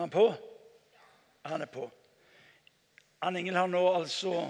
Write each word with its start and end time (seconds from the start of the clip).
Var 0.00 0.02
han 0.02 0.10
på? 0.10 0.34
Han 1.42 1.62
er 1.62 1.66
på. 1.66 1.90
Ann 3.20 3.36
Ingel 3.36 3.56
har 3.56 3.66
nå 3.68 3.80
altså 3.92 4.46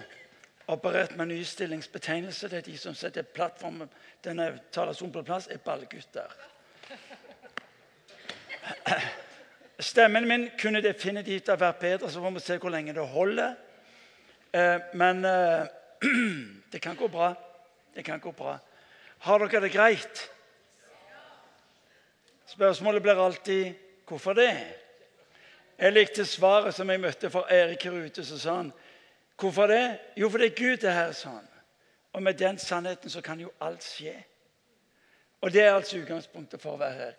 operert 0.71 1.17
med 1.19 1.27
ny 1.27 1.39
stillingsbetegnelse. 1.43 2.47
Det 2.49 2.59
er 2.59 2.67
de 2.69 2.75
som 2.79 2.95
setter 2.95 3.27
plattformen, 3.27 3.89
denne 4.23 4.45
talerstolen 4.71 5.11
på 5.17 5.25
plass, 5.27 5.49
er 5.51 5.59
ballgutter. 5.59 6.31
Stemmen 9.91 10.29
min 10.31 10.45
kunne 10.61 10.85
definitivt 10.85 11.51
ha 11.51 11.57
vært 11.59 11.81
bedre, 11.83 12.11
så 12.13 12.23
får 12.23 12.37
vi 12.37 12.43
se 12.45 12.59
hvor 12.63 12.71
lenge 12.71 12.95
det 12.95 13.07
holder. 13.11 13.57
Eh, 14.55 14.77
men 14.95 15.25
eh, 15.27 15.67
det 16.71 16.79
kan 16.85 16.95
gå 16.95 17.09
bra. 17.11 17.33
Det 17.97 18.07
kan 18.07 18.23
gå 18.23 18.31
bra. 18.39 18.55
Har 19.27 19.43
dere 19.43 19.65
det 19.67 19.73
greit? 19.75 20.23
Spørsmålet 22.47 23.03
blir 23.03 23.25
alltid 23.25 23.75
'Hvorfor 24.07 24.33
det?' 24.35 24.90
Jeg 25.81 25.93
likte 25.93 26.25
svaret 26.25 26.75
som 26.75 26.91
jeg 26.91 27.01
møtte 27.01 27.31
fra 27.31 27.47
Erik 27.51 27.85
her 27.85 27.93
ute. 27.93 28.25
Så 28.25 28.39
sa 28.39 28.55
han, 28.55 28.73
'Hvorfor 29.39 29.67
det?' 29.67 29.99
Jo, 30.17 30.29
fordi 30.29 30.49
Gud 30.49 30.85
er 30.85 30.91
her, 30.91 31.13
sa 31.13 31.29
han. 31.29 31.49
Og 32.13 32.23
med 32.23 32.35
den 32.35 32.59
sannheten 32.59 33.11
så 33.11 33.21
kan 33.21 33.41
jo 33.41 33.53
alt 33.61 33.85
skje. 33.85 34.25
Og 35.41 35.53
det 35.53 35.63
er 35.63 35.75
altså 35.75 35.99
utgangspunktet 35.99 36.63
for 36.63 36.73
å 36.73 36.77
være 36.77 36.93
her. 36.93 37.13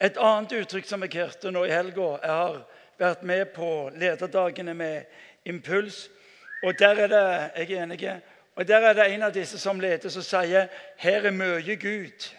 Et 0.00 0.16
annet 0.16 0.52
uttrykk 0.52 0.86
som 0.86 1.02
jeg 1.02 1.14
hørte 1.14 1.50
nå 1.50 1.64
i 1.64 1.70
helga 1.70 2.18
Jeg 2.22 2.30
har 2.30 2.66
vært 2.98 3.22
med 3.22 3.44
på 3.54 3.90
lederdagene 3.94 4.74
med 4.74 5.04
Impuls. 5.44 6.10
Og 6.62 6.78
der 6.78 6.94
er 6.94 7.06
det 7.06 7.50
jeg 7.56 7.78
er 7.78 7.82
enig, 7.82 8.22
og 8.56 8.68
der 8.68 8.80
er 8.80 8.92
det 8.92 9.12
en 9.12 9.22
av 9.22 9.32
disse 9.34 9.58
som 9.58 9.80
leder, 9.80 10.08
som 10.08 10.22
sier 10.22 10.66
'Her 10.96 11.26
er 11.26 11.30
mye 11.30 11.76
Gud'. 11.76 12.34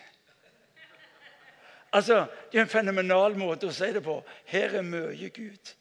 Altså, 1.96 2.26
Det 2.52 2.58
er 2.58 2.62
en 2.62 2.70
fenomenal 2.70 3.38
måte 3.40 3.70
å 3.70 3.72
si 3.72 3.88
det 3.96 4.02
på. 4.04 4.18
Her 4.46 4.74
er 4.76 4.82
mye 4.84 5.30
Gud. 5.30 5.76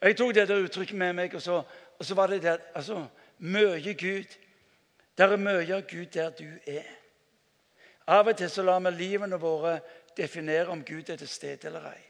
Og 0.00 0.08
Jeg 0.08 0.16
tok 0.16 0.34
dette 0.34 0.56
uttrykket 0.56 0.96
med 0.96 1.12
meg, 1.12 1.34
og 1.34 1.42
så, 1.42 1.58
og 1.98 2.04
så 2.04 2.14
var 2.14 2.26
det 2.32 2.42
der 2.42 2.58
altså, 2.74 3.06
Mye 3.38 3.94
Gud. 3.94 4.38
Der 5.18 5.32
er 5.32 5.36
mye 5.36 5.74
av 5.74 5.82
Gud 5.90 6.06
der 6.06 6.30
du 6.30 6.48
er. 6.66 6.88
Av 8.06 8.26
og 8.26 8.36
til 8.36 8.50
så 8.50 8.62
lar 8.62 8.80
vi 8.80 8.90
livene 8.90 9.36
våre 9.36 9.80
definere 10.16 10.72
om 10.72 10.84
Gud 10.84 11.10
er 11.10 11.16
til 11.16 11.28
stede 11.28 11.68
eller 11.68 11.90
ei. 11.92 12.00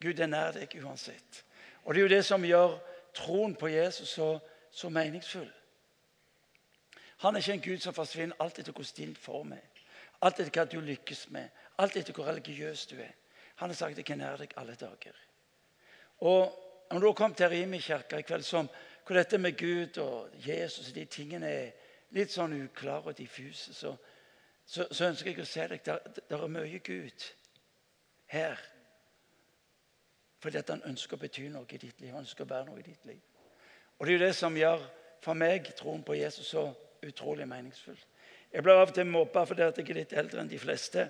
Gud 0.00 0.18
er 0.18 0.26
nær 0.26 0.56
deg 0.56 0.72
uansett. 0.84 1.44
Og 1.84 1.94
Det 1.94 2.00
er 2.00 2.02
jo 2.02 2.16
det 2.16 2.24
som 2.24 2.44
gjør 2.44 2.78
troen 3.14 3.54
på 3.54 3.68
Jesus 3.68 4.08
så, 4.08 4.38
så 4.70 4.88
meningsfull. 4.88 5.50
Han 7.18 7.36
er 7.36 7.38
ikke 7.38 7.52
en 7.52 7.66
Gud 7.72 7.78
som 7.78 7.94
forsvinner 7.94 8.36
alt 8.40 8.58
etter 8.58 8.72
hvordan 8.72 8.96
din 8.96 9.16
form 9.16 9.52
er. 9.52 9.84
Alt 10.22 10.40
etter 10.40 10.54
hva 10.54 10.64
du 10.64 10.80
lykkes 10.80 11.28
med. 11.30 11.48
Alt 11.78 11.96
etter 11.96 12.12
hvor 12.16 12.26
religiøs 12.26 12.86
du 12.86 12.96
er. 13.00 13.14
Han 13.56 13.70
har 13.70 13.74
sagt 13.74 13.98
'jeg 13.98 14.10
er 14.10 14.16
nær 14.16 14.36
deg 14.36 14.52
alle 14.56 14.74
dager'. 14.74 15.20
Og 16.20 16.64
Når 16.90 16.98
du 16.98 17.12
kommet 17.12 17.38
her 17.38 17.50
inn 17.50 17.74
i 17.74 17.78
kveld, 17.80 18.42
som, 18.42 18.68
hvor 19.06 19.16
dette 19.16 19.38
med 19.38 19.58
Gud 19.58 19.98
og 19.98 20.30
Jesus 20.48 20.88
og 20.88 20.94
de 20.94 21.04
tingene 21.04 21.48
er 21.48 21.70
litt 22.10 22.32
sånn 22.32 22.62
uklare 22.62 23.12
og 23.12 23.18
diffuse, 23.18 23.74
så, 23.74 23.96
så, 24.66 24.86
så 24.90 25.04
ønsker 25.04 25.30
jeg 25.30 25.40
å 25.40 25.44
se 25.44 25.68
deg 25.68 25.84
der 25.84 26.42
er 26.42 26.48
mye 26.48 26.78
Gud 26.78 27.26
her. 28.26 28.58
Fordi 30.38 30.58
at 30.58 30.70
han 30.70 30.84
ønsker 30.86 31.16
å 31.16 31.20
bety 31.20 31.48
noe 31.48 31.66
i 31.70 31.80
ditt 31.82 32.00
liv. 32.00 32.12
Han 32.14 32.24
ønsker 32.24 32.44
å 32.46 32.48
være 32.48 32.70
noe 32.70 32.80
i 32.80 32.86
ditt 32.86 33.04
liv. 33.04 33.20
Og 33.98 34.06
Det 34.06 34.14
er 34.14 34.18
jo 34.18 34.26
det 34.26 34.34
som 34.36 34.56
gjør 34.56 34.84
for 35.20 35.34
meg 35.34 35.72
troen 35.76 36.04
på 36.06 36.14
Jesus 36.14 36.54
så 36.54 36.68
utrolig 37.02 37.48
meningsfull. 37.48 37.98
Jeg 38.52 38.62
blir 38.62 38.78
av 38.78 38.88
og 38.88 38.94
til 38.94 39.06
mobba 39.06 39.44
fordi 39.44 39.66
jeg 39.66 39.88
er 39.90 39.98
litt 39.98 40.14
eldre 40.16 40.40
enn 40.40 40.50
de 40.50 40.60
fleste. 40.62 41.08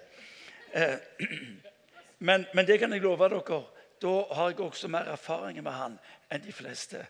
Eh, 0.75 0.99
men, 2.19 2.47
men, 2.55 2.67
det 2.67 2.79
kan 2.79 2.93
jeg 2.93 3.03
love 3.03 3.29
dere. 3.29 3.63
Da 4.03 4.15
har 4.35 4.51
jeg 4.51 4.61
også 4.61 4.89
mer 4.89 5.11
erfaring 5.11 5.63
med 5.63 5.73
han 5.73 5.99
enn 6.31 6.45
de 6.45 6.53
fleste. 6.53 7.07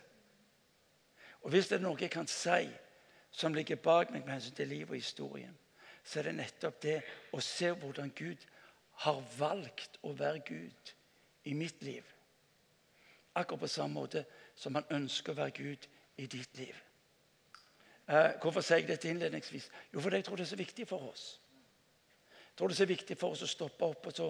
Og 1.41 1.49
Hvis 1.49 1.67
det 1.67 1.77
er 1.79 1.83
noe 1.85 1.99
jeg 2.01 2.11
kan 2.11 2.27
si 2.27 2.69
som 3.31 3.53
ligger 3.53 3.75
bak 3.75 4.11
meg 4.11 4.25
med 4.25 4.33
hensyn 4.33 4.55
til 4.55 4.67
livet 4.67 4.89
og 4.89 4.95
historien, 4.95 5.57
så 6.03 6.19
er 6.19 6.29
det 6.29 6.35
nettopp 6.35 6.81
det 6.81 7.01
å 7.31 7.41
se 7.43 7.69
hvordan 7.71 8.11
Gud 8.15 8.45
har 9.05 9.21
valgt 9.37 9.99
å 10.01 10.13
være 10.17 10.41
Gud 10.47 10.93
i 11.43 11.53
mitt 11.53 11.83
liv. 11.83 12.03
Akkurat 13.35 13.59
på 13.59 13.67
samme 13.67 13.93
måte 13.93 14.25
som 14.55 14.75
han 14.75 14.89
ønsker 14.89 15.33
å 15.33 15.39
være 15.43 15.55
Gud 15.55 15.85
i 16.17 16.25
ditt 16.25 16.57
liv. 16.57 16.75
Eh, 18.09 18.31
hvorfor 18.41 18.65
sier 18.65 18.81
jeg 18.81 18.89
dette 18.89 19.09
innledningsvis? 19.09 19.69
Jo, 19.93 20.01
fordi 20.01 20.19
jeg 20.19 20.25
tror 20.25 20.35
det 20.35 20.47
er 20.47 20.51
så 20.55 20.59
viktig 20.59 20.87
for 20.89 21.11
oss. 21.11 21.39
Tror 22.59 22.67
det 22.67 22.75
er 22.75 22.83
så 22.83 22.89
viktig 22.89 23.15
for 23.15 23.31
oss 23.31 23.45
å 23.45 23.47
stoppe 23.47 23.87
opp 23.87 24.07
og 24.09 24.15
så 24.17 24.25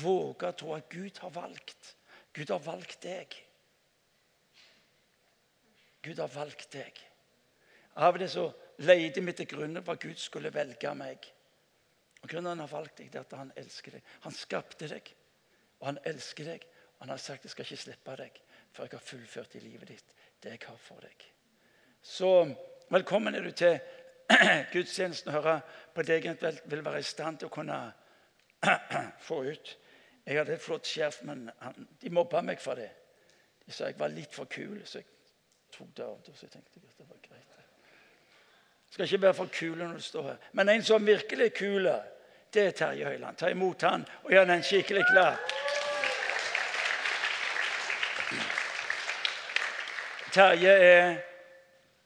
våge 0.00 0.48
å 0.48 0.54
tro 0.58 0.72
at 0.74 0.88
Gud 0.90 1.20
har 1.22 1.30
valgt. 1.30 1.92
Gud 2.34 2.50
har 2.50 2.62
valgt 2.64 3.04
deg. 3.04 3.36
Gud 6.02 6.18
har 6.18 6.32
valgt 6.32 6.72
deg. 6.74 6.98
Av 8.02 8.10
og 8.10 8.18
til 8.18 8.32
så 8.32 8.46
leter 8.82 9.22
vi 9.22 9.34
til 9.38 9.46
grunnen 9.52 9.84
for 9.86 9.94
at 9.94 10.02
Gud 10.02 10.18
skulle 10.18 10.50
velge 10.50 10.90
meg. 10.98 11.28
Og 12.18 12.32
Grunnen 12.32 12.50
han 12.50 12.64
har 12.64 12.72
valgt 12.72 12.98
deg, 12.98 13.12
det 13.12 13.20
er 13.20 13.28
at 13.28 13.36
han 13.38 13.54
elsker 13.62 13.94
deg. 13.94 14.10
Han 14.24 14.34
skapte 14.34 14.88
deg, 14.90 15.12
og 15.78 15.92
han 15.92 16.00
elsker 16.10 16.50
deg. 16.50 16.66
Og 16.96 17.04
han 17.04 17.12
har 17.14 17.22
sagt 17.22 17.46
jeg 17.46 17.54
skal 17.54 17.68
ikke 17.68 17.84
slippe 17.84 18.16
deg 18.24 18.40
før 18.74 18.88
jeg 18.88 18.96
har 18.96 19.06
fullført 19.06 19.54
i 19.54 19.62
livet 19.62 19.94
ditt 19.94 20.18
det 20.42 20.56
jeg 20.56 20.66
har 20.66 20.82
for 20.82 21.06
deg. 21.06 21.28
Så 22.02 22.32
Velkommen 22.88 23.34
er 23.36 23.44
du 23.44 23.50
til 23.52 23.74
gudstjenesten 24.72 25.32
og 25.32 25.42
høre 25.42 25.60
på 25.94 26.02
det 26.02 26.18
jeg 26.18 26.24
eventuelt 26.24 26.62
vil 26.70 26.84
være 26.84 27.00
i 27.00 27.06
stand 27.06 27.38
til 27.38 27.48
å 27.48 27.54
kunne 27.54 27.78
få 29.28 29.42
ut. 29.48 29.74
Jeg 30.26 30.38
hadde 30.38 30.54
et 30.54 30.62
flott 30.62 30.86
sjef, 30.86 31.22
men 31.24 31.46
han, 31.62 31.88
de 32.02 32.10
mobba 32.12 32.42
meg 32.44 32.60
for 32.60 32.76
det. 32.76 32.90
De 33.64 33.72
sa 33.72 33.88
jeg 33.88 33.98
var 34.00 34.12
litt 34.12 34.34
for 34.34 34.50
kul, 34.50 34.80
så 34.84 35.00
jeg 35.00 35.08
tok 35.72 35.94
det 35.96 36.04
av. 36.04 36.18
Så 36.24 36.46
jeg 36.46 36.52
tenkte 36.52 36.80
at 36.82 36.98
det 36.98 37.08
var 37.08 37.22
greit. 37.24 37.44
Jeg 38.88 38.92
skal 38.92 39.04
ikke 39.04 39.22
være 39.22 39.36
for 39.36 39.50
kul 39.52 39.78
når 39.78 39.96
du 39.96 40.00
står 40.00 40.22
her. 40.30 40.36
Men 40.52 40.68
en 40.68 40.82
som 40.82 41.06
virkelig 41.06 41.44
er 41.44 41.56
kul, 41.56 41.88
det 42.54 42.62
er 42.66 42.70
Terje 42.76 43.04
Høiland. 43.04 43.36
Ta 43.36 43.50
imot 43.52 43.82
han 43.84 44.04
og 44.24 44.32
gjør 44.32 44.44
den 44.48 44.62
skikkelig 44.64 45.04
klar. 45.10 45.36
Terje 50.32 50.72
er 50.72 51.16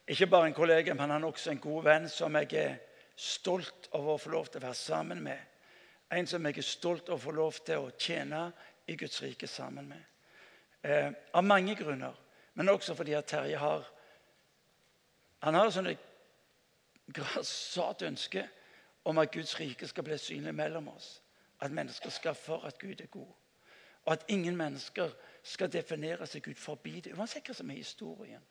ikke 0.06 0.26
bare 0.26 0.46
en 0.46 0.54
kollega, 0.54 0.94
men 0.94 1.10
han 1.10 1.22
er 1.22 1.28
også 1.28 1.50
en 1.50 1.60
god 1.62 1.82
venn 1.84 2.08
som 2.10 2.36
jeg 2.36 2.52
er 2.58 2.76
stolt 3.16 3.88
over 3.92 4.14
å 4.14 4.20
få 4.20 4.30
lov 4.32 4.48
til 4.50 4.60
å 4.60 4.66
være 4.66 4.78
sammen 4.78 5.22
med. 5.22 5.38
En 6.12 6.26
som 6.26 6.46
jeg 6.46 6.58
er 6.58 6.66
stolt 6.66 7.08
over 7.08 7.18
å 7.20 7.24
få 7.24 7.34
lov 7.36 7.60
til 7.64 7.84
å 7.84 7.92
tjene 7.98 8.46
i 8.86 8.96
Guds 8.96 9.22
rike 9.22 9.46
sammen 9.46 9.88
med. 9.88 10.02
Eh, 10.82 11.12
av 11.34 11.44
mange 11.44 11.76
grunner, 11.78 12.16
men 12.54 12.68
også 12.68 12.94
fordi 12.98 13.14
at 13.14 13.26
Terje 13.26 13.58
har 13.58 13.88
Han 15.42 15.54
har 15.54 15.70
sånn 15.74 15.88
et 15.90 16.02
grassat 17.10 18.02
ønske 18.06 18.44
om 19.04 19.18
at 19.18 19.32
Guds 19.34 19.56
rike 19.58 19.88
skal 19.88 20.04
bli 20.06 20.18
synlig 20.18 20.54
mellom 20.54 20.88
oss. 20.88 21.16
At 21.60 21.74
mennesker 21.74 22.10
skal 22.10 22.34
for 22.38 22.62
at 22.66 22.78
Gud 22.78 23.00
er 23.00 23.10
god. 23.10 23.32
Og 24.04 24.12
at 24.12 24.24
ingen 24.28 24.56
mennesker 24.56 25.10
skal 25.42 25.72
definere 25.72 26.26
seg 26.26 26.46
ut 26.46 26.58
forbi 26.58 27.00
det, 27.00 27.16
uansett 27.18 27.46
hva 27.46 27.54
som 27.54 27.70
er 27.70 27.80
historien. 27.80 28.42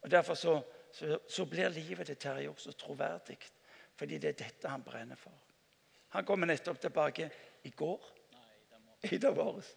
Og 0.00 0.10
Derfor 0.10 0.34
så, 0.34 0.60
så, 0.92 1.18
så 1.28 1.44
blir 1.46 1.68
livet 1.68 2.06
til 2.06 2.16
Terje 2.16 2.50
også 2.50 2.72
troverdig, 2.72 3.38
fordi 3.96 4.18
det 4.18 4.28
er 4.28 4.38
dette 4.44 4.68
han 4.68 4.82
brenner 4.82 5.16
for. 5.16 5.34
Han 6.16 6.24
kommer 6.24 6.46
nettopp 6.46 6.80
tilbake 6.80 7.30
i 7.64 7.70
går. 7.70 8.06
I 9.10 9.18
dag 9.18 9.36
morges. 9.36 9.76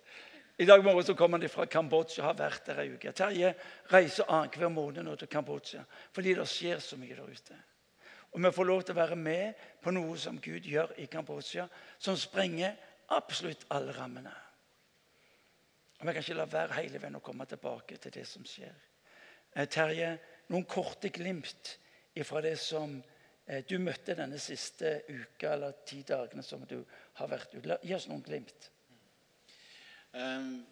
I 0.57 0.65
dag 0.65 0.83
morges 0.83 1.05
så 1.05 1.13
kommer 1.13 1.39
han 1.39 1.49
fra 1.49 1.65
Kambodsja 1.65 2.23
og 2.23 2.27
har 2.27 2.39
vært 2.39 2.65
der 2.67 2.81
ei 2.83 2.93
uke. 2.93 3.11
Terje 3.11 3.53
reiser 3.91 4.29
annenhver 4.29 4.69
måned 4.69 5.05
nå 5.05 5.15
til 5.17 5.29
Kambodsja 5.31 5.83
fordi 6.13 6.35
det 6.37 6.47
skjer 6.49 6.81
så 6.83 6.97
mye 6.97 7.15
der 7.17 7.29
ute. 7.29 7.57
Og 8.33 8.41
vi 8.41 8.51
får 8.51 8.65
lov 8.65 8.81
til 8.83 8.95
å 8.95 9.01
være 9.01 9.17
med 9.17 9.65
på 9.81 9.93
noe 9.93 10.17
som 10.17 10.39
Gud 10.41 10.65
gjør 10.65 10.95
i 10.97 11.05
Kambodsja, 11.05 11.67
som 12.01 12.17
sprenger 12.17 12.73
absolutt 13.13 13.65
alle 13.69 13.93
rammene. 13.93 14.33
Og 15.99 16.07
Vi 16.07 16.13
kan 16.13 16.23
ikke 16.23 16.37
la 16.39 16.47
være 16.49 16.79
hele 16.81 16.99
veien 16.99 17.15
å 17.15 17.23
komme 17.23 17.45
tilbake 17.45 17.97
til 18.01 18.11
det 18.11 18.25
som 18.27 18.45
skjer. 18.45 18.73
Eh, 19.53 19.67
Terje, 19.69 20.15
noen 20.49 20.65
korte 20.65 21.11
glimt 21.13 21.75
fra 22.25 22.41
det 22.41 22.55
som 22.61 22.95
eh, 23.45 23.61
du 23.69 23.77
møtte 23.81 24.15
denne 24.17 24.39
siste 24.41 25.03
uka 25.09 25.53
eller 25.53 25.75
ti 25.85 26.01
dagene 26.07 26.45
som 26.45 26.63
du 26.69 26.79
har 27.19 27.29
vært 27.29 27.53
ute. 27.53 27.77
Gi 27.85 27.93
oss 27.97 28.09
noen 28.09 28.23
glimt. 28.25 28.69
Um, 30.13 30.63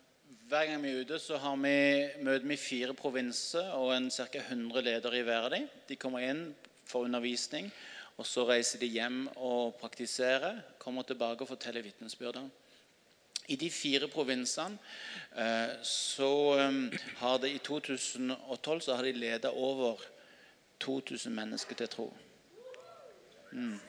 hver 0.49 0.67
gang 0.69 0.81
vi 0.83 0.91
er 0.93 1.05
ute, 1.05 1.17
så 1.21 1.37
har 1.41 1.57
vi, 1.61 1.75
møter 2.25 2.45
vi 2.49 2.57
fire 2.61 2.93
provinser 2.97 3.71
og 3.77 3.93
en 3.95 4.09
ca. 4.13 4.27
100 4.41 4.85
ledere 4.85 5.21
i 5.21 5.23
hver 5.25 5.47
av 5.47 5.53
dem. 5.53 5.69
De 5.89 5.97
kommer 5.97 6.25
inn 6.25 6.43
for 6.85 7.05
undervisning, 7.05 7.69
og 8.17 8.27
så 8.27 8.45
reiser 8.49 8.81
de 8.81 8.89
hjem 8.91 9.23
og 9.37 9.77
praktiserer. 9.81 10.61
Kommer 10.81 11.05
tilbake 11.05 11.45
og 11.45 11.53
forteller 11.53 11.85
vitnesbyrdene. 11.85 12.60
I 13.47 13.55
de 13.55 13.69
fire 13.73 14.07
provinsene 14.11 14.77
eh, 15.35 15.77
så 15.83 16.31
eh, 16.59 16.99
har 17.21 17.37
det 17.41 17.53
i 17.55 17.61
2012 17.63 18.81
så 18.81 18.95
har 18.95 19.03
de 19.03 19.13
leda 19.17 19.49
over 19.49 20.01
2000 20.79 21.33
mennesker 21.33 21.75
til 21.75 21.87
tro. 21.87 22.13
Mm. 23.51 23.79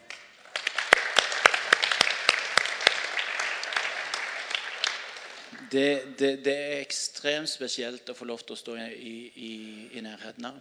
det, 5.73 6.19
det, 6.19 6.33
det 6.45 6.53
er 6.53 6.83
ekstremt 6.83 7.51
spesielt 7.51 8.11
å 8.11 8.17
få 8.17 8.27
lov 8.29 8.43
til 8.45 8.57
å 8.57 8.61
stå 8.61 8.77
i, 8.93 9.15
i, 9.33 9.53
i 9.97 10.03
nærheten 10.05 10.51
av. 10.51 10.59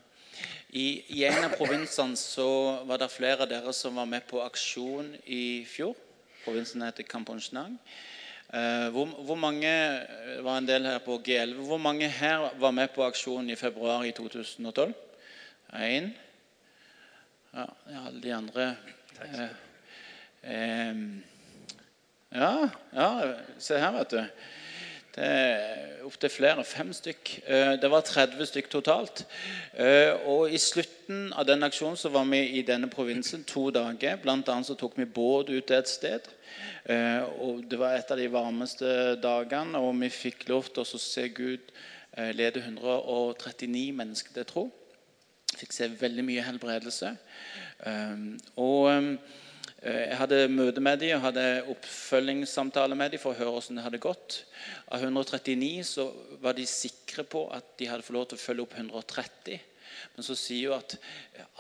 I, 0.71 0.85
I 1.17 1.25
en 1.27 1.49
av 1.49 1.57
provinsene 1.57 2.15
så 2.19 2.47
var 2.87 3.01
det 3.01 3.11
flere 3.11 3.43
av 3.43 3.51
dere 3.51 3.73
som 3.75 3.99
var 3.99 4.07
med 4.07 4.23
på 4.29 4.39
aksjon 4.43 5.11
i 5.27 5.63
fjor. 5.67 5.97
Provinsen 6.45 6.85
heter 6.85 7.05
Kampunsjnang. 7.05 7.75
Eh, 7.75 8.10
hvor, 8.51 9.05
hvor 9.23 9.37
mange 9.39 9.71
var 10.43 10.57
en 10.57 10.67
del 10.67 10.85
her 10.85 10.97
på 11.05 11.21
G11. 11.23 11.53
Hvor 11.69 11.79
mange 11.79 12.09
her 12.09 12.49
var 12.59 12.71
med 12.75 12.91
på 12.91 13.05
aksjonen 13.05 13.49
i 13.49 13.55
februar 13.55 14.03
i 14.03 14.11
2012? 14.11 14.93
Én. 15.73 16.11
Ja, 17.53 17.65
alle 18.07 18.21
de 18.23 18.33
andre 18.33 18.75
eh, 19.23 19.41
eh, 20.43 20.95
Ja, 22.31 22.69
ja, 22.95 23.33
se 23.59 23.79
her, 23.79 23.91
vet 23.91 24.11
du. 24.11 24.21
Det 25.11 25.25
er 25.27 26.03
opptil 26.07 26.31
flere. 26.31 26.63
Fem 26.63 26.93
stykk. 26.95 27.31
Eh, 27.43 27.73
det 27.81 27.89
var 27.91 28.05
30 28.07 28.47
stykk 28.47 28.69
totalt. 28.71 29.25
Eh, 29.75 30.15
og 30.31 30.51
I 30.51 30.59
slutten 30.59 31.33
av 31.35 31.47
den 31.49 31.67
aksjonen 31.67 31.99
så 31.99 32.11
var 32.13 32.23
vi 32.31 32.39
i 32.59 32.63
denne 32.67 32.87
provinsen 32.91 33.43
to 33.43 33.67
dager. 33.75 34.15
Blant 34.23 34.47
annet 34.49 34.71
så 34.71 34.77
tok 34.79 34.95
vi 34.95 35.05
båt 35.05 35.51
ut 35.51 35.67
til 35.67 35.75
et 35.75 35.91
sted. 35.91 36.31
Eh, 36.85 37.21
og 37.43 37.63
Det 37.69 37.79
var 37.79 37.95
et 37.95 38.11
av 38.11 38.17
de 38.17 38.27
varmeste 38.31 39.15
dagene, 39.21 39.79
og 39.79 39.95
vi 40.01 40.09
fikk 40.09 40.47
lov 40.49 40.71
til 40.71 40.83
å 40.83 41.01
se 41.01 41.27
Gud 41.29 41.73
lede 42.35 42.59
139 42.59 43.93
mennesker 43.95 44.33
til 44.35 44.45
tro. 44.45 44.65
Fikk 45.55 45.71
se 45.71 45.87
veldig 45.87 46.25
mye 46.27 46.43
helbredelse. 46.43 47.13
Og 48.59 48.89
Eh, 49.81 50.11
jeg 50.11 50.17
hadde 50.19 50.43
møte 50.53 50.81
med 50.83 50.99
dem 51.01 51.15
og 51.15 51.23
hadde 51.23 51.43
oppfølgingssamtale 51.73 52.93
med 52.97 53.15
dem 53.15 53.21
for 53.21 53.33
å 53.33 53.39
høre 53.39 53.53
hvordan 53.55 53.79
det 53.79 53.85
hadde 53.87 54.01
gått. 54.03 54.35
Av 54.93 55.01
139 55.01 55.81
så 55.89 56.05
var 56.43 56.53
de 56.53 56.67
sikre 56.69 57.25
på 57.25 57.47
at 57.55 57.73
de 57.79 57.87
hadde 57.89 58.05
fått 58.05 58.17
lov 58.19 58.27
til 58.29 58.37
å 58.37 58.43
følge 58.43 58.67
opp 58.67 58.75
130. 58.77 59.57
Men 60.13 60.27
så 60.27 60.37
sier 60.37 60.69
hun 60.69 60.77
at 60.77 60.93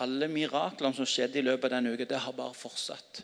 alle 0.05 0.29
miraklene 0.29 0.93
som 0.99 1.09
skjedde 1.09 1.41
i 1.41 1.45
løpet 1.47 1.71
av 1.71 1.79
den 1.79 1.95
uka, 1.95 2.05
det 2.05 2.21
har 2.21 2.37
bare 2.37 2.57
fortsatt. 2.57 3.23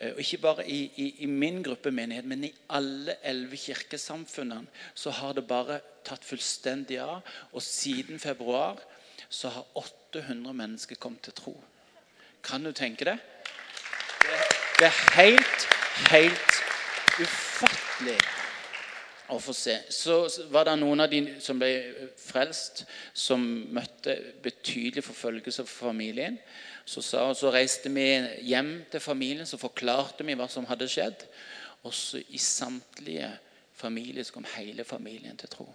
Eh, 0.00 0.12
og 0.12 0.20
Ikke 0.20 0.38
bare 0.38 0.68
i, 0.68 0.80
i, 0.96 1.08
i 1.18 1.26
min 1.26 1.62
gruppe 1.62 1.90
menighet, 1.90 2.24
men 2.24 2.44
i 2.44 2.54
alle 2.68 3.16
elleve 3.24 3.56
kirkesamfunnene 3.56 4.66
så 4.94 5.10
har 5.10 5.36
det 5.36 5.46
bare 5.48 5.80
tatt 6.04 6.24
fullstendig 6.24 6.98
av. 7.02 7.20
Og 7.52 7.62
siden 7.62 8.18
februar 8.18 8.80
så 9.28 9.48
har 9.48 9.66
800 9.74 10.52
mennesker 10.52 10.96
kommet 10.96 11.22
til 11.22 11.36
tro. 11.36 11.54
Kan 12.42 12.64
du 12.64 12.72
tenke 12.72 13.04
det? 13.04 13.18
Det 14.78 14.86
er 14.88 15.00
helt, 15.16 15.66
helt 16.10 16.60
ufattelig 17.20 18.18
å 19.30 19.38
få 19.38 19.52
se. 19.54 19.76
Så 19.92 20.22
var 20.50 20.66
det 20.66 20.78
noen 20.80 21.04
av 21.04 21.10
de 21.12 21.20
som 21.42 21.60
ble 21.60 21.70
frelst, 22.18 22.84
som 23.14 23.44
møtte 23.74 24.16
betydelig 24.42 25.04
forfølgelse 25.06 25.66
for 25.66 25.90
familien. 25.90 26.38
Så, 26.90 27.02
sa, 27.06 27.28
så 27.38 27.52
reiste 27.54 27.90
vi 27.94 28.08
hjem 28.50 28.80
til 28.90 29.02
familien 29.02 29.46
så 29.46 29.60
forklarte 29.60 30.26
vi 30.26 30.34
hva 30.38 30.48
som 30.50 30.66
hadde 30.66 30.88
skjedd. 30.90 31.22
Og 31.86 31.94
så 31.94 32.18
i 32.18 32.40
samtlige 32.42 33.28
familier 33.78 34.26
så 34.26 34.34
kom 34.34 34.48
hele 34.56 34.84
familien 34.84 35.38
til 35.38 35.52
tro. 35.52 35.68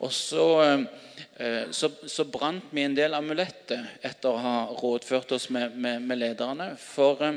Og 0.00 0.12
så, 0.16 0.44
eh, 1.36 1.68
så, 1.76 1.90
så 2.08 2.24
brant 2.24 2.72
vi 2.72 2.86
en 2.86 2.96
del 2.96 3.14
amuletter 3.14 3.84
etter 4.00 4.30
å 4.30 4.40
ha 4.40 4.54
rådført 4.72 5.34
oss 5.36 5.50
med, 5.52 5.76
med, 5.76 6.00
med 6.08 6.22
lederne. 6.22 6.70
For 6.80 7.20
eh, 7.26 7.36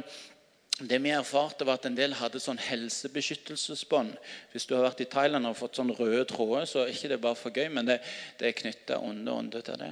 det 0.80 0.98
vi 1.04 1.12
erfarte, 1.14 1.68
var 1.68 1.78
at 1.78 1.90
en 1.90 1.98
del 1.98 2.16
hadde 2.18 2.40
sånn 2.42 2.62
helsebeskyttelsesbånd. 2.64 4.16
Hvis 4.52 4.66
du 4.66 4.74
har 4.78 4.88
vært 4.88 5.04
i 5.04 5.10
Thailand 5.12 5.46
og 5.46 5.60
fått 5.60 5.78
sånn 5.78 5.92
røde 5.94 6.24
tråder, 6.32 6.66
så 6.70 6.82
er 6.82 6.96
ikke 6.96 7.12
det 7.12 7.20
bare 7.22 7.38
for 7.38 7.54
gøy, 7.54 7.68
men 7.76 7.92
det, 7.92 8.00
det 8.40 8.50
er 8.50 8.58
knytta 8.58 8.98
onde 9.04 9.36
ånder 9.44 9.68
til 9.68 9.78
det. 9.84 9.92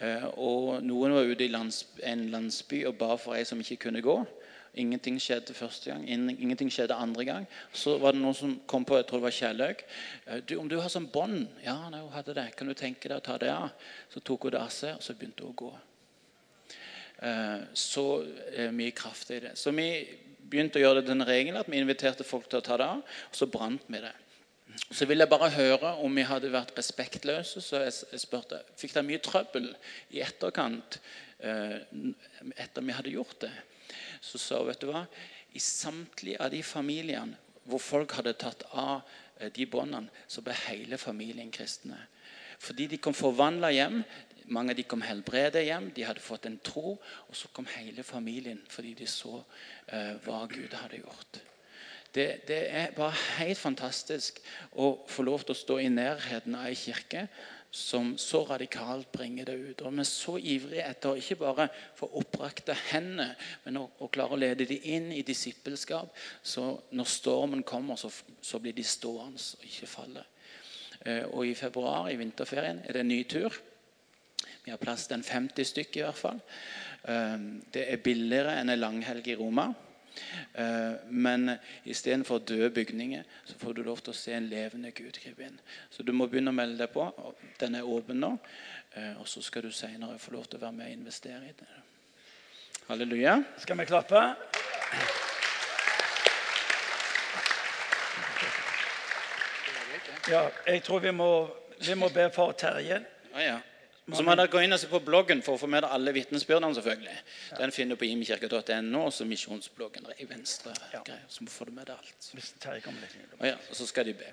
Eh, 0.00 0.26
og 0.40 0.80
Noen 0.84 1.12
var 1.12 1.28
ute 1.28 1.44
i 1.44 1.52
lands, 1.52 1.82
en 2.06 2.28
landsby 2.32 2.84
og 2.88 2.96
ba 3.00 3.16
for 3.20 3.36
ei 3.36 3.44
som 3.48 3.60
ikke 3.60 3.82
kunne 3.86 4.02
gå. 4.04 4.16
Ingenting 4.80 5.18
skjedde 5.20 5.54
første 5.54 5.90
gang, 5.90 6.04
ingenting 6.06 6.70
skjedde 6.70 6.94
andre 6.94 7.24
gang. 7.26 7.46
Så 7.74 7.96
var 7.98 8.14
det 8.14 8.22
noen 8.22 8.36
som 8.38 8.54
kom 8.70 8.86
på 8.86 8.96
jeg 8.96 9.08
tror 9.08 9.18
det 9.18 9.26
var 9.26 9.36
Kjelløk. 9.36 9.84
Eh, 10.26 10.56
'Om 10.56 10.68
du 10.68 10.80
har 10.80 10.88
sånn 10.88 11.10
bånd?' 11.10 11.48
Ja, 11.64 11.90
nei, 11.90 12.00
hun 12.00 12.12
hadde 12.12 12.34
det. 12.34 12.56
Kan 12.56 12.68
du 12.68 12.74
tenke 12.74 13.08
deg 13.08 13.18
å 13.18 13.22
ta 13.24 13.38
det 13.38 13.50
av? 13.50 13.70
Så 14.08 14.20
tok 14.20 14.42
hun 14.42 14.52
det 14.52 14.60
av 14.60 14.70
seg, 14.70 14.94
og 14.94 15.02
så 15.02 15.14
begynte 15.14 15.42
hun 15.42 15.52
å 15.52 15.56
gå. 15.56 15.74
Eh, 17.22 17.60
så 17.74 18.24
mye 18.70 18.92
kraft 18.92 19.30
i 19.30 19.40
det. 19.40 19.58
Så 19.58 19.70
vi 19.74 20.08
begynte 20.48 20.78
å 20.78 20.82
gjøre 20.82 21.00
det 21.00 21.06
til 21.06 21.20
en 21.20 21.26
regel 21.26 21.56
at 21.56 21.68
vi 21.68 21.76
inviterte 21.76 22.24
folk 22.24 22.48
til 22.48 22.60
å 22.60 22.62
ta 22.62 22.76
det 22.76 22.86
av, 22.86 23.02
og 23.02 23.34
så 23.36 23.46
brant 23.46 23.82
vi 23.88 23.98
det. 23.98 24.14
Så 24.88 25.06
ville 25.06 25.22
jeg 25.22 25.30
bare 25.30 25.50
høre 25.54 25.92
om 26.02 26.16
vi 26.16 26.24
hadde 26.26 26.50
vært 26.52 26.72
respektløse. 26.78 27.62
Så 27.62 27.82
jeg 27.84 28.20
spurte 28.22 28.62
fikk 28.78 28.96
dere 28.96 29.06
mye 29.06 29.22
trøbbel 29.22 29.68
i 30.16 30.22
etterkant 30.24 30.98
eh, 31.38 31.76
etter 32.56 32.86
vi 32.86 32.96
hadde 32.96 33.14
gjort 33.14 33.44
det. 33.44 33.52
Så 34.24 34.40
sa 34.40 34.60
vet 34.66 34.80
du 34.82 34.88
hva, 34.90 35.04
i 35.54 35.62
samtlige 35.62 36.40
av 36.42 36.50
de 36.54 36.62
familiene 36.66 37.38
hvor 37.70 37.82
folk 37.82 38.16
hadde 38.18 38.34
tatt 38.40 38.64
av 38.72 39.02
eh, 39.38 39.50
de 39.54 39.66
båndene, 39.70 40.10
så 40.26 40.42
ble 40.42 40.56
hele 40.66 40.98
familien 40.98 41.52
kristne. 41.54 41.98
Fordi 42.60 42.88
de 42.90 42.98
kom 43.00 43.16
forvandla 43.16 43.70
hjem. 43.72 44.02
Mange 44.50 44.74
av 44.74 44.80
de 44.80 44.84
kom 44.88 45.04
helbredet 45.06 45.62
hjem, 45.64 45.90
de 45.94 46.04
hadde 46.04 46.24
fått 46.24 46.48
en 46.50 46.58
tro. 46.64 46.96
Og 47.28 47.38
så 47.38 47.48
kom 47.54 47.68
hele 47.76 48.04
familien 48.04 48.60
fordi 48.68 48.92
de 48.98 49.06
så 49.08 49.38
uh, 49.38 50.16
hva 50.26 50.42
Gud 50.50 50.74
hadde 50.76 51.00
gjort. 51.00 51.40
Det, 52.14 52.26
det, 52.48 52.60
er 52.74 52.92
bare 52.96 53.14
helt 53.38 53.58
fantastisk 53.58 54.40
å 54.72 54.92
få 55.08 55.22
lov 55.22 55.44
til 55.44 55.54
å 55.54 55.60
stå 55.60 55.78
i 55.78 55.90
nærheten 55.92 56.56
av 56.58 56.66
ei 56.66 56.78
kirke 56.78 57.28
som 57.70 58.16
så 58.18 58.42
radikalt 58.48 59.12
bringer 59.14 59.46
det 59.46 59.54
ut. 59.54 59.82
Og 59.86 59.94
vi 59.94 60.02
er 60.02 60.08
så 60.08 60.34
ivrige 60.42 60.88
etter 60.90 61.12
å 61.12 61.20
ikke 61.20 61.38
bare 61.38 61.68
få 61.98 62.08
opprakte 62.18 62.74
hendene, 62.90 63.36
men 63.64 63.78
å, 63.78 63.84
å, 64.02 64.08
klare 64.10 64.34
å 64.34 64.40
lede 64.42 64.66
dem 64.66 64.88
inn 64.90 65.12
i 65.14 65.22
disippelskap. 65.22 66.10
Så 66.42 66.66
når 66.90 67.10
stormen 67.14 67.62
kommer, 67.62 67.96
så, 68.00 68.10
så 68.42 68.58
blir 68.58 68.74
de 68.74 68.84
stående 68.84 69.38
og 69.38 69.70
ikke 69.70 69.90
falle. 69.90 70.26
Uh, 71.00 71.24
og 71.30 71.46
i 71.46 71.54
februar, 71.56 72.10
i 72.10 72.18
vinterferien, 72.18 72.82
er 72.84 72.98
det 72.98 73.04
en 73.04 73.12
ny 73.14 73.22
tur. 73.30 73.54
Vi 74.64 74.74
har 74.74 74.82
plass 74.82 75.06
til 75.06 75.20
en 75.20 75.24
50 75.24 75.70
stykker 75.70 76.02
i 76.02 76.08
hvert 76.08 76.18
fall. 76.18 76.40
Ehm, 77.08 77.62
det 77.72 77.86
er 77.88 78.02
billigere 78.04 78.58
enn 78.60 78.72
en 78.72 78.80
langhelg 78.80 79.30
i 79.32 79.36
Roma. 79.38 79.70
Ehm, 80.54 80.96
men 81.10 81.50
istedenfor 81.84 82.38
døde 82.38 82.70
bygninger 82.70 83.22
så 83.44 83.58
får 83.58 83.72
du 83.72 83.82
lov 83.82 84.02
til 84.02 84.14
å 84.14 84.16
se 84.16 84.34
en 84.36 84.48
levende 84.50 84.92
Gud 84.96 85.18
gripe 85.22 85.46
inn. 85.46 85.60
Så 85.90 86.02
du 86.02 86.12
må 86.12 86.26
begynne 86.26 86.52
å 86.52 86.56
melde 86.56 86.80
deg 86.82 86.92
på. 86.94 87.06
Den 87.60 87.78
er 87.78 87.88
åpen 87.88 88.20
nå. 88.22 88.34
Ehm, 88.94 89.20
og 89.20 89.28
så 89.28 89.42
skal 89.42 89.66
du 89.66 89.72
senere 89.72 90.18
få 90.18 90.34
lov 90.36 90.48
til 90.48 90.60
å 90.60 90.64
være 90.66 90.76
med 90.76 90.90
og 90.90 90.98
investere 90.98 91.42
i 91.48 91.56
det. 91.58 91.70
Halleluja. 92.88 93.38
Skal 93.62 93.78
vi 93.78 93.86
klappe? 93.86 94.24
Ja, 100.30 100.48
jeg 100.66 100.82
tror 100.86 101.00
vi 101.02 101.10
må, 101.10 101.30
vi 101.86 101.94
må 101.98 102.08
be 102.14 102.28
for 102.34 102.52
Terje. 102.52 103.00
Ah, 103.34 103.42
ja. 103.42 103.58
Så 104.10 104.24
må 104.26 104.34
dere 104.34 104.50
gå 104.50 104.62
inn 104.64 104.74
og 104.74 104.80
se 104.80 104.88
på 104.90 104.98
bloggen 105.06 105.42
for 105.44 105.54
å 105.54 105.60
få 105.60 105.68
med 105.70 105.84
dere 105.84 105.94
alle 105.94 106.12
vitnesbyrdene. 106.16 106.74
selvfølgelig. 106.74 107.16
Den 107.58 107.72
finner 107.72 107.94
du 107.94 108.00
på 108.00 108.08
imkirke.no 108.08 109.04
og 109.04 109.12
så 109.14 109.26
misjonsbloggen 109.28 110.08
i 110.18 110.26
venstre. 110.28 110.74
Ja. 110.92 111.02
Greier, 111.06 111.26
så 111.28 111.44
må 111.44 111.50
du 111.50 111.54
få 111.54 111.68
med 111.70 111.86
deg 111.86 111.96
alt. 111.96 112.30
Og, 113.38 113.46
ja, 113.46 113.54
og 113.54 113.76
så 113.76 113.86
skal 113.86 114.10
de 114.10 114.14
be. 114.18 114.32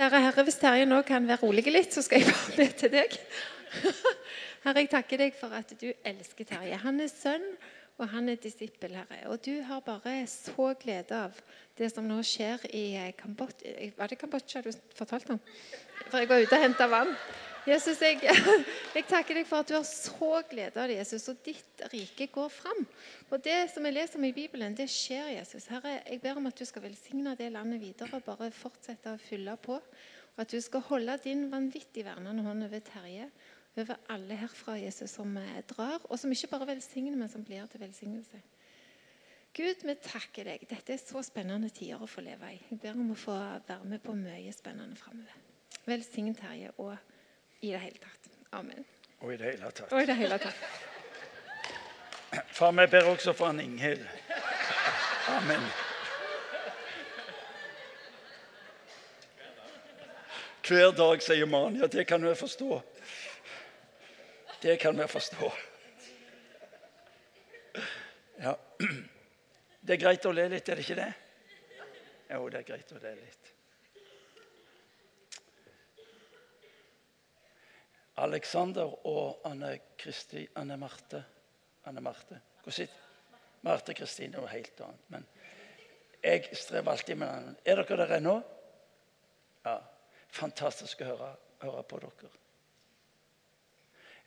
Kjære 0.00 0.20
Herre, 0.24 0.42
hvis 0.42 0.56
Terje 0.56 0.84
nå 0.88 1.02
kan 1.04 1.26
være 1.28 1.42
rolig 1.42 1.66
litt, 1.68 1.92
så 1.92 2.02
skal 2.02 2.22
jeg 2.22 2.32
bare 2.32 2.56
be 2.56 2.68
til 2.82 2.92
deg. 2.94 3.16
Herre, 4.64 4.80
jeg 4.80 4.88
takker 4.92 5.20
deg 5.20 5.34
for 5.36 5.52
at 5.56 5.74
du 5.80 5.90
elsker 6.04 6.48
Terje. 6.48 6.78
Han 6.84 7.00
er 7.04 7.10
sønn, 7.12 7.44
og 8.00 8.08
han 8.08 8.32
er 8.32 8.40
disippel, 8.40 8.94
Herre. 8.96 9.20
Og 9.28 9.42
du 9.44 9.60
har 9.68 9.82
bare 9.84 10.22
så 10.30 10.72
glede 10.80 11.16
av 11.16 11.36
det 11.76 11.90
som 11.92 12.08
nå 12.08 12.22
skjer 12.24 12.64
i 12.72 12.84
Kambodsja. 13.18 13.92
Var 13.98 14.10
det 14.12 14.18
Kambodsja 14.20 14.64
du 14.64 14.72
fortalte 14.96 15.36
om? 15.36 15.40
for 16.10 16.18
jeg 16.18 16.30
var 16.30 16.42
ute 16.42 16.56
og 16.56 16.64
henta 16.64 16.86
vann. 16.90 17.12
Jesus, 17.68 18.00
jeg, 18.00 18.22
jeg, 18.96 19.04
takker 19.04 19.36
deg 19.36 19.46
for 19.46 19.60
at 19.60 19.68
du 19.68 19.74
har 19.76 19.84
så 19.84 20.40
glede 20.48 20.80
av 20.80 20.88
det, 20.88 20.96
Jesus, 20.96 21.26
og 21.28 21.42
ditt 21.44 21.84
rike 21.92 22.30
går 22.32 22.48
fram. 22.52 22.80
Og 23.28 23.42
Det 23.44 23.58
som 23.74 23.84
jeg 23.84 23.96
leser 23.98 24.18
om 24.18 24.24
i 24.26 24.32
Bibelen, 24.34 24.74
det 24.76 24.88
skjer, 24.90 25.34
Jesus. 25.36 25.68
Herre, 25.70 25.98
jeg 26.06 26.22
ber 26.24 26.40
om 26.40 26.48
at 26.48 26.56
du 26.56 26.64
skal 26.64 26.86
velsigne 26.88 27.36
det 27.36 27.52
landet 27.52 27.82
videre. 27.82 28.16
og 28.16 28.24
Bare 28.26 28.50
fortsette 28.54 29.12
å 29.12 29.20
fylle 29.20 29.58
på. 29.60 29.76
Og 29.76 30.42
at 30.42 30.50
du 30.50 30.60
skal 30.64 30.86
holde 30.88 31.18
din 31.24 31.50
vanvittig 31.52 32.06
vernende 32.06 32.46
hånd 32.46 32.64
over 32.64 32.82
Terje. 32.86 33.28
Over 33.76 33.96
alle 34.08 34.34
herfra, 34.34 34.74
Jesus, 34.78 35.10
som 35.10 35.36
eh, 35.36 35.60
drar, 35.68 36.00
og 36.04 36.18
som 36.18 36.32
ikke 36.32 36.50
bare 36.50 36.66
velsigner, 36.72 37.16
men 37.16 37.28
som 37.30 37.44
blir 37.44 37.66
til 37.70 37.80
velsignelse. 37.80 38.40
Gud, 39.54 39.84
vi 39.86 39.94
takker 40.02 40.46
deg. 40.46 40.64
Dette 40.70 40.94
er 40.94 41.02
så 41.02 41.22
spennende 41.26 41.70
tider 41.74 42.02
å 42.02 42.08
få 42.10 42.22
leve 42.22 42.52
i. 42.54 42.58
Jeg 42.70 42.80
ber 42.82 42.98
om 42.98 43.12
å 43.14 43.18
få 43.18 43.34
være 43.66 43.84
med 43.90 44.02
på 44.02 44.14
mye 44.14 44.52
spennende 44.54 44.98
framover. 44.98 45.34
Velsign 45.86 46.34
Terje 46.38 46.70
og 46.78 46.94
i 47.60 47.72
det 47.72 47.82
hele 47.82 48.02
tatt. 48.02 48.30
Amen. 48.58 48.86
Og 49.20 49.34
i 49.34 49.38
det 49.38 49.52
hele 49.52 49.70
tatt. 49.70 49.92
Og 49.92 50.02
i 50.02 50.08
det 50.10 50.18
hele 50.18 50.38
tatt. 50.42 50.64
Far, 52.54 52.74
vi 52.78 52.86
ber 52.90 53.10
også 53.10 53.34
for 53.34 53.50
han 53.50 53.60
Inghild. 53.62 54.06
Amen. 55.30 55.70
hver 60.70 60.92
dag, 60.94 61.22
sier 61.22 61.46
Mania. 61.46 61.86
Det 61.86 62.06
kan 62.06 62.22
vi 62.22 62.34
forstå. 62.34 62.82
Det 64.62 64.76
kan 64.76 64.98
vi 64.98 65.06
forstå. 65.06 65.52
Ja. 68.40 68.54
Det 69.80 69.94
er 69.96 70.00
greit 70.00 70.26
å 70.28 70.32
le 70.32 70.46
litt, 70.52 70.68
er 70.68 70.76
det 70.76 70.84
ikke 70.84 70.98
det? 70.98 71.10
Jo, 72.30 72.46
det 72.52 72.60
er 72.60 72.66
greit 72.68 72.92
å 72.92 73.00
le 73.00 73.14
litt. 73.16 73.50
Alexander 78.20 78.92
og 79.08 79.46
Anne, 79.48 79.78
Kristi, 79.96 80.44
Anne 80.60 80.76
Marte 80.76 81.22
Anne 81.84 82.00
Marte. 82.00 82.40
Hvor 82.62 82.72
sitter 82.72 82.94
Marte 83.62 83.94
Kristine 83.94 84.36
er 84.36 84.40
noe 84.40 84.52
helt 84.52 84.80
annet. 84.84 85.06
Men 85.12 85.26
jeg 86.22 86.56
strever 86.56 86.92
alltid 86.92 87.16
med 87.20 87.28
den. 87.28 87.56
Er 87.64 87.80
dere 87.80 87.96
der 88.02 88.16
ennå? 88.18 88.36
Ja. 89.64 89.78
Fantastisk 90.30 91.00
å 91.02 91.10
høre, 91.10 91.30
høre 91.64 91.82
på 91.88 91.98
dere. 92.04 92.30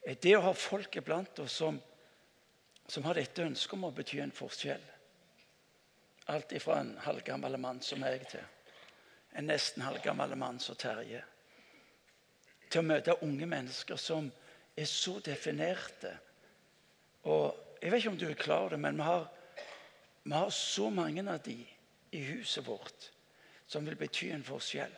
Det 0.03 0.35
å 0.35 0.43
ha 0.43 0.53
folk 0.53 0.97
iblant 0.99 1.39
oss 1.39 1.59
som, 1.61 1.77
som 2.87 3.05
har 3.07 3.15
dette 3.15 3.45
ønsket 3.45 3.77
om 3.77 3.87
å 3.87 3.93
bety 3.95 4.19
en 4.19 4.35
forskjell 4.35 4.89
Alt 6.31 6.53
ifra 6.55 6.77
en 6.79 6.93
halvgammel 7.03 7.57
mann 7.59 7.81
som 7.83 7.99
meg 7.99 8.21
til 8.31 8.43
en 9.33 9.47
nesten 9.49 9.83
halvgammel 9.83 10.35
mann 10.37 10.59
som 10.61 10.77
Terje. 10.77 11.23
Til 12.69 12.81
å 12.81 12.85
møte 12.85 13.17
unge 13.25 13.47
mennesker 13.49 13.97
som 13.97 14.29
er 14.77 14.89
så 14.89 15.17
definerte. 15.25 16.13
Og 17.29 17.59
Jeg 17.83 17.91
vet 17.91 17.99
ikke 17.99 18.11
om 18.13 18.17
du 18.17 18.29
er 18.29 18.39
klar 18.39 18.61
over 18.61 18.77
det, 18.77 18.79
men 18.79 18.95
vi 18.95 19.03
har, 19.03 19.25
vi 20.23 20.31
har 20.31 20.49
så 20.55 20.89
mange 20.89 21.25
av 21.27 21.41
de 21.43 21.57
i 22.15 22.21
huset 22.29 22.63
vårt 22.63 23.09
som 23.67 23.83
vil 23.83 23.97
bety 23.99 24.29
en 24.31 24.45
forskjell, 24.45 24.93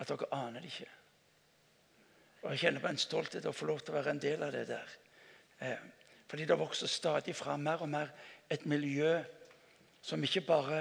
at 0.00 0.08
dere 0.08 0.30
aner 0.32 0.62
det 0.62 0.70
ikke. 0.70 0.88
Og 2.48 2.54
Jeg 2.54 2.62
kjenner 2.62 2.80
på 2.80 2.88
en 2.88 2.98
stolthet 3.00 3.44
å 3.44 3.52
få 3.52 3.66
lov 3.68 3.82
til 3.84 3.92
å 3.92 3.98
være 3.98 4.14
en 4.14 4.20
del 4.22 4.42
av 4.46 4.54
det 4.54 4.62
der. 4.70 4.92
Eh, 5.60 5.80
fordi 6.30 6.46
det 6.48 6.56
vokser 6.56 6.88
stadig 6.88 7.34
fram 7.36 7.60
mer 7.60 7.82
og 7.84 7.90
mer 7.92 8.08
et 8.48 8.64
miljø 8.64 9.18
som 10.00 10.24
ikke 10.24 10.46
bare 10.48 10.78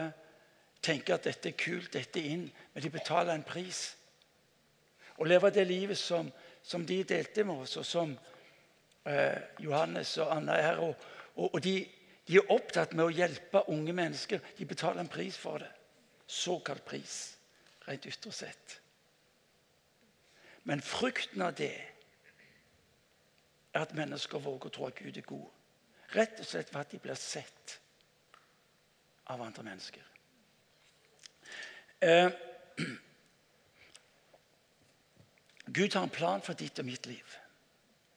tenker 0.79 1.17
at 1.17 1.27
dette 1.27 1.51
er 1.51 1.57
kult, 1.59 1.91
dette 1.91 2.21
er 2.21 2.29
inn, 2.37 2.45
men 2.71 2.85
de 2.85 2.93
betaler 2.93 3.33
en 3.33 3.43
pris. 3.43 3.81
Å 5.19 5.27
leve 5.27 5.51
det 5.51 5.67
livet 5.67 5.99
som, 5.99 6.31
som 6.63 6.87
de 6.87 7.01
delte 7.03 7.43
med 7.43 7.65
oss, 7.65 7.75
og 7.81 7.85
som 7.91 8.15
eh, 8.15 9.35
Johannes 9.59 10.15
og 10.23 10.31
Anna 10.37 10.55
er. 10.63 10.79
Og, 10.87 11.07
og, 11.35 11.49
og 11.49 11.61
de, 11.67 11.81
de, 12.23 12.39
er 12.39 12.55
opptatt 12.55 12.95
med 12.95 13.09
å 13.09 13.11
hjelpe 13.11 13.67
unge 13.75 13.91
mennesker. 13.91 14.53
De 14.55 14.71
betaler 14.71 15.03
en 15.03 15.11
pris 15.11 15.35
for 15.35 15.59
det. 15.59 15.73
Såkalt 16.31 16.87
pris, 16.87 17.21
rent 17.89 18.07
ytre 18.07 18.31
sett. 18.31 18.79
Men 20.67 20.81
frukten 20.83 21.41
av 21.41 21.53
det 21.55 21.75
er 23.71 23.85
at 23.85 23.93
mennesker 23.95 24.41
våger 24.43 24.67
å 24.67 24.73
tro 24.75 24.87
at 24.89 24.99
Gud 24.99 25.15
er 25.15 25.23
god. 25.27 25.47
Rett 26.11 26.41
og 26.43 26.47
slett 26.49 26.71
for 26.73 26.81
at 26.81 26.91
de 26.91 26.99
blir 26.99 27.15
sett 27.19 27.77
av 29.31 29.43
andre 29.45 29.63
mennesker. 29.63 30.03
Eh, 32.03 32.27
Gud 35.77 35.95
har 35.95 36.03
en 36.03 36.15
plan 36.19 36.43
for 36.43 36.59
ditt 36.59 36.83
og 36.83 36.89
mitt 36.89 37.07
liv. 37.07 37.37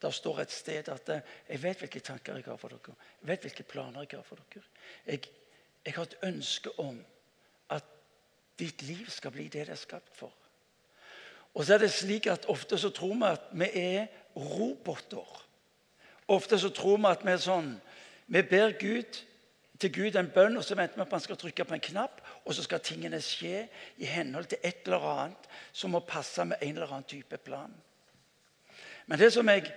Der 0.02 0.11
står 0.11 0.42
et 0.42 0.54
sted 0.54 0.90
at 0.90 1.14
eh, 1.14 1.23
jeg 1.52 1.62
vet 1.62 1.85
hvilke 1.85 2.02
tanker 2.02 2.40
jeg 2.40 2.49
har 2.50 2.59
for 2.59 2.75
dere. 2.75 2.99
Jeg 3.23 3.30
vet 3.30 3.47
hvilke 3.47 3.69
planer 3.76 4.09
jeg 4.09 4.19
har 4.19 4.26
for 4.26 4.42
dere. 4.42 4.66
Jeg, 5.07 5.30
jeg 5.87 5.95
har 5.95 6.11
et 6.11 6.21
ønske 6.33 6.75
om 6.83 6.99
at 7.71 7.97
ditt 8.59 8.83
liv 8.90 9.07
skal 9.07 9.38
bli 9.38 9.47
det 9.47 9.69
det 9.71 9.78
er 9.78 9.85
skapt 9.87 10.19
for. 10.19 10.35
Og 11.54 11.64
så 11.64 11.75
er 11.75 11.83
det 11.83 11.90
slik 11.92 12.26
at 12.30 12.47
Ofte 12.49 12.78
så 12.78 12.90
tror 12.95 13.14
vi 13.14 13.26
at 13.26 13.49
vi 13.52 13.71
er 13.75 14.07
roboter. 14.37 15.47
Ofte 16.28 16.59
så 16.59 16.71
tror 16.71 16.97
vi 16.97 17.11
at 17.11 17.26
vi 17.26 17.35
er 17.35 17.42
sånn 17.42 17.75
Vi 18.30 18.42
ber 18.47 18.76
Gud 18.78 19.25
til 19.80 19.92
Gud 19.92 20.16
en 20.16 20.28
bønn, 20.30 20.59
og 20.61 20.64
så 20.64 20.76
venter 20.76 21.00
vi 21.00 21.02
på 21.02 21.09
at 21.09 21.16
han 21.16 21.25
skal 21.25 21.38
trykke 21.40 21.64
på 21.64 21.75
en 21.75 21.83
knapp, 21.83 22.21
og 22.45 22.54
så 22.54 22.62
skal 22.62 22.83
tingene 22.85 23.19
skje 23.25 23.64
i 23.99 24.07
henhold 24.07 24.50
til 24.52 24.61
et 24.62 24.85
eller 24.85 25.07
annet 25.09 25.49
som 25.73 25.95
må 25.97 26.02
passe 26.04 26.45
med 26.45 26.61
en 26.61 26.76
eller 26.76 26.92
annen 26.92 27.09
type 27.09 27.38
plan. 27.42 27.73
Men 29.07 29.19
det 29.19 29.33
som 29.33 29.49
jeg 29.49 29.73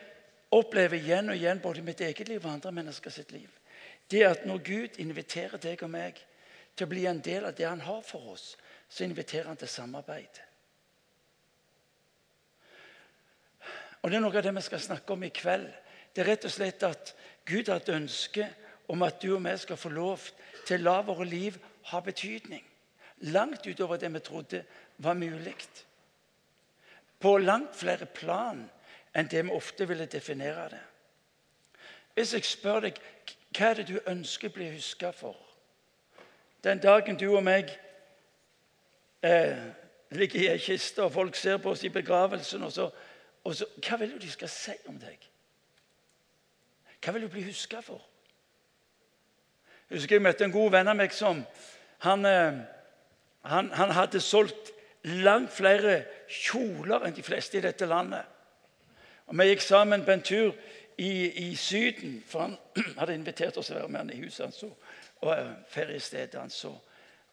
opplever 0.54 1.00
igjen 1.00 1.32
og 1.32 1.40
igjen 1.40 1.64
både 1.64 1.80
i 1.80 1.88
mitt 1.88 2.02
eget 2.04 2.28
liv 2.30 2.44
og 2.44 2.52
andre 2.52 2.76
mennesker 2.76 3.16
sitt 3.16 3.32
liv, 3.32 3.50
det 4.12 4.22
er 4.22 4.36
at 4.36 4.46
når 4.46 4.60
Gud 4.68 5.00
inviterer 5.02 5.58
deg 5.58 5.82
og 5.82 5.94
meg 5.96 6.20
til 6.76 6.86
å 6.86 6.92
bli 6.92 7.06
en 7.08 7.22
del 7.24 7.48
av 7.48 7.56
det 7.58 7.66
han 7.66 7.82
har 7.82 8.02
for 8.06 8.36
oss, 8.36 8.54
så 8.90 9.08
inviterer 9.08 9.48
han 9.50 9.58
til 9.58 9.72
samarbeid. 9.72 10.44
Og 14.04 14.12
Det 14.12 14.18
er 14.18 14.22
noe 14.22 14.36
av 14.36 14.44
det 14.44 14.56
vi 14.56 14.62
skal 14.62 14.82
snakke 14.84 15.16
om 15.16 15.24
i 15.24 15.32
kveld. 15.32 15.70
Det 16.14 16.22
er 16.22 16.30
rett 16.34 16.46
og 16.46 16.52
slett 16.52 16.84
at 16.84 17.14
Gud 17.48 17.72
har 17.72 17.80
et 17.82 17.90
ønske 17.90 18.48
om 18.92 19.02
at 19.04 19.22
du 19.22 19.32
og 19.36 19.44
vi 19.46 19.56
skal 19.58 19.80
få 19.80 19.90
lov 19.90 20.28
til 20.68 20.82
å 20.82 20.84
la 20.84 21.02
våre 21.08 21.26
liv 21.26 21.58
ha 21.92 22.02
betydning. 22.04 22.64
Langt 23.32 23.66
utover 23.68 23.98
det 23.98 24.12
vi 24.14 24.20
trodde 24.20 24.64
var 24.98 25.16
mulig. 25.16 25.56
På 27.20 27.38
langt 27.38 27.76
flere 27.76 28.06
plan 28.06 28.66
enn 29.16 29.32
det 29.32 29.46
vi 29.46 29.56
ofte 29.56 29.88
ville 29.88 30.06
definere 30.12 30.68
det. 30.70 30.84
Hvis 32.14 32.34
jeg 32.34 32.46
spør 32.46 32.90
deg 32.90 33.00
hva 33.54 33.70
er 33.70 33.80
det 33.80 33.88
du 33.88 33.98
ønsker 34.10 34.52
å 34.52 34.54
bli 34.54 34.70
huska 34.76 35.12
for 35.16 35.38
den 36.64 36.80
dagen 36.80 37.18
du 37.20 37.26
og 37.28 37.44
meg 37.44 37.72
eh, 39.24 39.58
ligger 40.16 40.40
i 40.40 40.48
ei 40.54 40.60
kiste, 40.62 41.04
og 41.04 41.12
folk 41.12 41.36
ser 41.36 41.58
på 41.60 41.74
oss 41.74 41.84
i 41.84 41.92
begravelsen, 41.92 42.64
og 42.64 42.72
så, 42.72 42.86
og 43.44 43.56
så 43.56 43.68
Hva 43.84 43.98
vil 44.00 44.14
du 44.14 44.18
de 44.24 44.32
skal 44.32 44.50
si 44.50 44.76
om 44.88 44.98
deg? 45.00 45.30
Hva 47.04 47.14
vil 47.14 47.26
du 47.26 47.32
bli 47.32 47.44
huska 47.44 47.82
for? 47.84 48.02
Jeg 49.90 49.98
husker 49.98 50.16
jeg 50.16 50.24
møtte 50.24 50.46
en 50.46 50.54
god 50.54 50.72
venn 50.72 50.88
av 50.88 50.96
meg 50.98 51.12
som 51.14 51.44
han, 52.06 52.26
eh, 52.26 52.62
han, 53.44 53.72
han 53.76 53.92
hadde 53.92 54.22
solgt 54.24 54.72
langt 55.04 55.52
flere 55.52 56.06
kjoler 56.32 57.04
enn 57.04 57.16
de 57.16 57.24
fleste 57.24 57.60
i 57.60 57.66
dette 57.66 57.86
landet. 57.86 58.24
Og 59.28 59.38
Vi 59.38 59.50
gikk 59.50 59.62
sammen 59.62 60.06
på 60.06 60.12
en 60.12 60.24
tur 60.24 60.56
i, 60.98 61.50
i 61.50 61.56
Syden, 61.56 62.24
for 62.28 62.48
han 62.48 62.58
hadde 63.00 63.16
invitert 63.16 63.58
oss 63.58 63.68
til 63.68 63.76
å 63.76 63.84
være 63.84 63.92
med 63.92 64.00
han 64.00 64.14
i 64.16 64.24
huset 64.24 64.46
hans 64.46 64.64
og 64.64 64.78
og 65.24 65.56
feriestedet 65.68 66.40
hans. 66.40 66.66
Og, 66.66 66.82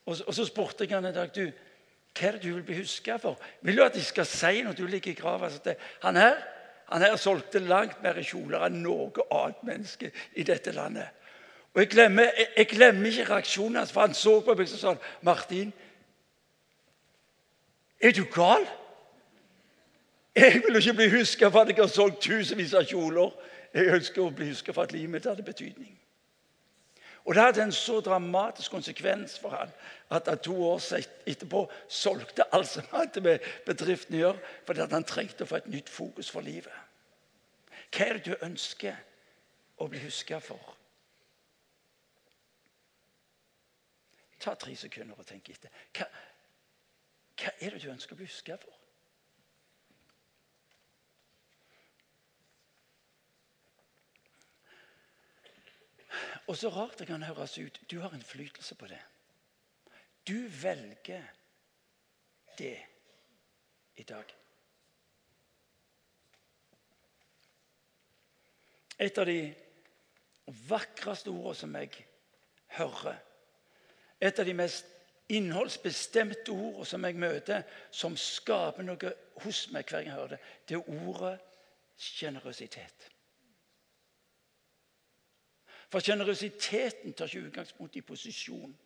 og, 0.06 0.34
så 0.34 0.44
spurte 0.44 0.84
jeg 0.84 0.94
han 0.94 1.04
en 1.04 1.14
dag 1.14 1.30
du, 1.34 1.50
hva 2.16 2.28
er 2.28 2.36
det 2.36 2.42
du 2.42 2.54
vil 2.54 2.64
bli 2.66 2.80
huska 2.80 3.16
for. 3.22 3.38
Vil 3.62 3.76
du 3.76 3.84
at 3.84 3.94
de 3.94 4.02
skal 4.04 4.26
si 4.26 4.62
når 4.62 4.72
du 4.78 4.86
ligger 4.86 5.12
i 5.12 5.18
grava 5.18 5.46
at 5.46 5.76
han 6.02 6.16
her, 6.16 6.40
han 6.90 7.02
her 7.02 7.16
solgte 7.16 7.62
langt 7.62 8.02
mer 8.02 8.18
kjoler 8.22 8.66
enn 8.66 8.82
noe 8.82 9.26
annet 9.30 9.62
menneske 9.64 10.10
i 10.34 10.42
dette 10.42 10.74
landet? 10.74 11.08
Og 11.74 11.80
Jeg 11.80 11.88
glemmer, 11.88 12.22
jeg, 12.22 12.46
jeg 12.56 12.66
glemmer 12.66 13.06
ikke 13.06 13.28
reaksjonen 13.30 13.76
hans, 13.76 13.92
for 13.92 14.00
han 14.00 14.14
så 14.14 14.40
på 14.40 14.54
meg 14.58 14.66
og 14.66 14.78
sa 14.78 14.96
Martin, 15.22 15.72
er 18.00 18.12
du 18.16 18.24
gal? 18.24 18.66
Jeg 20.36 20.62
vil 20.66 20.76
ikke 20.76 20.94
bli 20.94 21.08
huska 21.18 21.48
for 21.48 21.60
at 21.60 21.68
jeg 21.68 21.76
har 21.76 21.86
solgt 21.86 22.22
tusenvis 22.22 22.74
av 22.74 22.86
kjoler. 22.88 23.30
Jeg 23.74 23.94
ønsker 23.94 24.22
å 24.22 24.32
bli 24.34 24.48
huska 24.50 24.72
for 24.72 24.82
at 24.88 24.92
livet 24.92 25.10
mitt 25.10 25.26
hadde 25.28 25.44
betydning. 25.46 25.99
Og 27.24 27.34
Det 27.34 27.42
hadde 27.42 27.62
en 27.62 27.72
så 27.72 28.00
dramatisk 28.00 28.70
konsekvens 28.70 29.38
for 29.38 29.48
han 29.50 29.72
at 30.10 30.28
han 30.28 30.38
to 30.38 30.54
år 30.64 30.80
etterpå 31.26 31.70
solgte 31.88 32.46
alt 32.54 32.68
som 32.68 32.86
hadde 32.90 33.20
med 33.20 33.44
bedriften 33.66 34.16
å 34.16 34.22
gjøre, 34.24 34.40
fordi 34.66 34.86
han 34.90 35.06
trengte 35.06 35.44
å 35.44 35.50
få 35.50 35.60
et 35.60 35.68
nytt 35.70 35.88
fokus 35.88 36.30
for 36.30 36.40
livet. 36.40 36.74
Hva 37.90 38.06
er 38.06 38.18
det 38.18 38.32
du 38.32 38.46
ønsker 38.46 38.96
å 39.78 39.86
bli 39.90 40.00
huska 40.02 40.40
for? 40.42 40.74
Ta 44.40 44.54
tre 44.56 44.74
sekunder 44.76 45.18
og 45.18 45.26
tenk 45.28 45.52
etter. 45.52 45.70
Hva, 45.94 46.08
hva 47.36 47.52
er 47.60 47.76
det 47.76 47.82
du 47.84 47.90
ønsker 47.92 48.16
å 48.16 48.20
bli 48.22 48.30
husket 48.30 48.64
for? 48.64 48.79
Og 56.46 56.56
så 56.56 56.68
rart 56.68 56.98
det 56.98 57.06
kan 57.06 57.22
høres 57.22 57.58
ut. 57.58 57.80
Du 57.90 58.00
har 58.00 58.14
innflytelse 58.14 58.74
på 58.74 58.86
det. 58.86 59.00
Du 60.28 60.48
velger 60.62 61.22
det 62.58 62.76
i 63.96 64.02
dag. 64.02 64.36
Et 68.98 69.18
av 69.18 69.26
de 69.26 69.54
vakreste 70.68 71.30
ordene 71.32 71.56
som 71.56 71.76
jeg 71.78 72.06
hører 72.76 73.20
et 74.20 74.38
av 74.38 74.44
de 74.44 74.54
mest 74.54 74.88
innholdsbestemte 75.32 76.52
ordene 76.52 76.88
som 76.88 77.06
jeg 77.06 77.16
møter, 77.22 77.62
som 77.90 78.16
skaper 78.18 78.84
noe 78.84 79.14
hos 79.44 79.62
meg 79.72 79.88
hver 79.88 80.02
gang 80.02 80.10
jeg 80.10 80.18
hører 80.18 80.34
det, 80.34 80.40
det 80.68 80.76
er 80.76 81.06
ordet 81.06 81.36
sjenerøsitet. 82.00 83.08
For 85.90 86.00
sjenerøsiteten 86.00 87.12
tar 87.12 87.26
ikke 87.26 87.46
utgangspunkt 87.46 87.96
i 87.96 88.00
posisjon. 88.00 88.78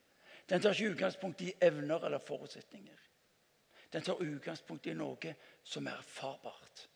Den 0.49 0.62
tar 0.62 0.73
ikke 0.73 0.90
utgangspunkt 0.90 1.40
i 1.40 1.52
evner 1.61 2.04
eller 2.04 2.18
forutsetninger. 2.18 2.96
Den 3.92 4.02
tar 4.02 4.14
utgangspunkt 4.14 4.87
i 4.87 4.94
noe 4.96 5.34
som 5.62 5.87
er 5.87 5.99
erfarbart. 6.00 6.88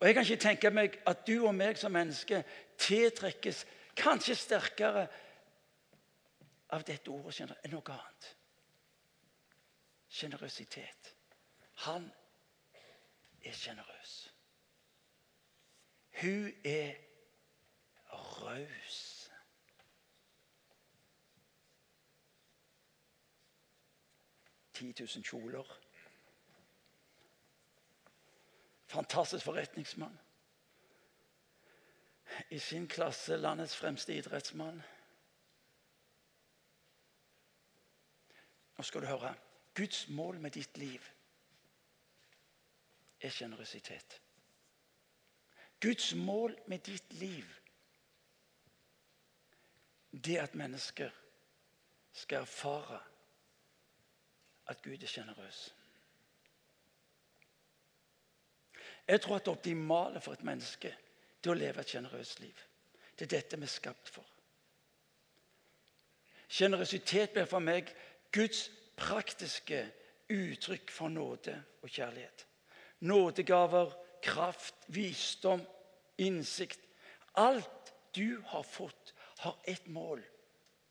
Og 0.00 0.06
Jeg 0.06 0.14
kan 0.14 0.22
ikke 0.22 0.42
tenke 0.42 0.70
meg 0.70 0.96
at 1.06 1.26
du 1.26 1.46
og 1.46 1.54
meg 1.54 1.78
som 1.78 1.92
menneske 1.92 2.40
tiltrekkes 2.78 3.66
kanskje 3.96 4.34
sterkere 4.34 5.04
av 6.72 6.82
dette 6.88 7.10
ordet 7.12 7.44
enn 7.44 7.70
noe 7.70 7.94
annet. 7.94 8.32
Sjenerøsitet. 10.08 11.14
Han 11.84 12.10
er 13.44 13.54
sjenerøs. 13.54 14.16
Hun 16.22 16.50
er 16.64 17.11
raus. 18.42 19.30
Titusen 24.72 25.22
kjoler. 25.22 25.78
Fantastisk 28.86 29.44
forretningsmann. 29.44 30.18
I 32.50 32.58
sin 32.58 32.88
klasse 32.88 33.36
landets 33.36 33.76
fremste 33.76 34.14
idrettsmann. 34.16 34.82
Nå 38.76 38.84
skal 38.84 39.00
du 39.00 39.06
høre. 39.06 39.34
Guds 39.74 40.08
mål 40.08 40.40
med 40.40 40.50
ditt 40.50 40.78
liv 40.78 41.08
er 43.20 43.30
sjenerøsitet. 43.30 44.20
Guds 45.80 46.14
mål 46.14 46.56
med 46.66 46.78
ditt 46.78 47.12
liv 47.12 47.44
det 50.12 50.38
at 50.38 50.54
mennesker 50.54 51.10
skal 52.12 52.44
erfare 52.44 53.00
at 54.66 54.82
Gud 54.82 55.02
er 55.02 55.06
sjenerøs. 55.06 55.74
Jeg 59.08 59.20
tror 59.20 59.36
at 59.36 59.44
det 59.44 59.52
optimale 59.52 60.20
for 60.20 60.32
et 60.32 60.44
menneske 60.44 60.92
det 61.42 61.50
er 61.50 61.56
å 61.56 61.58
leve 61.58 61.82
et 61.82 61.90
sjenerøst 61.90 62.40
liv. 62.40 62.58
Det 63.18 63.26
er 63.26 63.32
dette 63.38 63.58
vi 63.58 63.66
er 63.66 63.72
skapt 63.72 64.10
for. 64.14 64.26
Sjenerøsitet 66.52 67.32
blir 67.34 67.48
for 67.50 67.64
meg 67.64 67.90
Guds 68.32 68.68
praktiske 68.96 69.80
uttrykk 70.30 70.92
for 70.92 71.10
nåde 71.10 71.56
og 71.82 71.90
kjærlighet. 71.90 72.46
Nådegaver, 73.08 73.90
kraft, 74.22 74.74
visdom, 74.86 75.64
innsikt. 76.22 76.80
Alt 77.34 77.92
du 78.14 78.38
har 78.52 78.62
fått, 78.62 79.14
har 79.42 79.58
ett 79.64 79.86
mål 79.86 80.22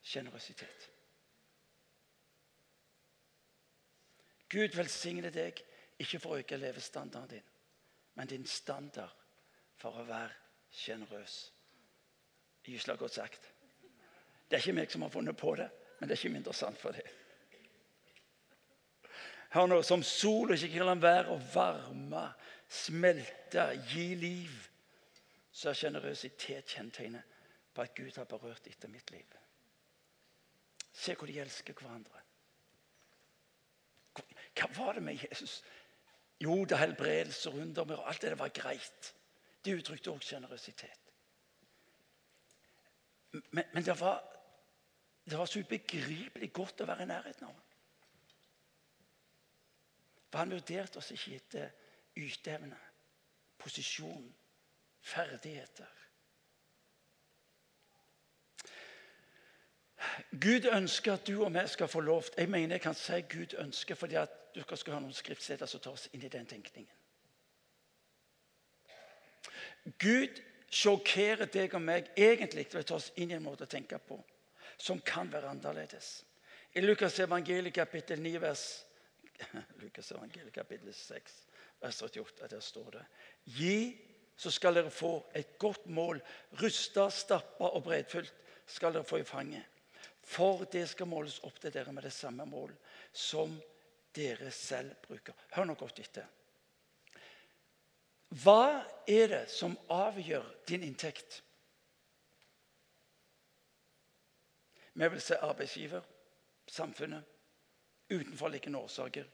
sjenerøsitet. 0.01 0.89
Gud 4.51 4.75
velsigne 4.75 5.31
deg, 5.31 5.62
ikke 6.01 6.20
for 6.20 6.36
å 6.36 6.41
øke 6.41 6.60
levestandarden 6.60 7.38
din, 7.38 7.48
men 8.20 8.27
din 8.27 8.43
standard 8.50 9.15
for 9.79 10.01
å 10.01 10.03
være 10.03 10.36
sjenerøs. 10.75 11.38
Gysla 12.67 12.98
godt 13.00 13.15
sagt. 13.15 13.48
Det 14.50 14.58
er 14.58 14.65
ikke 14.65 14.75
meg 14.81 14.91
som 14.91 15.08
har 15.08 15.13
funnet 15.13 15.39
på 15.39 15.55
det, 15.55 15.70
men 16.00 16.10
det 16.10 16.17
er 16.17 16.20
ikke 16.20 16.36
mindre 16.36 16.58
sant 16.58 16.79
for 16.81 16.98
det. 16.98 17.08
Hør 19.55 19.72
nå, 19.72 19.81
Som 19.84 20.03
sol 20.03 20.51
og 20.51 20.60
ikke 20.60 20.84
kan 20.84 21.01
være 21.01 21.31
å 21.31 21.39
varme, 21.53 22.27
smelte, 22.67 23.69
gi 23.91 24.12
liv, 24.15 24.52
så 25.52 25.71
er 25.71 25.80
sjenerøsitet 25.80 26.76
kjennetegnet 26.76 27.32
på 27.73 27.81
at 27.81 27.95
Gud 27.95 28.17
har 28.17 28.27
berørt 28.29 28.67
etter 28.67 28.91
mitt 28.91 29.12
liv. 29.12 29.38
Se 30.91 31.15
hvor 31.15 31.27
de 31.27 31.39
elsker 31.39 31.73
hverandre. 31.73 32.21
Hva 34.60 34.67
var 34.75 34.97
det 34.97 35.03
med 35.03 35.21
Jesus? 35.23 35.62
Jo, 36.41 36.65
det 36.65 36.75
er 36.75 36.86
helbredelse 36.86 37.49
rundt 37.49 37.77
om, 37.77 37.93
og 37.95 38.10
alt 38.10 38.21
det 38.21 38.39
var 38.39 38.49
greit. 38.49 39.13
Det 39.65 39.77
uttrykte 39.77 40.12
også 40.12 40.27
sjenerøsitet. 40.27 41.12
Men, 43.31 43.63
men 43.73 43.86
det, 43.86 43.99
var, 43.99 44.23
det 45.29 45.38
var 45.38 45.45
så 45.45 45.60
ubegripelig 45.60 46.51
godt 46.53 46.81
å 46.81 46.89
være 46.89 47.05
i 47.05 47.12
nærheten 47.12 47.47
av 47.47 47.53
ham. 47.53 47.67
For 50.31 50.39
han 50.39 50.51
vurderte 50.51 50.99
oss 50.99 51.12
ikke 51.13 51.36
etter 51.36 51.71
yteevne, 52.17 52.77
posisjon, 53.60 54.27
ferdigheter. 54.99 56.01
Gud 60.32 60.66
ønsker 60.66 61.14
at 61.14 61.28
du 61.28 61.44
og 61.44 61.54
vi 61.54 61.68
skal 61.68 61.88
få 61.88 62.00
lov 62.00 62.24
Jeg 62.38 62.50
mener 62.50 62.76
jeg 62.76 62.82
kan 62.82 62.96
si 62.98 63.22
Gud 63.22 63.54
ønsker 63.58 63.96
fordi 63.96 64.16
at 64.16 64.30
du 64.56 64.64
skal 64.76 64.94
ha 64.94 65.00
noen 65.00 65.14
skriftsteder 65.14 65.66
som 65.66 65.80
tar 65.80 65.96
oss 65.96 66.10
inn 66.14 66.24
i 66.24 66.32
den 66.32 66.46
tenkningen. 66.46 66.96
Gud 70.00 70.42
sjokkerer 70.72 71.50
deg 71.52 71.74
og 71.74 71.82
meg 71.84 72.12
egentlig 72.18 72.68
ved 72.72 72.84
å 72.84 72.88
ta 72.88 72.98
oss 73.00 73.12
inn 73.16 73.32
i 73.32 73.38
en 73.38 73.44
måte 73.44 73.66
å 73.68 73.72
tenke 73.72 74.00
på 74.00 74.20
som 74.82 75.02
kan 75.06 75.32
være 75.32 75.50
annerledes. 75.52 76.24
I 76.74 76.82
Lukas 76.82 77.20
evangeliet 77.20 77.76
kapittel 77.76 78.22
9 78.22 78.42
vers 78.42 78.66
Lukas 79.82 80.12
evangeliet 80.12 80.54
kapittel 80.54 80.94
6, 80.94 81.34
vers 81.82 82.02
88. 82.02 82.48
Der 82.52 82.60
står 82.60 82.92
det 82.96 83.06
Gi, 83.58 83.76
så 84.38 84.52
skal 84.52 84.78
dere 84.78 84.94
få 84.94 85.16
et 85.36 85.58
godt 85.60 85.86
mål. 85.86 86.22
Rusta, 86.62 87.10
stappa 87.10 87.72
og 87.76 87.84
bredfullt 87.84 88.34
skal 88.66 88.94
dere 88.96 89.08
få 89.08 89.22
i 89.22 89.28
fanget. 89.28 89.66
For 90.23 90.65
det 90.71 90.86
skal 90.91 91.10
måles 91.10 91.39
opp 91.47 91.57
til 91.60 91.73
dere 91.73 91.93
med 91.93 92.05
det 92.05 92.13
samme 92.13 92.45
mål 92.45 92.73
som 93.13 93.53
dere 94.15 94.51
selv 94.51 94.93
bruker. 95.07 95.36
Hør 95.55 95.67
nå 95.67 95.75
godt 95.79 95.99
etter. 96.03 96.27
Hva 98.43 98.86
er 99.12 99.27
det 99.27 99.45
som 99.51 99.75
avgjør 99.91 100.45
din 100.69 100.86
inntekt? 100.88 101.41
Vi 104.93 105.07
vil 105.07 105.21
se 105.23 105.36
arbeidsgiver, 105.39 106.03
samfunnet, 106.67 107.23
utenforliggende 108.12 108.79
årsaker. 108.79 109.27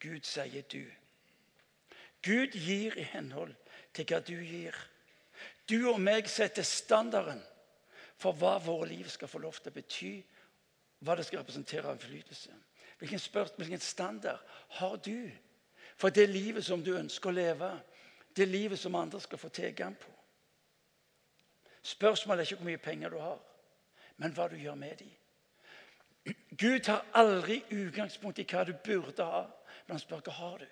Gud 0.00 0.24
sier 0.24 0.64
du. 0.72 0.84
Gud 2.22 2.56
gir 2.56 2.96
i 3.00 3.04
henhold 3.12 3.54
til 3.96 4.08
hva 4.08 4.20
du 4.24 4.36
gir. 4.36 4.76
Du 5.68 5.90
og 5.92 6.00
meg 6.00 6.28
setter 6.28 6.64
standarden 6.66 7.40
for 8.20 8.36
hva 8.36 8.58
våre 8.60 8.90
liv 8.90 9.08
skal 9.08 9.28
få 9.28 9.40
lov 9.40 9.56
til 9.58 9.72
å 9.72 9.74
bety, 9.74 10.12
hva 11.00 11.16
det 11.16 11.24
skal 11.26 11.40
representere 11.40 11.88
av 11.88 11.96
innflytelse. 11.96 12.52
Hvilken, 13.00 13.20
hvilken 13.56 13.80
standard 13.80 14.40
har 14.76 14.96
du 15.00 15.30
for 15.96 16.12
det 16.12 16.28
livet 16.28 16.64
som 16.64 16.82
du 16.84 16.92
ønsker 16.96 17.30
å 17.30 17.36
leve? 17.36 17.70
Det 18.36 18.46
livet 18.48 18.78
som 18.78 18.94
andre 18.94 19.20
skal 19.20 19.40
få 19.40 19.48
tilgang 19.48 19.96
på? 19.96 20.12
Spørsmålet 21.82 22.42
er 22.42 22.50
ikke 22.50 22.60
hvor 22.60 22.68
mye 22.68 22.82
penger 22.82 23.10
du 23.10 23.18
har, 23.18 23.40
men 24.20 24.36
hva 24.36 24.48
du 24.52 24.58
gjør 24.60 24.76
med 24.76 25.00
dem. 25.00 25.14
Gud 26.60 26.82
tar 26.84 27.06
aldri 27.16 27.62
utgangspunkt 27.72 28.38
i 28.38 28.44
hva 28.44 28.66
du 28.68 28.74
burde 28.84 29.24
ha, 29.24 29.46
men 29.86 29.96
han 29.96 30.02
spør 30.02 30.20
hva 30.26 30.36
har 30.36 30.58
du 30.60 30.66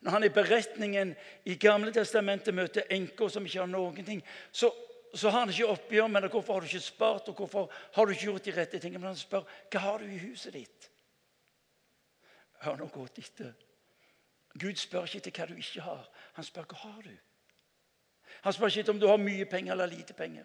Når 0.00 0.10
han 0.10 0.24
i 0.24 0.32
beretningen 0.32 1.14
i 1.44 1.54
Gamle 1.60 1.92
testamentet 1.92 2.54
møter 2.54 2.88
enker 2.90 3.28
som 3.28 3.44
ikke 3.46 3.60
har 3.60 3.68
noen 3.68 4.04
ting, 4.04 4.22
så, 4.52 4.70
så 5.16 5.30
har 5.30 5.38
han 5.38 5.50
ikke 5.50 5.68
oppgjør 5.72 6.06
med 6.06 6.28
hvorfor 6.28 6.52
har 6.52 6.60
du 6.60 6.66
ikke 6.66 6.80
spart, 6.80 7.28
og 7.28 7.34
hvorfor 7.34 7.72
har 7.94 8.04
du 8.04 8.12
ikke 8.12 8.24
gjort 8.24 8.44
de 8.44 8.56
rette 8.56 8.78
tingene. 8.78 8.98
Men 8.98 9.14
han 9.14 9.20
spør 9.20 9.46
hva 9.72 9.80
har 9.80 9.98
du 9.98 10.10
i 10.10 10.18
huset 10.18 10.52
ditt. 10.52 10.90
Hør 12.64 12.76
nå 12.76 12.88
godt 12.92 13.18
etter. 13.18 13.52
Gud 14.60 14.76
spør 14.80 15.06
ikke 15.08 15.22
etter 15.22 15.38
hva 15.38 15.46
du 15.48 15.56
ikke 15.60 15.84
har. 15.86 16.04
Han 16.36 16.44
spør 16.44 16.68
hva 16.72 16.82
har 16.82 17.00
du. 17.04 17.14
Han 18.44 18.52
spør 18.52 18.78
ikke 18.78 18.90
om 18.92 19.00
du 19.00 19.08
har 19.08 19.22
mye 19.22 19.44
penger 19.48 19.72
eller 19.72 19.86
lite 19.86 20.14
penger. 20.14 20.44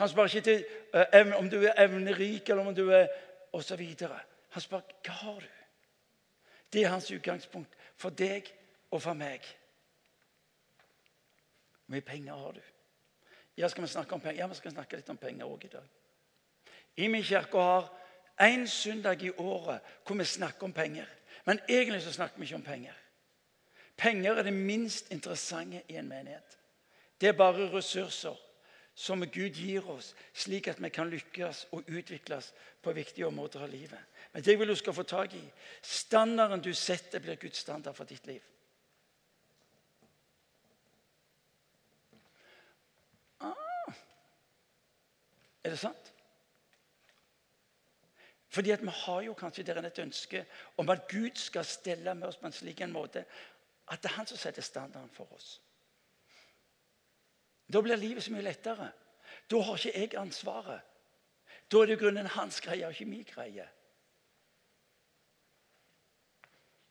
Han 0.00 0.08
spør 0.08 0.30
ikke 0.30 0.40
til, 0.40 0.64
uh, 0.94 1.36
om 1.38 1.50
du 1.50 1.58
er 1.60 1.84
evnerik 1.84 2.48
eller 2.48 2.66
om 2.66 2.74
du 2.74 2.88
er 2.90 3.08
osv. 3.52 3.82
Han 4.50 4.62
spør 4.62 4.80
hva 5.04 5.16
har 5.24 5.40
du. 5.40 5.56
Det 6.72 6.84
er 6.84 6.92
hans 6.94 7.10
utgangspunkt 7.10 7.74
for 7.96 8.10
deg 8.10 8.46
og 8.90 9.02
for 9.02 9.18
meg. 9.18 9.44
Hvor 11.84 11.96
mye 11.96 12.06
penger 12.06 12.34
har 12.34 12.52
du? 12.52 12.69
Ja, 13.60 13.68
skal 13.68 13.84
vi 13.84 13.92
snakke 13.92 14.16
om 14.16 14.20
penger? 14.20 14.38
Ja, 14.40 14.46
vi 14.48 14.56
skal 14.56 14.72
snakke 14.72 14.96
litt 14.96 15.10
om 15.12 15.18
penger 15.20 15.44
òg 15.44 15.64
i 15.68 15.72
dag. 15.72 15.88
I 16.96 17.08
min 17.12 17.24
kirke 17.24 17.60
har 17.60 17.90
én 18.40 18.64
søndag 18.66 19.22
i 19.22 19.30
året 19.36 19.84
hvor 20.06 20.16
vi 20.16 20.24
snakker 20.24 20.64
om 20.64 20.72
penger. 20.72 21.08
Men 21.44 21.60
egentlig 21.68 22.02
så 22.02 22.12
snakker 22.12 22.40
vi 22.40 22.48
ikke 22.48 22.60
om 22.60 22.64
penger. 22.64 22.96
Penger 23.96 24.38
er 24.38 24.42
det 24.48 24.54
minst 24.54 25.12
interessante 25.12 25.82
i 25.88 25.96
en 26.00 26.08
menighet. 26.08 26.58
Det 27.20 27.28
er 27.28 27.36
bare 27.36 27.68
ressurser 27.72 28.38
som 28.94 29.20
Gud 29.20 29.56
gir 29.56 29.86
oss, 29.88 30.14
slik 30.32 30.68
at 30.68 30.80
vi 30.82 30.88
kan 30.88 31.10
lykkes 31.10 31.66
og 31.72 31.88
utvikles 31.88 32.52
på 32.82 32.92
viktige 32.92 33.26
områder 33.26 33.62
av 33.64 33.68
livet. 33.68 34.00
Men 34.32 34.42
det 34.42 34.58
vil 34.58 34.68
du 34.68 34.74
skal 34.74 34.94
få 34.94 35.02
tak 35.02 35.34
i. 35.34 35.42
Standarden 35.82 36.60
du 36.60 36.72
setter, 36.74 37.20
blir 37.20 37.36
Guds 37.36 37.58
standard 37.58 37.96
for 37.96 38.04
ditt 38.04 38.26
liv. 38.26 38.40
Ah. 43.40 43.92
Er 45.64 45.70
det 45.70 45.78
sant? 45.78 46.14
Fordi 48.50 48.70
at 48.70 48.82
vi 48.82 48.88
har 48.88 49.20
jo 49.22 49.34
kanskje 49.34 49.62
der 49.62 49.82
et 49.82 49.98
ønske 49.98 50.46
om 50.76 50.90
at 50.90 51.08
Gud 51.08 51.36
skal 51.38 51.64
stelle 51.64 52.14
med 52.14 52.28
oss 52.28 52.36
på 52.36 52.46
en 52.46 52.52
slik 52.52 52.80
en 52.80 52.92
måte 52.92 53.24
at 53.90 54.02
det 54.02 54.10
er 54.10 54.16
han 54.16 54.26
som 54.26 54.38
setter 54.38 54.62
standarden 54.62 55.10
for 55.10 55.32
oss. 55.32 55.60
Da 57.72 57.80
blir 57.80 57.96
livet 57.96 58.22
så 58.22 58.32
mye 58.32 58.42
lettere. 58.42 58.90
Da 59.50 59.60
har 59.62 59.76
ikke 59.76 59.98
jeg 59.98 60.14
ansvaret. 60.18 60.80
Da 61.72 61.78
er 61.78 61.86
det 61.86 61.92
jo 61.92 61.98
grunnen 62.04 62.26
hans 62.26 62.60
greie, 62.60 62.86
og 62.86 62.90
ikke 62.90 63.10
min 63.10 63.24
greie. 63.24 63.68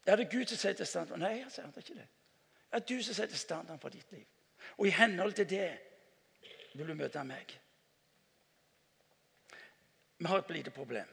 Er 0.05 0.15
det 0.15 0.31
Gud 0.31 0.45
som 0.45 0.57
setter 0.57 0.85
standarden? 0.85 1.23
Nei, 1.23 1.41
han 1.41 1.51
sier 1.51 1.67
ikke 1.67 1.99
det. 1.99 2.07
Det 2.71 2.79
er 2.79 2.85
du 2.87 3.03
som 3.03 3.15
setter 3.15 3.35
standarden 3.35 3.79
for 3.79 3.89
ditt 3.89 4.11
liv. 4.11 4.25
Og 4.77 4.87
i 4.87 4.95
henhold 4.95 5.33
til 5.33 5.49
det 5.49 5.69
vil 6.73 6.87
du 6.87 6.93
møte 6.93 7.23
meg. 7.23 7.59
Vi 10.19 10.25
har 10.25 10.39
et 10.39 10.49
lite 10.49 10.71
problem. 10.71 11.07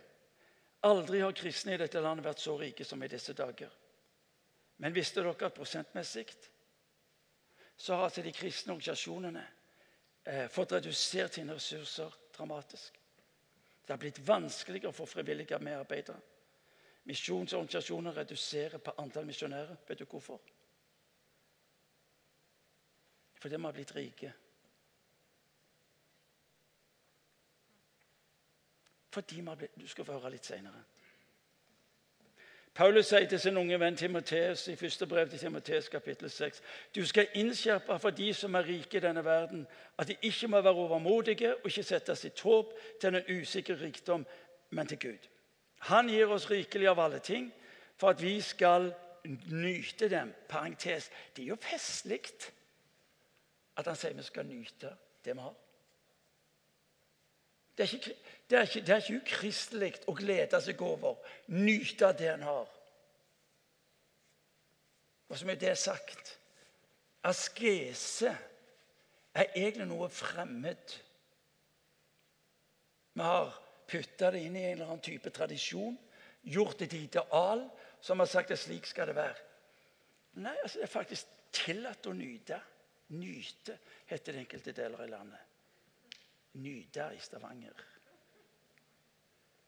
Aldri 0.81 1.21
har 1.21 1.33
kristne 1.33 1.75
i 1.75 1.79
dette 1.79 2.01
landet 2.03 2.27
vært 2.27 2.43
så 2.43 2.57
rike 2.59 2.85
som 2.85 3.03
i 3.03 3.09
disse 3.09 3.33
dager. 3.39 3.71
Men 4.83 4.95
visste 4.95 5.23
dere 5.23 5.47
at 5.47 5.55
prosentmessig 5.55 6.27
så 7.77 7.95
har 7.95 8.09
altså 8.09 8.25
de 8.25 8.33
kristne 8.35 8.75
organisasjonene 8.75 9.43
eh, 10.25 10.47
fått 10.51 10.75
redusert 10.75 11.39
sine 11.39 11.55
ressurser 11.55 12.15
dramatisk. 12.35 12.99
Det 13.87 13.93
har 13.95 14.01
blitt 14.03 14.19
vanskeligere 14.27 14.93
få 14.93 15.07
frivillige 15.07 15.59
medarbeidere. 15.63 16.19
Misjonsorganisasjoner 17.07 18.17
reduserer 18.19 18.83
på 18.83 18.97
antall 18.99 19.29
misjonærer. 19.29 19.77
Vet 19.87 20.03
du 20.03 20.05
hvorfor? 20.11 20.41
Fordi 23.39 23.57
vi 23.57 23.63
har 23.63 23.77
blitt 23.77 23.95
rike. 23.95 24.33
Fordi 29.17 29.41
har 29.41 29.59
Du 29.81 29.89
skal 29.89 30.05
få 30.05 30.13
høre 30.13 30.31
litt 30.31 30.45
seinere. 30.45 30.83
Paulus 32.75 33.07
sier 33.09 33.25
til 33.25 33.41
sin 33.41 33.57
unge 33.57 33.79
venn 33.81 33.97
Timoteus 33.97 34.67
i 34.69 34.75
første 34.77 35.07
brev 35.09 35.31
til 35.33 35.41
Timoteus 35.41 35.89
kapittel 35.89 36.29
6 36.31 36.61
Du 36.95 37.01
skal 37.07 37.33
innskjerpe 37.41 37.97
for 37.99 38.11
de 38.11 38.29
som 38.35 38.55
er 38.55 38.69
rike 38.69 38.99
i 38.99 39.01
denne 39.01 39.25
verden, 39.25 39.65
at 39.99 40.09
de 40.09 40.19
ikke 40.23 40.51
må 40.53 40.61
være 40.61 40.85
overmodige 40.85 41.55
og 41.55 41.65
ikke 41.65 41.83
sette 41.83 42.17
sitt 42.17 42.41
håp 42.45 42.77
til 43.01 43.15
en 43.15 43.41
usikker 43.41 43.81
rikdom, 43.81 44.27
men 44.71 44.87
til 44.87 44.99
Gud. 44.99 45.29
Han 45.89 46.13
gir 46.13 46.29
oss 46.29 46.51
rikelig 46.51 46.93
av 46.93 47.01
alle 47.01 47.25
ting 47.25 47.49
for 47.97 48.13
at 48.13 48.23
vi 48.23 48.41
skal 48.41 48.93
nyte 49.49 50.11
dem. 50.13 50.35
Parentes. 50.49 51.11
Det 51.37 51.45
er 51.45 51.55
jo 51.55 51.63
festlig 51.71 52.21
at 53.77 53.87
han 53.87 53.97
sier 53.97 54.13
vi 54.13 54.29
skal 54.29 54.47
nyte 54.47 54.93
det 55.25 55.33
vi 55.33 55.41
har. 55.41 55.57
Det 57.77 57.85
er 57.85 57.95
ikke, 57.95 58.15
det 58.51 58.59
er 58.59 58.63
ikke, 58.63 58.81
det 58.81 58.95
er 58.95 59.03
ikke 59.03 59.21
ukristelig 59.21 59.93
å 60.09 60.15
glede 60.17 60.61
seg 60.65 60.81
over, 60.85 61.19
nyte 61.53 62.09
det 62.17 62.31
en 62.33 62.45
har. 62.47 62.71
Og 65.29 65.39
som 65.39 65.51
er 65.51 65.59
det 65.61 65.75
sagt 65.81 66.37
Askese 67.27 68.31
er 69.35 69.49
egentlig 69.59 69.89
noe 69.91 70.07
fremmed. 70.15 70.93
Vi 73.17 73.25
har 73.27 73.51
putta 73.91 74.31
det 74.31 74.45
inn 74.47 74.55
i 74.55 74.63
en 74.63 74.77
eller 74.77 74.93
annen 74.93 75.03
type 75.03 75.33
tradisjon, 75.35 75.97
gjort 76.47 76.79
det 76.79 76.93
til 76.93 77.09
ideal, 77.09 77.65
som 78.01 78.23
har 78.23 78.31
sagt 78.31 78.55
at 78.55 78.63
slik 78.63 78.87
skal 78.87 79.11
det 79.11 79.17
være. 79.19 79.43
Nei, 80.45 80.55
altså 80.63 80.79
det 80.79 80.87
er 80.87 80.93
faktisk 80.93 81.35
tillatt 81.65 82.07
å 82.07 82.15
nyte. 82.15 82.61
Nyte 83.19 83.77
heter 84.07 84.35
det 84.35 84.45
enkelte 84.45 84.77
deler 84.77 85.05
i 85.05 85.11
landet 85.11 85.46
nyte 86.57 87.11
i 87.15 87.21
Stavanger. 87.21 87.85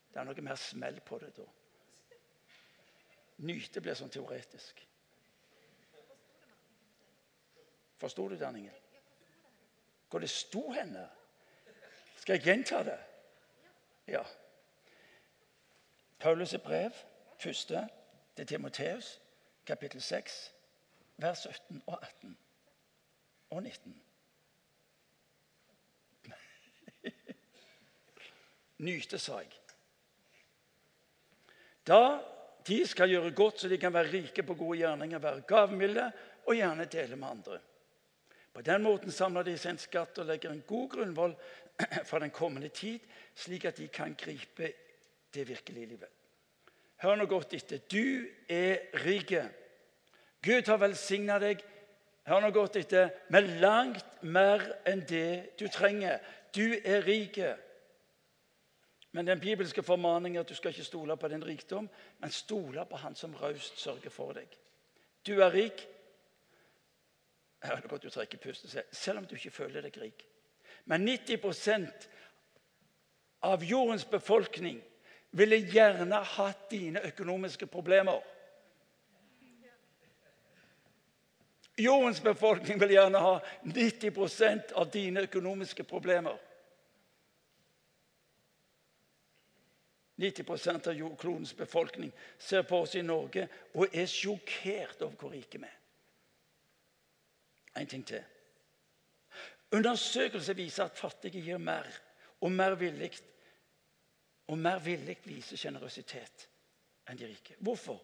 Det 0.08 0.20
er 0.20 0.26
noe 0.26 0.44
mer 0.44 0.58
smell 0.58 1.00
på 1.04 1.18
det 1.22 1.30
da. 1.36 1.46
Nyte 3.46 3.82
blir 3.84 3.94
sånn 3.94 4.10
teoretisk. 4.10 4.80
Forsto 7.98 8.28
du 8.30 8.36
den, 8.38 8.56
Ingen? 8.56 8.84
Hvor 10.10 10.22
det 10.22 10.30
sto 10.30 10.70
henne? 10.72 11.04
Skal 12.16 12.38
jeg 12.38 12.44
gjenta 12.44 12.82
det? 12.82 12.98
Ja. 14.08 14.22
Paulus' 16.18 16.56
brev, 16.56 16.90
første 17.38 17.88
til 18.36 18.46
Timoteus, 18.46 19.20
kapittel 19.66 20.02
6, 20.02 20.54
vers 21.16 21.38
17 21.38 21.82
og 21.86 21.98
18 22.02 22.38
og 23.50 23.62
19. 23.62 24.02
nyte 28.84 29.18
seg. 29.20 29.52
Da 31.86 32.02
de 32.68 32.82
skal 32.86 33.10
gjøre 33.10 33.32
godt 33.36 33.62
så 33.62 33.70
de 33.70 33.78
kan 33.80 33.94
være 33.94 34.12
rike 34.12 34.44
på 34.44 34.56
gode 34.58 34.80
gjerninger, 34.82 35.22
være 35.22 35.46
gavmilde 35.48 36.10
og 36.46 36.56
gjerne 36.56 36.84
dele 36.90 37.16
med 37.16 37.28
andre. 37.28 37.60
På 38.52 38.62
den 38.62 38.82
måten 38.82 39.14
samler 39.14 39.46
de 39.46 39.56
seg 39.58 39.76
en 39.76 39.80
skatt 39.80 40.18
og 40.18 40.28
legger 40.28 40.52
en 40.52 40.64
god 40.66 40.88
grunnvoll 40.96 41.34
for 42.08 42.18
den 42.18 42.34
kommende 42.34 42.68
tid, 42.68 43.00
slik 43.34 43.64
at 43.70 43.78
de 43.78 43.88
kan 43.88 44.16
gripe 44.18 44.72
det 45.34 45.48
virkelige 45.48 45.86
livet. 45.86 46.12
Hør 46.98 47.14
nå 47.14 47.28
godt 47.30 47.54
etter. 47.54 47.78
Du 47.86 48.26
er 48.50 48.88
rik. 49.04 49.36
Gud 50.42 50.66
har 50.66 50.80
velsigna 50.82 51.38
deg 51.38 51.62
hør 52.28 52.44
nå 52.44 52.50
godt 52.52 52.76
etter, 52.80 53.12
med 53.32 53.48
langt 53.62 54.22
mer 54.22 54.62
enn 54.88 55.02
det 55.08 55.56
du 55.60 55.66
trenger. 55.72 56.20
Du 56.54 56.76
er 56.84 57.04
rik. 57.06 57.40
Men 59.12 59.26
den 59.26 59.40
bibelske 59.40 59.82
formaningen 59.82 60.36
er 60.36 60.40
at 60.44 60.48
du 60.48 60.54
skal 60.54 60.70
ikke 60.74 60.84
stole 60.84 61.16
på 61.16 61.28
din 61.28 61.44
rikdom, 61.44 61.88
men 62.20 62.30
stole 62.30 62.84
på 62.86 62.96
Han 62.96 63.14
som 63.14 63.34
raust 63.34 63.80
sørger 63.80 64.10
for 64.10 64.32
deg. 64.32 64.58
Du 65.26 65.40
er 65.40 65.52
rik. 65.52 65.88
Jeg 67.62 67.72
er 67.72 67.88
godt 67.88 68.02
du 68.02 68.10
trekker 68.10 68.38
pusten, 68.38 68.70
selv 68.92 69.18
om 69.18 69.26
du 69.26 69.34
ikke 69.34 69.50
føler 69.50 69.82
deg 69.82 69.96
rik. 70.00 70.26
Men 70.84 71.08
90% 71.08 72.08
av 73.42 73.64
jordens 73.64 74.04
befolkning 74.04 74.80
ville 75.30 75.56
gjerne 75.56 76.22
hatt 76.36 76.70
dine 76.70 77.02
økonomiske 77.04 77.66
problemer. 77.66 78.20
Jordens 81.78 82.20
befolkning 82.20 82.80
vil 82.80 82.90
gjerne 82.96 83.18
ha 83.22 83.34
90% 83.62 84.72
av 84.74 84.88
dine 84.90 85.22
økonomiske 85.28 85.84
problemer. 85.86 86.38
90% 90.18 90.88
av 90.88 90.94
jordklodens 90.98 91.54
befolkning 91.56 92.12
ser 92.38 92.62
på 92.62 92.80
oss 92.82 92.96
i 92.98 93.02
Norge 93.02 93.46
og 93.74 93.94
er 93.94 94.08
sjokkert 94.10 95.02
over 95.06 95.14
hvor 95.20 95.34
rike 95.34 95.60
vi 95.62 95.68
er. 95.68 95.78
En 97.78 97.86
ting 97.86 98.02
til. 98.06 98.24
Undersøkelser 99.78 100.56
viser 100.58 100.88
at 100.88 100.98
fattige 100.98 101.42
gir 101.44 101.60
mer 101.62 101.86
og 102.40 102.52
mer 102.52 102.74
villig 102.80 103.12
og 104.48 104.58
mer 104.58 104.80
villig 104.82 105.18
viser 105.28 105.60
sjenerøsitet 105.60 106.48
enn 107.08 107.18
de 107.20 107.28
rike. 107.28 107.56
Hvorfor? 107.60 108.00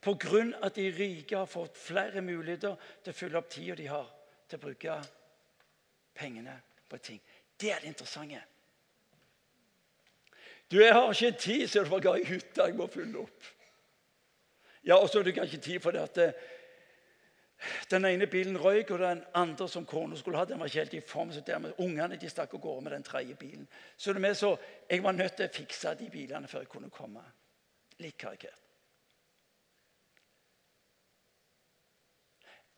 Grunn 0.00 0.54
at 0.62 0.76
de 0.78 0.86
rike 0.94 1.36
har 1.36 1.50
fått 1.50 1.76
flere 1.76 2.22
muligheter 2.22 2.76
til 3.02 3.12
å 3.12 3.18
fylle 3.18 3.40
opp 3.40 3.50
tida 3.50 3.74
de 3.76 3.88
har 3.90 4.06
til 4.48 4.60
å 4.60 4.62
bruke 4.62 5.00
pengene 6.14 6.54
på 6.88 7.00
ting. 7.02 7.20
Det 7.58 7.72
er 7.74 7.82
det 7.82 7.90
interessante. 7.92 8.40
Du, 10.70 10.78
jeg 10.84 10.94
har 10.94 11.12
ikke 11.12 11.38
tid, 11.38 11.68
så 11.68 11.80
du 11.80 11.88
får 11.88 12.02
gå 12.04 12.14
i 12.14 12.24
hytta. 12.28 12.66
Jeg 12.68 12.76
må 12.76 12.86
fylle 12.92 13.18
opp. 13.24 13.44
Ja, 14.84 14.94
og 14.94 15.08
så 15.08 15.18
har 15.18 15.24
du 15.24 15.30
ikke 15.30 15.46
tid 15.56 15.80
for 15.80 15.96
det 15.96 16.02
at 16.04 16.14
det, 16.14 16.28
eh, 16.28 16.56
den 17.90 18.04
ene 18.04 18.26
bilen 18.26 18.58
røyk, 18.60 18.90
og 18.90 18.98
den 18.98 19.24
andre 19.34 19.68
som 19.68 19.86
kona 19.86 20.16
skulle 20.16 20.38
ha, 20.38 20.44
den 20.44 20.60
var 20.60 20.66
ikke 20.66 20.78
helt 20.78 20.94
i 20.94 21.00
form. 21.00 21.32
så 21.32 21.40
dermed 21.40 21.72
Ungene 21.78 22.16
de 22.16 22.30
stakk 22.30 22.54
av 22.54 22.60
gårde 22.60 22.82
med 22.82 22.92
den 22.92 23.02
tredje 23.02 23.34
bilen. 23.34 23.68
Så 23.96 24.12
det 24.12 24.20
med 24.20 24.34
så, 24.34 24.56
jeg 24.90 25.02
var 25.02 25.12
nødt 25.12 25.36
til 25.36 25.48
å 25.48 25.52
fikse 25.52 25.94
de 25.94 26.10
bilene 26.10 26.48
før 26.48 26.58
jeg 26.58 26.68
kunne 26.68 26.90
komme. 26.90 27.24
Litt 27.98 28.18
karikert. 28.18 28.62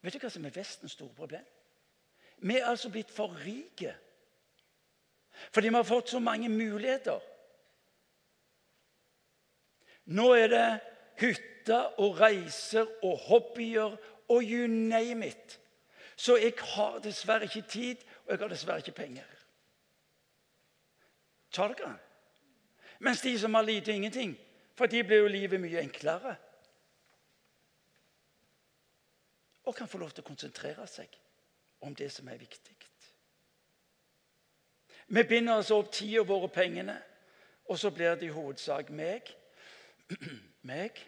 Vet 0.00 0.14
du 0.14 0.18
hva 0.18 0.30
som 0.32 0.44
er 0.44 0.54
Vestens 0.54 0.92
store 0.92 1.14
problem? 1.14 1.44
Vi 2.40 2.56
er 2.56 2.70
altså 2.70 2.88
blitt 2.88 3.10
for 3.10 3.36
rike. 3.44 3.94
Fordi 5.52 5.68
vi 5.68 5.74
har 5.74 5.84
fått 5.84 6.08
så 6.08 6.18
mange 6.18 6.48
muligheter. 6.48 7.20
Nå 10.10 10.32
er 10.34 10.48
det 10.50 10.68
hytter 11.20 12.00
og 12.02 12.18
reiser 12.20 12.88
og 13.06 13.18
hobbyer 13.28 13.96
og 14.28 14.42
you 14.42 14.66
name 14.66 15.26
it. 15.26 15.60
Så 16.16 16.36
jeg 16.36 16.52
har 16.58 16.98
dessverre 16.98 17.46
ikke 17.46 17.62
tid, 17.68 17.96
og 18.26 18.32
jeg 18.32 18.38
har 18.38 18.48
dessverre 18.48 18.78
ikke 18.78 18.92
penger. 18.92 19.36
Tar 21.52 21.74
dere 21.74 21.96
Mens 22.98 23.20
de 23.20 23.38
som 23.38 23.54
har 23.54 23.62
lite, 23.62 23.92
ingenting. 23.92 24.38
For 24.74 24.86
de 24.86 25.04
blir 25.04 25.22
jo 25.22 25.26
livet 25.26 25.60
mye 25.60 25.80
enklere. 25.80 26.34
Og 29.64 29.74
kan 29.74 29.88
få 29.88 29.98
lov 29.98 30.10
til 30.10 30.24
å 30.24 30.28
konsentrere 30.28 30.86
seg 30.88 31.16
om 31.80 31.94
det 31.94 32.10
som 32.12 32.28
er 32.28 32.40
viktig. 32.40 32.76
Vi 35.10 35.22
binder 35.26 35.58
oss 35.58 35.72
opp 35.74 35.88
tida 35.92 36.22
vår 36.22 36.46
og 36.46 36.52
pengene, 36.52 36.94
og 37.66 37.78
så 37.78 37.90
blir 37.90 38.14
det 38.14 38.28
i 38.28 38.34
hovedsak 38.34 38.92
meg 38.94 39.32
meg 40.70 40.98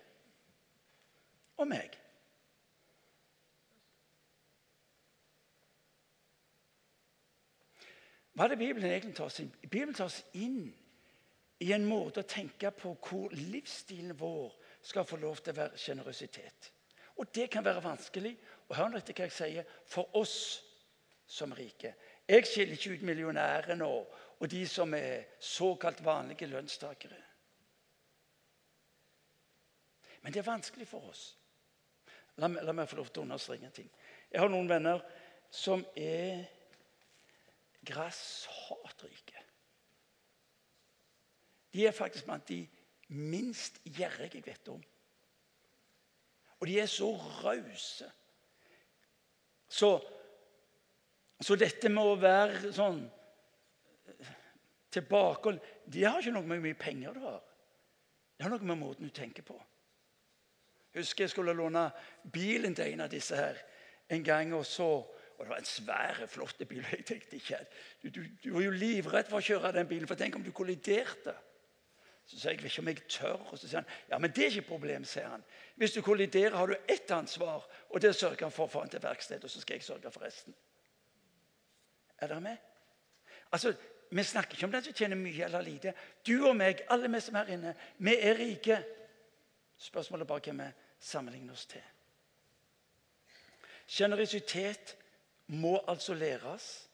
og 1.58 1.68
meg. 1.70 1.98
Hva 8.32 8.46
er 8.46 8.54
det 8.54 8.62
Bibelen 8.62 8.88
egentlig 8.88 9.16
tar 9.16 9.28
oss 9.28 9.40
inn? 9.42 9.50
Bibelen 9.68 9.94
tar 9.94 10.08
oss 10.08 10.22
inn 10.40 10.70
i 11.62 11.72
en 11.74 11.84
måte 11.86 12.22
å 12.22 12.28
tenke 12.28 12.70
på 12.74 12.94
hvor 13.04 13.34
livsstilen 13.36 14.16
vår 14.18 14.54
skal 14.82 15.06
få 15.06 15.18
lov 15.20 15.42
til 15.42 15.52
å 15.52 15.60
være 15.60 15.78
sjenerøsitet. 15.78 16.70
Og 17.20 17.28
det 17.34 17.50
kan 17.52 17.64
være 17.64 17.84
vanskelig. 17.84 18.32
Og 18.68 18.76
hør 18.78 18.88
nå 18.88 18.98
etter 19.02 19.14
hva 19.18 19.28
jeg 19.28 19.36
sier 19.36 19.74
for 19.86 20.16
oss 20.16 20.36
som 21.28 21.52
rike. 21.54 21.92
Jeg 22.28 22.46
skiller 22.48 22.78
ikke 22.78 22.96
ut 22.96 23.04
millionærene 23.06 23.84
og, 23.84 24.08
og 24.40 24.50
de 24.50 24.62
som 24.66 24.94
er 24.96 25.28
såkalt 25.38 26.00
vanlige 26.04 26.48
lønnstakere. 26.48 27.20
Men 30.22 30.32
det 30.32 30.42
er 30.42 30.48
vanskelig 30.48 30.86
for 30.88 31.10
oss. 31.10 31.24
La, 32.40 32.48
la 32.48 32.72
meg 32.74 32.88
få 32.88 32.98
lov 32.98 33.10
til 33.10 33.22
å 33.22 33.26
understreke 33.26 33.68
en 33.68 33.74
ting. 33.76 33.90
Jeg 34.32 34.40
har 34.40 34.50
noen 34.50 34.70
venner 34.70 35.02
som 35.52 35.82
er 35.98 36.46
grasshatrike. 37.84 39.42
De 41.72 41.86
er 41.86 41.96
faktisk 41.96 42.28
blant 42.28 42.48
de 42.48 42.62
minst 43.12 43.80
gjerrige 43.84 44.38
jeg 44.40 44.46
vet 44.46 44.72
om. 44.72 44.80
Og 46.60 46.68
de 46.68 46.78
er 46.78 46.86
så 46.86 47.10
rause. 47.42 48.08
Så, 49.72 49.90
så, 51.40 51.56
dette 51.56 51.90
med 51.90 52.06
å 52.06 52.18
være 52.20 52.70
sånn 52.76 53.00
tilbakeholden 54.92 55.62
Det 55.88 56.04
har 56.04 56.20
ikke 56.20 56.34
noe 56.34 56.44
med 56.44 56.58
hvor 56.58 56.66
mye 56.66 56.78
penger 56.78 57.16
du 57.16 57.22
har. 57.24 57.40
Det 58.36 58.44
har 58.44 58.52
noe 58.52 58.68
med 58.68 58.78
måten 58.78 59.08
du 59.08 59.14
tenker 59.16 59.44
på. 59.48 59.56
Husker 60.94 61.24
jeg 61.24 61.30
skulle 61.30 61.54
låne 61.56 61.86
bilen 62.32 62.74
til 62.74 62.92
en 62.92 63.06
av 63.06 63.10
disse 63.10 63.36
her 63.36 63.58
en 64.12 64.24
gang. 64.24 64.54
og 64.54 64.66
så 64.66 64.90
og 65.42 65.46
Det 65.46 65.50
var 65.50 65.58
en 65.58 65.64
svær, 65.64 66.26
flott 66.26 66.68
bil. 66.68 66.84
Jeg 66.92 67.04
tenkte 67.04 67.36
ikke, 67.36 67.58
du, 68.02 68.08
du, 68.08 68.20
du, 68.44 68.52
var 68.54 68.62
jo 68.62 68.70
livredd 68.70 69.26
for 69.26 69.40
å 69.40 69.42
kjøre 69.42 69.72
den 69.74 69.88
bilen, 69.90 70.06
for 70.06 70.14
tenk 70.14 70.36
om 70.38 70.44
du 70.44 70.52
kolliderte. 70.54 71.34
Så 72.26 72.38
sa 72.38 72.52
jeg 72.52 72.60
vet 72.62 72.70
ikke 72.70 72.82
om 72.84 72.90
jeg 72.92 73.00
tør. 73.10 73.40
Og 73.50 73.58
så 73.58 73.66
sier 73.66 73.80
han 73.80 73.88
ja, 74.10 74.20
men 74.22 74.30
det 74.30 74.44
er 74.44 74.52
ikke 74.52 74.62
et 74.62 74.68
problem. 74.68 75.04
sier 75.04 75.26
han. 75.26 75.42
Hvis 75.74 75.96
du 75.96 76.02
kolliderer, 76.02 76.54
har 76.54 76.70
du 76.70 76.76
ett 76.86 77.10
ansvar, 77.10 77.66
og 77.90 78.02
det 78.02 78.14
sørger 78.14 78.46
han 78.46 78.54
for 78.54 78.68
å 78.68 78.70
få 78.70 78.84
han 78.84 78.92
til 78.92 79.02
verkstedet. 79.02 79.44
Og 79.44 79.50
så 79.50 79.64
skal 79.64 79.80
jeg 79.80 79.88
sørge 79.88 80.12
for 80.14 80.22
resten. 80.22 80.54
Er 82.20 82.30
dere 82.30 82.40
med? 82.40 82.56
Altså, 83.52 83.74
Vi 84.12 84.22
snakker 84.22 84.54
ikke 84.54 84.66
om 84.66 84.72
den 84.72 84.82
som 84.84 84.92
tjener 84.92 85.16
mye 85.16 85.44
eller 85.44 85.62
lite. 85.64 85.94
Du 86.26 86.44
og 86.44 86.56
meg, 86.56 86.82
alle 86.92 87.08
vi 87.08 87.20
som 87.20 87.34
er 87.34 87.46
her 87.48 87.54
inne, 87.54 87.70
vi 87.96 88.12
er 88.14 88.36
rike. 88.36 88.76
Spørsmålet 89.80 90.22
er 90.22 90.28
bare 90.28 90.42
hvem 90.44 90.58
vi 90.60 90.66
sammenligner 91.02 91.52
oss 91.52 91.66
til. 91.66 91.82
Sjenerøsitet 93.86 94.96
må 95.46 95.80
altså 95.88 96.14
læres. 96.14 96.88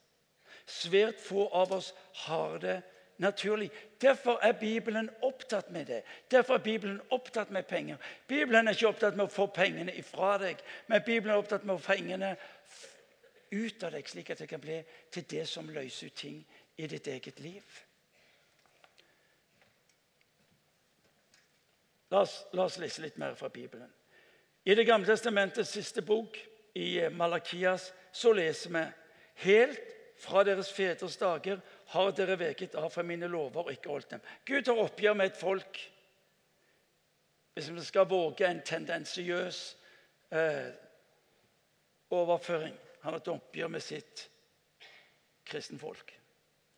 Svært 0.67 1.21
få 1.21 1.47
av 1.55 1.73
oss 1.73 1.93
har 2.27 2.59
det 2.59 2.83
naturlig. 3.19 3.71
Derfor 4.01 4.39
er 4.43 4.53
Bibelen 4.53 5.11
opptatt 5.23 5.71
med 5.71 5.87
det. 5.87 6.03
Derfor 6.31 6.55
er 6.55 6.65
Bibelen 6.65 7.01
opptatt 7.11 7.51
med 7.51 7.63
penger. 7.63 7.97
Bibelen 8.27 8.69
er 8.69 8.77
ikke 8.77 8.89
opptatt 8.89 9.17
med 9.17 9.27
å 9.27 9.33
få 9.33 9.47
pengene 9.55 9.95
ifra 9.97 10.37
deg, 10.39 10.61
men 10.87 11.05
Bibelen 11.07 11.35
er 11.35 11.43
opptatt 11.43 11.65
med 11.65 11.75
å 11.75 11.83
få 11.83 11.95
pengene 11.95 12.37
ut 13.51 13.85
av 13.85 13.93
deg, 13.93 14.09
slik 14.09 14.31
at 14.31 14.43
det 14.43 14.49
kan 14.49 14.61
bli 14.61 14.81
til 15.13 15.29
det 15.31 15.45
som 15.49 15.69
løser 15.73 16.11
ut 16.11 16.17
ting 16.17 16.41
i 16.77 16.87
ditt 16.87 17.07
eget 17.07 17.41
liv. 17.41 17.85
La 22.11 22.23
oss, 22.25 22.43
la 22.53 22.65
oss 22.65 22.79
lese 22.81 23.03
litt 23.05 23.19
mer 23.21 23.35
fra 23.37 23.51
Bibelen. 23.53 23.91
I 24.69 24.75
Det 24.75 24.85
gamle 24.85 25.07
testamentets 25.09 25.71
siste 25.71 26.03
bok, 26.03 26.37
i 26.75 27.09
Malakias, 27.11 27.93
så 28.13 28.33
leser 28.33 28.71
vi 28.71 28.83
Helt 29.35 29.81
fra 30.21 30.43
deres 30.45 30.69
fedres 30.75 31.17
dager 31.17 31.61
har 31.95 32.11
dere 32.13 32.37
veket 32.37 32.75
av 32.77 32.91
fra 32.91 33.05
mine 33.07 33.31
lover 33.31 33.65
og 33.65 33.73
ikke 33.73 33.89
holdt 33.89 34.11
dem. 34.11 34.25
Gud 34.45 34.67
tar 34.67 34.81
oppgjør 34.83 35.17
med 35.17 35.31
et 35.31 35.39
folk. 35.39 35.81
Hvis 37.55 37.71
vi 37.71 37.85
skal 37.87 38.11
våge 38.11 38.47
en 38.47 38.61
tendensiøs 38.63 39.63
eh, 40.31 40.69
overføring 42.11 42.77
Han 43.03 43.13
har 43.13 43.21
et 43.21 43.29
oppgjør 43.29 43.69
med 43.71 43.81
sitt 43.81 44.29
kristenfolk. 45.47 46.13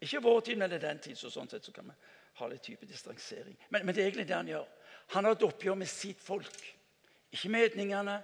Ikke 0.00 0.20
vår 0.22 0.40
tid, 0.40 0.56
men 0.56 0.72
i 0.72 0.78
den 0.78 0.98
tid. 0.98 1.16
så 1.16 1.30
sånn 1.30 1.48
sett 1.48 1.64
så 1.64 1.72
kan 1.72 1.88
vi 1.88 1.96
ha 2.38 2.46
litt 2.46 2.62
type 2.62 2.86
distansering. 2.86 3.56
Men, 3.68 3.86
men, 3.86 3.94
det 3.94 4.02
er 4.02 4.10
egentlig 4.10 4.28
det 4.28 4.36
han 4.36 4.48
gjør. 4.48 4.68
Han 5.16 5.24
har 5.24 5.32
et 5.32 5.48
oppgjør 5.48 5.80
med 5.80 5.88
sitt 5.88 6.20
folk. 6.20 6.60
Ikke 7.32 7.48
med 7.48 7.60
hedningene, 7.60 8.22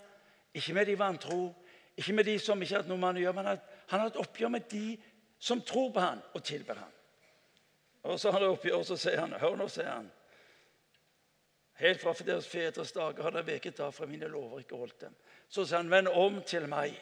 ikke 0.55 0.75
med 0.75 0.87
de 0.87 0.99
vantro, 0.99 1.55
ikke 1.97 2.13
med 2.13 2.25
de 2.25 2.39
som 2.39 2.63
ikke 2.63 2.75
har 2.75 2.83
hatt 2.85 2.91
noe 2.91 3.01
med 3.01 3.21
å 3.21 3.25
gjøre, 3.25 3.37
men 3.39 3.49
han 3.53 4.01
har 4.01 4.11
et 4.11 4.21
oppgjør 4.21 4.53
med 4.53 4.69
de 4.71 4.97
som 5.39 5.63
tror 5.63 5.91
på 5.95 6.03
han 6.03 6.23
og 6.35 6.45
tilber 6.45 6.81
han. 6.81 6.93
Og 8.07 8.21
så 8.21 8.31
har 8.31 8.41
han 8.41 8.55
oppgjør, 8.55 8.79
og 8.81 8.87
så 8.87 8.97
sier 9.01 9.21
han 9.21 9.35
Hør 9.41 9.57
nå, 9.59 9.69
sier 9.71 9.91
han. 9.91 10.09
Helt 11.77 12.01
fra 12.01 12.15
deres 12.25 12.49
fedres 12.49 12.95
dager 12.97 13.27
har 13.27 13.35
dere 13.35 13.47
veket 13.51 13.81
av 13.85 13.93
fra 13.93 14.09
mine 14.09 14.29
lover, 14.33 14.63
ikke 14.63 14.79
holdt 14.81 15.01
dem. 15.05 15.17
Så 15.49 15.67
sier 15.67 15.83
han, 15.83 15.93
vend 15.93 16.09
om 16.09 16.41
til 16.49 16.69
meg, 16.71 16.97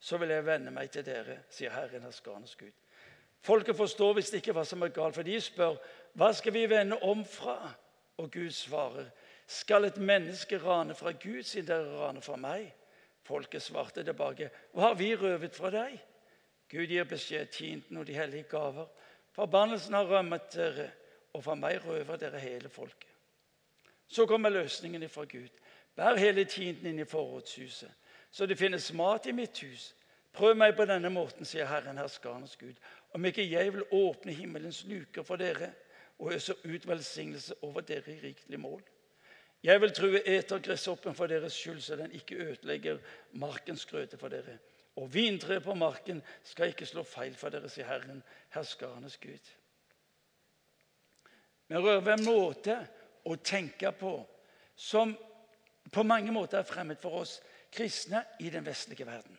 så 0.00 0.18
vil 0.18 0.32
jeg 0.34 0.46
vende 0.46 0.72
meg 0.74 0.90
til 0.94 1.06
dere, 1.06 1.42
sier 1.54 1.74
Herren 1.74 2.06
herskarenes 2.06 2.56
Gud. 2.58 2.74
Folket 3.46 3.76
forstår 3.78 4.16
visst 4.18 4.34
ikke 4.34 4.54
hva 4.56 4.64
som 4.66 4.82
er 4.82 4.90
galt, 4.94 5.14
for 5.14 5.26
de 5.26 5.38
spør, 5.42 5.78
hva 6.18 6.32
skal 6.34 6.54
vi 6.54 6.66
vende 6.70 6.98
om 7.06 7.22
fra? 7.26 7.60
Og 8.18 8.32
Gud 8.34 8.50
svarer, 8.50 9.12
skal 9.48 9.88
et 9.88 9.96
menneske 9.96 10.58
rane 10.60 10.94
fra 10.94 11.14
Gud 11.16 11.42
siden 11.42 11.70
dere 11.70 11.96
raner 12.02 12.20
fra 12.24 12.36
meg? 12.36 12.68
Folket 13.24 13.64
svarte 13.64 14.04
tilbake, 14.04 14.50
hva 14.72 14.90
har 14.90 14.96
vi 15.00 15.14
røvet 15.16 15.56
fra 15.56 15.70
deg? 15.72 15.96
Gud 16.68 16.88
gir 16.92 17.08
beskjed 17.08 17.48
tienden 17.52 18.00
og 18.00 18.06
de 18.06 18.16
hellige 18.16 18.48
gaver. 18.50 18.88
Forbannelsen 19.32 19.96
har 19.96 20.08
rømmet 20.08 20.50
dere, 20.52 20.90
og 21.32 21.44
fra 21.44 21.54
meg 21.56 21.80
røver 21.84 22.20
dere 22.20 22.40
hele 22.40 22.68
folket. 22.68 23.08
Så 24.08 24.26
kommer 24.26 24.52
løsningen 24.52 25.08
fra 25.08 25.24
Gud. 25.28 25.52
Bær 25.96 26.16
hele 26.16 26.44
tienden 26.44 26.92
inn 26.92 27.00
i 27.02 27.08
forrådshuset, 27.08 27.90
så 28.30 28.46
det 28.46 28.58
finnes 28.58 28.92
mat 28.92 29.26
i 29.26 29.32
mitt 29.32 29.60
hus. 29.64 29.94
Prøv 30.32 30.54
meg 30.56 30.76
på 30.76 30.84
denne 30.86 31.10
måten, 31.10 31.48
sier 31.48 31.66
Herren 31.66 31.98
herskarenes 31.98 32.56
Gud, 32.60 32.76
om 33.16 33.24
ikke 33.24 33.48
jeg 33.48 33.72
vil 33.74 33.88
åpne 33.96 34.32
himmelens 34.36 34.84
luker 34.86 35.24
for 35.24 35.40
dere 35.40 35.72
og 36.18 36.34
øse 36.36 36.54
ut 36.64 36.86
velsignelse 36.88 37.54
over 37.62 37.80
dere 37.80 38.12
i 38.12 38.20
rikelig 38.22 38.60
mål. 38.60 38.82
Jeg 39.62 39.80
vil 39.80 39.92
true 39.94 40.20
etergresshoppen 40.22 41.14
for 41.14 41.26
deres 41.26 41.52
skyld, 41.52 41.80
så 41.82 41.96
den 41.96 42.12
ikke 42.14 42.36
ødelegger 42.36 42.98
markens 43.32 43.86
grøte 43.86 44.18
for 44.18 44.28
dere. 44.28 44.58
Og 44.96 45.14
vintreet 45.14 45.62
på 45.62 45.74
marken 45.74 46.22
skal 46.44 46.72
ikke 46.72 46.86
slå 46.86 47.02
feil 47.02 47.34
for 47.38 47.50
dere, 47.54 47.70
sier 47.70 47.86
Herren, 47.86 48.22
herskarenes 48.54 49.18
Gud. 49.22 49.50
Rører 51.70 52.00
ved 52.00 52.14
en 52.14 52.24
måte 52.24 52.78
å 53.28 53.36
tenke 53.36 53.92
på 53.92 54.14
som 54.78 55.12
på 55.92 56.02
mange 56.06 56.32
måter 56.32 56.60
er 56.60 56.68
fremmed 56.68 57.00
for 57.02 57.20
oss 57.22 57.38
kristne 57.74 58.22
i 58.40 58.50
den 58.50 58.66
vestlige 58.66 59.06
verden. 59.06 59.36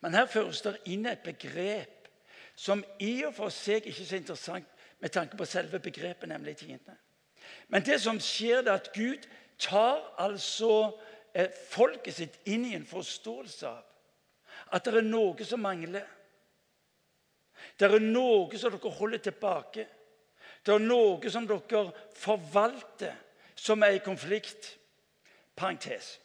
Men 0.00 0.14
her 0.14 0.28
føres 0.28 0.60
det 0.62 0.76
inn 0.92 1.06
et 1.08 1.24
begrep 1.24 2.08
som 2.54 2.84
i 3.02 3.24
og 3.26 3.34
for 3.34 3.50
seg 3.50 3.86
ikke 3.88 4.02
er 4.04 4.10
så 4.10 4.20
interessant 4.20 4.70
med 5.00 5.12
tanke 5.12 5.36
på 5.36 5.46
selve 5.48 5.80
begrepet, 5.82 6.28
nemlig 6.28 6.56
tiende. 6.60 6.94
Men 7.68 7.84
det 7.86 8.00
som 8.02 8.20
skjer, 8.20 8.62
er 8.62 8.76
at 8.78 8.92
Gud 8.94 9.26
tar 9.58 10.00
altså 10.18 10.92
eh, 11.34 11.50
folket 11.70 12.14
sitt 12.14 12.38
inn 12.50 12.66
i 12.68 12.76
en 12.76 12.86
forståelse 12.86 13.68
av 13.68 13.82
at 14.74 14.86
det 14.86 14.98
er 14.98 15.06
noe 15.06 15.46
som 15.46 15.62
mangler. 15.62 16.06
Det 17.78 17.86
er 17.86 18.02
noe 18.02 18.58
som 18.58 18.72
dere 18.74 18.92
holder 18.98 19.22
tilbake. 19.22 19.86
Det 20.64 20.74
er 20.74 20.82
noe 20.82 21.30
som 21.30 21.46
dere 21.46 21.84
forvalter, 22.18 23.14
som 23.54 23.82
er 23.86 23.98
i 23.98 24.04
konflikt. 24.04 24.74
Parentes. 25.54 26.18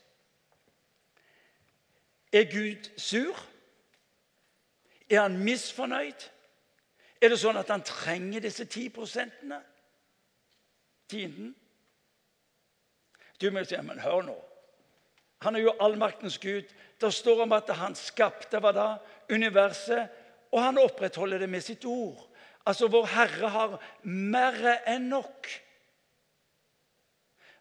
Er 2.34 2.48
Gud 2.50 2.90
sur? 2.98 3.38
Er 5.10 5.22
han 5.22 5.38
misfornøyd? 5.38 6.26
Er 7.22 7.30
det 7.30 7.38
sånn 7.42 7.60
at 7.60 7.70
han 7.70 7.86
trenger 7.86 8.42
disse 8.42 8.66
ti 8.66 8.88
prosentene? 8.94 9.60
Tienden? 11.10 11.56
Du 13.42 13.50
må 13.52 13.64
si, 13.64 13.78
men 13.82 14.02
hør 14.04 14.24
nå. 14.28 14.36
Han 15.46 15.56
er 15.56 15.64
jo 15.64 15.76
allmaktens 15.80 16.38
Gud. 16.44 16.68
Det 17.00 17.12
står 17.16 17.46
om 17.46 17.56
at 17.56 17.70
han 17.80 17.96
skapte 17.96 18.60
hva 18.60 18.74
da? 18.76 18.90
universet, 19.32 20.10
og 20.52 20.64
han 20.64 20.82
opprettholder 20.82 21.40
det 21.44 21.50
med 21.50 21.64
sitt 21.64 21.86
ord. 21.86 22.26
Altså, 22.66 22.88
Vår 22.88 23.06
Herre 23.14 23.50
har 23.54 23.76
mer 24.04 24.58
enn 24.90 25.08
nok. 25.10 25.48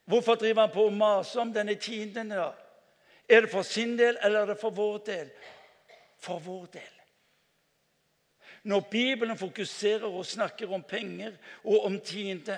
Hvorfor 0.09 0.39
driver 0.41 0.65
han 0.65 0.73
på 0.73 0.87
å 0.89 0.95
mase 0.95 1.41
om 1.41 1.53
denne 1.53 1.77
tienden? 1.77 2.33
da? 2.33 2.51
Er 3.29 3.45
det 3.45 3.53
for 3.53 3.63
sin 3.63 3.93
del, 3.99 4.17
eller 4.25 4.41
er 4.41 4.55
det 4.55 4.61
for 4.61 4.73
vår 4.73 5.03
del? 5.07 5.29
For 6.19 6.41
vår 6.41 6.65
del. 6.73 6.95
Når 8.69 8.81
Bibelen 8.91 9.39
fokuserer 9.39 10.09
og 10.09 10.27
snakker 10.27 10.73
om 10.73 10.83
penger 10.83 11.37
og 11.65 11.85
om 11.85 12.01
tiende, 12.01 12.57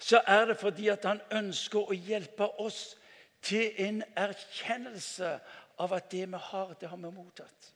så 0.00 0.22
er 0.26 0.44
det 0.44 0.56
fordi 0.56 0.88
at 0.88 1.04
han 1.04 1.20
ønsker 1.32 1.90
å 1.90 1.96
hjelpe 1.96 2.46
oss 2.62 2.96
til 3.44 3.76
en 3.84 4.00
erkjennelse 4.16 5.34
av 5.80 5.92
at 5.92 6.08
det 6.12 6.24
vi 6.28 6.40
har, 6.40 6.74
det 6.80 6.88
har 6.88 6.96
vi 6.96 7.12
mottatt. 7.12 7.70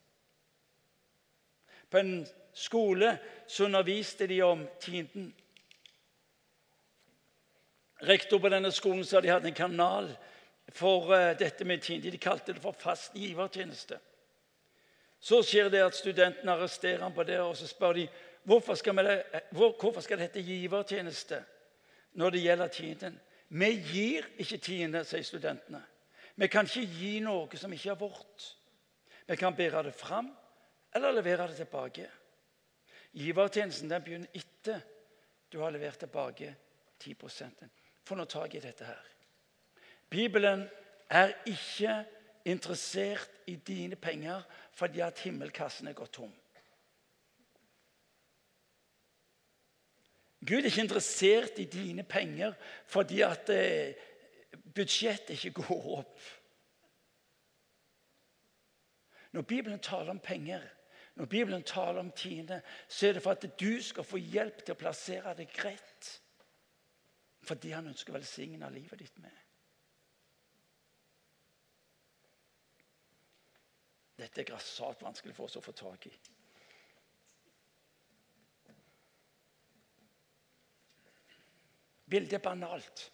På 1.91 2.01
en 2.01 2.25
skole 2.57 3.19
så 3.47 3.65
underviste 3.69 4.27
de 4.27 4.41
om 4.43 4.65
tienden. 4.81 5.33
Rektor 8.05 8.41
på 8.41 8.51
denne 8.53 8.73
skolen 8.73 9.05
sa 9.05 9.21
de 9.21 9.33
hadde 9.33 9.53
en 9.53 9.57
kanal 9.57 10.11
for 10.75 11.13
uh, 11.13 11.37
dette 11.39 11.65
med 11.65 11.85
tiende. 11.85 12.11
De 12.11 12.19
kalte 12.19 12.57
det 12.57 12.65
for 12.65 12.77
fast 12.79 13.15
givertjeneste. 13.17 14.01
Så 15.21 15.43
skjer 15.45 15.71
det 15.73 15.85
at 15.85 15.97
studentene 15.97 16.53
arresterer 16.53 17.05
ham 17.05 17.13
på 17.15 17.25
det, 17.25 17.39
og 17.41 17.57
så 17.57 17.69
spør 17.69 18.01
de 18.01 18.09
hvorfor 18.45 18.77
skal, 18.77 18.97
det, 19.07 19.43
hvor, 19.51 19.77
hvorfor 19.81 20.05
skal 20.05 20.19
det 20.19 20.29
hete 20.29 20.45
givertjeneste 20.45 21.45
når 22.15 22.31
det 22.31 22.43
gjelder 22.43 22.69
tiden. 22.69 23.21
Vi 23.49 23.71
gir 23.93 24.27
ikke 24.39 24.59
tiende, 24.59 25.05
sier 25.05 25.23
studentene. 25.27 25.83
Vi 26.35 26.49
kan 26.51 26.67
ikke 26.67 26.87
gi 26.99 27.13
noe 27.23 27.59
som 27.59 27.73
ikke 27.73 27.93
er 27.93 28.01
vårt. 28.01 28.49
Vi 29.27 29.37
kan 29.37 29.57
bære 29.57 29.85
det 29.87 29.95
fram 29.95 30.31
eller 30.95 31.15
levere 31.15 31.49
det 31.49 31.57
tilbake. 31.57 32.09
Givertjenesten 33.15 33.91
den 33.91 34.03
begynner 34.03 34.35
etter 34.35 34.83
du 35.53 35.61
har 35.63 35.71
levert 35.71 35.99
tilbake 35.99 36.55
10 36.99 37.15
Få 38.05 38.15
nå 38.15 38.25
tak 38.25 38.55
i 38.55 38.61
dette 38.61 38.85
her. 38.85 39.05
Bibelen 40.11 40.69
er 41.09 41.33
ikke 41.47 42.05
interessert 42.45 43.31
i 43.47 43.57
dine 43.57 43.97
penger 43.97 44.43
fordi 44.73 45.01
at 45.01 45.19
himmelkassen 45.19 45.89
er 45.89 45.93
gått 45.93 46.13
tom. 46.13 46.33
Gud 50.45 50.61
er 50.61 50.69
ikke 50.69 50.85
interessert 50.85 51.59
i 51.59 51.65
dine 51.65 52.05
penger 52.05 52.53
fordi 52.91 53.23
at 53.25 53.49
eh, 53.55 53.95
budsjettet 54.75 55.37
ikke 55.39 55.55
går 55.63 55.87
opp. 55.99 56.25
Når 59.35 59.43
Bibelen 59.43 59.81
taler 59.83 60.11
om 60.11 60.21
penger, 60.21 60.63
når 61.15 61.27
Bibelen 61.27 61.63
taler 61.63 62.01
om 62.01 62.11
tiende, 62.11 62.61
så 62.89 63.07
er 63.07 63.13
det 63.13 63.23
for 63.23 63.31
at 63.31 63.61
du 63.61 63.83
skal 63.83 64.05
få 64.05 64.19
hjelp 64.19 64.61
til 64.65 64.75
å 64.75 64.79
plassere 64.79 65.35
deg 65.39 65.51
greit. 65.55 66.11
Fordi 67.45 67.73
han 67.75 67.91
ønsker 67.91 68.13
å 68.13 68.19
velsigne 68.19 68.71
livet 68.71 69.01
ditt 69.01 69.19
med. 69.23 69.41
Dette 74.19 74.41
er 74.41 74.49
grassat 74.49 75.03
vanskelig 75.03 75.35
for 75.35 75.49
oss 75.49 75.59
å 75.59 75.65
få 75.65 75.75
tak 75.77 76.07
i. 76.07 76.15
Bildet 82.15 82.33
er 82.39 82.43
banalt. 82.43 83.11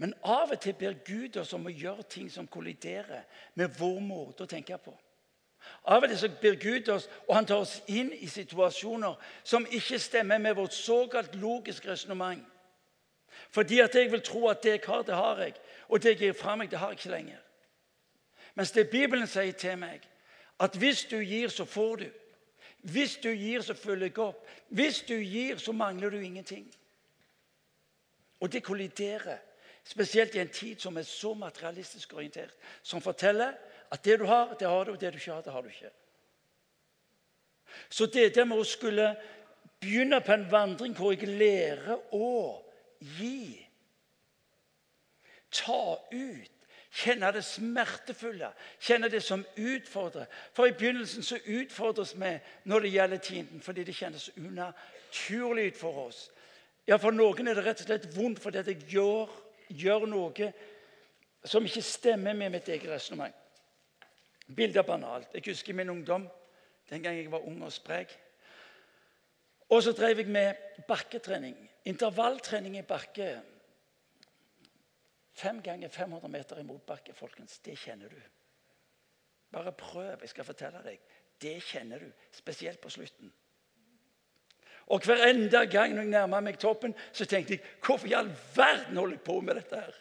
Men 0.00 0.14
av 0.24 0.50
og 0.50 0.60
til 0.60 0.72
ber 0.74 0.94
Gud 1.04 1.36
oss 1.36 1.52
om 1.52 1.68
å 1.68 1.72
gjøre 1.72 2.06
ting 2.08 2.30
som 2.32 2.48
kolliderer 2.48 3.26
med 3.60 3.74
vår 3.76 3.98
måte 4.00 4.46
å 4.46 4.48
tenke 4.48 4.78
på. 4.80 4.94
Av 5.84 6.00
og 6.00 6.08
til 6.08 6.18
så 6.22 6.30
ber 6.40 6.56
Gud 6.62 6.88
oss, 6.94 7.04
og 7.28 7.36
han 7.36 7.46
tar 7.46 7.60
oss 7.66 7.74
inn 7.92 8.14
i 8.16 8.30
situasjoner 8.32 9.20
som 9.44 9.68
ikke 9.68 10.00
stemmer 10.00 10.40
med 10.40 10.56
vårt 10.56 10.72
såkalt 10.72 11.36
logiske 11.36 11.90
resonnement. 11.90 12.48
Fordi 13.52 13.82
at 13.84 13.94
jeg 13.94 14.08
vil 14.12 14.24
tro 14.24 14.46
at 14.48 14.64
det 14.64 14.78
jeg 14.78 14.84
har, 14.86 15.04
det 15.04 15.20
har 15.20 15.44
jeg. 15.44 15.54
Og 15.88 16.02
det 16.02 16.14
jeg 16.14 16.20
gir 16.22 16.40
fra 16.40 16.56
meg, 16.56 16.70
det 16.70 16.80
har 16.80 16.94
jeg 16.94 17.02
ikke 17.02 17.12
lenger. 17.12 17.44
Mens 18.54 18.72
det 18.72 18.88
Bibelen 18.90 19.28
sier 19.28 19.52
til 19.52 19.76
meg, 19.84 20.08
at 20.60 20.80
hvis 20.80 21.04
du 21.10 21.18
gir, 21.20 21.52
så 21.52 21.68
får 21.68 21.96
du. 21.96 22.08
Hvis 22.82 23.16
du 23.22 23.28
gir, 23.30 23.62
så 23.62 23.74
følger 23.74 24.06
jeg 24.06 24.18
opp. 24.18 24.46
Hvis 24.68 25.02
du 25.06 25.14
gir, 25.14 25.58
så 25.58 25.72
mangler 25.72 26.10
du 26.10 26.18
ingenting. 26.18 26.66
Og 28.40 28.52
det 28.52 28.64
kolliderer, 28.64 29.38
spesielt 29.84 30.34
i 30.34 30.38
en 30.42 30.48
tid 30.48 30.78
som 30.78 30.96
er 30.96 31.06
så 31.06 31.34
materialistisk 31.34 32.14
orientert, 32.14 32.54
som 32.82 33.02
forteller 33.02 33.52
at 33.90 34.04
det 34.04 34.18
du 34.18 34.24
har, 34.24 34.54
det 34.58 34.68
har 34.68 34.84
du, 34.84 34.92
og 34.92 35.00
det 35.00 35.12
du 35.12 35.18
ikke 35.18 35.32
har, 35.32 35.42
det 35.42 35.52
har 35.52 35.62
du 35.62 35.68
ikke. 35.68 35.90
Så 37.90 38.06
det 38.06 38.34
der 38.34 38.44
med 38.44 38.58
å 38.58 38.66
skulle 38.66 39.14
begynne 39.80 40.20
på 40.20 40.34
en 40.34 40.48
vandring 40.50 40.94
hvor 40.96 41.14
jeg 41.14 41.28
lærer 41.28 42.14
å 42.14 42.62
gi 43.18 43.68
Ta 45.52 45.98
ut 46.12 46.51
Kjenne 46.92 47.30
det 47.32 47.40
smertefulle, 47.44 48.50
kjenne 48.80 49.08
det 49.08 49.22
som 49.24 49.40
utfordrer. 49.56 50.26
For 50.52 50.68
I 50.68 50.74
begynnelsen 50.76 51.24
så 51.24 51.38
utfordres 51.40 52.12
vi 52.20 52.34
når 52.68 52.84
det 52.84 52.90
gjelder 52.92 53.22
tiden, 53.24 53.62
fordi 53.64 53.84
det 53.84 53.94
kjennes 53.96 54.28
unaturlig 54.36 55.70
ut 55.70 55.78
for 55.80 56.02
oss. 56.06 56.26
Ja, 56.86 56.98
For 56.98 57.14
noen 57.14 57.48
er 57.48 57.56
det 57.56 57.64
rett 57.64 57.80
og 57.80 57.88
slett 57.88 58.10
vondt 58.16 58.42
fordi 58.42 58.60
jeg 58.66 58.84
gjør, 58.92 59.30
gjør 59.68 60.06
noe 60.10 60.50
som 61.44 61.64
ikke 61.64 61.82
stemmer 61.82 62.36
med 62.36 62.52
mitt 62.52 62.68
eget 62.68 62.90
resonnement. 62.90 63.34
Bildet 64.52 64.82
er 64.82 64.86
banalt. 64.86 65.32
Jeg 65.32 65.46
husker 65.46 65.74
min 65.74 65.90
ungdom, 65.90 66.28
den 66.90 67.02
gang 67.02 67.16
jeg 67.16 67.30
var 67.32 67.46
ung 67.48 67.62
og 67.64 67.72
sprek. 67.72 68.12
Og 69.72 69.82
så 69.82 69.94
drev 69.96 70.18
jeg 70.20 70.28
med 70.28 70.84
bakketrening. 70.88 71.56
Intervalltrening 71.88 72.76
i 72.78 72.84
bakke. 72.84 73.38
Fem 75.32 75.62
ganger 75.62 75.88
500 75.88 76.28
meter 76.28 76.58
i 76.60 76.62
motbakke, 76.62 77.14
folkens. 77.14 77.58
Det 77.58 77.78
kjenner 77.78 78.08
du. 78.08 78.20
Bare 79.52 79.72
prøv. 79.72 80.18
Jeg 80.20 80.28
skal 80.28 80.44
fortelle 80.44 80.82
deg. 80.84 81.00
Det 81.42 81.56
kjenner 81.62 81.98
du, 81.98 82.10
spesielt 82.32 82.80
på 82.80 82.90
slutten. 82.90 83.32
Og 84.86 85.00
Hver 85.04 85.26
enda 85.26 85.64
gang 85.64 85.94
når 85.94 86.02
jeg 86.02 86.10
nærma 86.10 86.40
meg 86.40 86.58
toppen, 86.58 86.94
så 87.12 87.24
tenkte 87.24 87.54
jeg 87.56 87.62
hvorfor 87.84 88.06
i 88.06 88.16
all 88.18 88.30
verden 88.56 88.96
holder 88.96 89.16
jeg 89.16 89.24
på 89.24 89.40
med 89.40 89.54
dette? 89.54 89.76
her? 89.76 89.94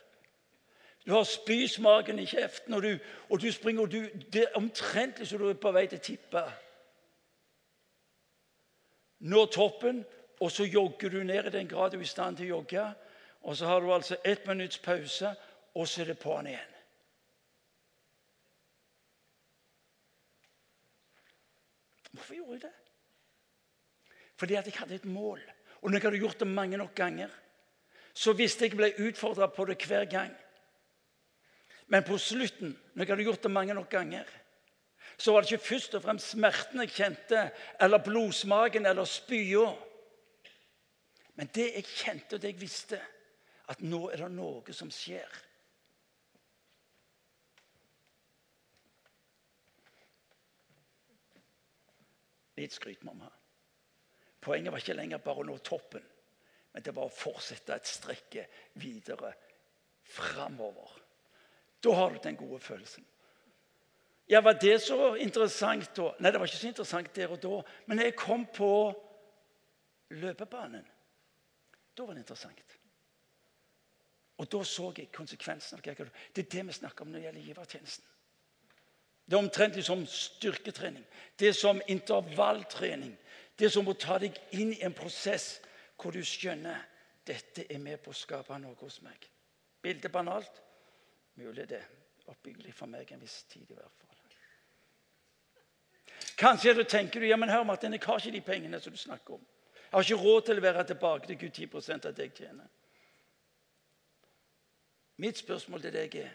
Du 1.05 1.13
har 1.13 1.23
spysmaken 1.23 2.19
i 2.19 2.25
kjeften, 2.25 2.73
og 2.73 2.83
du, 2.83 2.97
og 3.29 3.41
du 3.41 3.51
springer 3.51 3.81
og 3.81 3.91
du, 3.91 4.01
Det 4.33 4.41
er 4.41 4.55
omtrentlig 4.55 5.27
som 5.27 5.39
du 5.39 5.49
er 5.49 5.53
på 5.53 5.71
vei 5.71 5.87
til 5.87 5.97
å 5.97 6.05
tippe. 6.05 6.43
Når 9.19 9.45
toppen, 9.45 10.03
og 10.41 10.51
så 10.51 10.65
jogger 10.65 11.09
du 11.09 11.23
ned 11.23 11.45
i 11.45 11.53
den 11.57 11.67
grad 11.67 11.91
du 11.91 11.97
er 11.97 12.05
i 12.05 12.09
stand 12.09 12.37
til 12.37 12.49
å 12.49 12.57
jogge. 12.57 12.85
Og 13.41 13.57
så 13.57 13.65
har 13.65 13.79
du 13.81 13.93
altså 13.93 14.17
ett 14.25 14.45
minutts 14.47 14.77
pause, 14.77 15.35
og 15.73 15.87
så 15.87 16.01
er 16.01 16.11
det 16.11 16.19
på'n 16.21 16.49
igjen. 16.51 16.77
Hvorfor 22.11 22.35
gjorde 22.35 22.51
jeg 22.51 22.61
det? 22.61 22.73
Fordi 24.35 24.53
at 24.53 24.65
jeg 24.65 24.77
hadde 24.77 24.95
et 24.95 25.05
mål. 25.05 25.41
Og 25.81 25.89
når 25.89 25.97
jeg 25.97 26.03
hadde 26.03 26.19
gjort 26.19 26.39
det 26.39 26.47
mange 26.47 26.77
nok 26.77 26.95
ganger, 26.95 27.29
så 28.13 28.33
visste 28.33 28.65
jeg 28.65 28.73
jeg 28.73 28.77
ble 28.77 29.07
utfordra 29.07 29.47
på 29.47 29.65
det 29.65 29.79
hver 29.87 30.05
gang. 30.05 30.33
Men 31.87 32.03
på 32.03 32.17
slutten, 32.17 32.75
når 32.93 33.05
jeg 33.05 33.11
hadde 33.11 33.23
gjort 33.23 33.43
det 33.43 33.51
mange 33.51 33.73
nok 33.73 33.89
ganger, 33.89 34.27
så 35.17 35.31
var 35.31 35.41
det 35.41 35.51
ikke 35.51 35.65
først 35.65 35.95
og 35.95 36.03
fremst 36.03 36.33
smerten 36.33 36.81
jeg 36.81 36.93
kjente, 36.95 37.41
eller 37.81 38.03
blodsmaken 38.03 38.85
eller 38.85 39.05
spya. 39.05 39.65
Men 41.35 41.49
det 41.55 41.67
jeg 41.75 41.85
kjente, 41.85 42.35
og 42.35 42.41
det 42.41 42.53
jeg 42.53 42.61
visste, 42.61 43.01
at 43.71 43.81
nå 43.85 44.01
er 44.11 44.25
det 44.25 44.29
noe 44.35 44.75
som 44.75 44.91
skjer. 44.91 45.39
Litt 52.59 52.75
skryt, 52.75 53.05
mamma. 53.07 53.29
Poenget 54.41 54.73
var 54.73 54.81
ikke 54.81 54.97
lenger 54.97 55.21
bare 55.23 55.43
å 55.43 55.47
nå 55.47 55.55
toppen, 55.65 56.03
men 56.73 56.83
det 56.83 56.93
var 56.95 57.07
å 57.07 57.13
fortsette 57.13 57.77
et 57.77 57.89
strekke 57.89 58.47
videre 58.81 59.31
framover. 60.11 60.97
Da 61.81 61.93
har 61.97 62.13
du 62.13 62.19
den 62.21 62.37
gode 62.37 62.59
følelsen. 62.61 63.05
Ja, 64.31 64.41
Var 64.41 64.53
det 64.61 64.77
så 64.79 65.15
interessant 65.19 65.95
da? 65.95 66.11
Nei, 66.19 66.31
det 66.31 66.39
var 66.39 66.47
ikke 66.47 66.61
så 66.61 66.69
interessant 66.69 67.09
der 67.15 67.33
og 67.33 67.41
da. 67.43 67.57
Men 67.89 67.99
jeg 67.99 68.15
kom 68.15 68.45
på 68.47 68.69
løpebanen, 70.15 70.85
da 71.97 72.05
var 72.05 72.15
det 72.15 72.23
interessant. 72.23 72.80
Og 74.41 74.49
da 74.49 74.63
så 74.65 74.89
jeg 74.97 75.11
konsekvensen 75.13 75.77
av 75.77 75.85
hva 75.85 75.93
Det 76.33 76.45
er 76.45 76.49
det 76.49 76.63
vi 76.67 76.73
snakker 76.73 77.05
om 77.05 77.11
når 77.11 77.19
det 77.19 77.25
gjelder 77.25 77.47
givertjenesten. 77.47 78.05
Det 79.25 79.37
er 79.37 79.39
omtrent 79.39 79.77
som 79.85 80.05
styrketrening. 80.05 81.03
Det 81.39 81.47
er 81.47 81.53
som 81.53 81.81
intervalltrening. 81.87 83.13
Det 83.55 83.65
er 83.65 83.69
som 83.69 83.87
å 83.87 83.93
ta 83.93 84.17
deg 84.19 84.35
inn 84.57 84.73
i 84.73 84.81
en 84.81 84.95
prosess 84.97 85.61
hvor 85.95 86.11
du 86.11 86.23
skjønner 86.25 86.81
dette 87.23 87.67
er 87.69 87.79
med 87.79 88.01
på 88.01 88.09
å 88.09 88.17
skape 88.17 88.57
noe 88.57 88.75
hos 88.81 88.97
meg. 89.05 89.29
Bildet 89.81 90.11
banalt. 90.11 90.61
Mulig 91.37 91.67
det 91.69 91.77
er 91.77 92.33
oppbyggelig 92.33 92.73
for 92.73 92.89
meg 92.89 93.13
en 93.13 93.21
viss 93.21 93.43
tid 93.45 93.69
i 93.69 93.77
hvert 93.77 94.01
fall. 94.01 94.17
Kanskje 96.41 96.73
du 96.73 96.83
tenker 96.83 97.21
du, 97.21 97.27
ja, 97.29 97.37
men 97.37 97.49
hør 97.53 97.63
Martin, 97.69 97.93
jeg 97.93 98.01
har 98.03 98.17
ikke 98.17 98.33
de 98.33 98.41
pengene 98.41 98.79
som 98.81 98.93
du 98.93 98.97
snakker 98.97 99.37
om. 99.37 99.41
Jeg 99.77 99.93
har 99.93 100.05
ikke 100.07 100.23
råd 100.23 100.45
til 100.45 100.55
å 100.55 100.59
levere 100.59 100.85
tilbake 100.89 101.29
til 101.29 101.37
Gud 101.37 101.51
10% 101.53 102.07
av 102.09 102.15
det 102.17 102.31
jeg 102.31 102.37
tjener. 102.41 102.69
Mitt 105.17 105.37
spørsmål 105.37 105.81
til 105.81 105.93
deg 105.93 106.15
er 106.15 106.29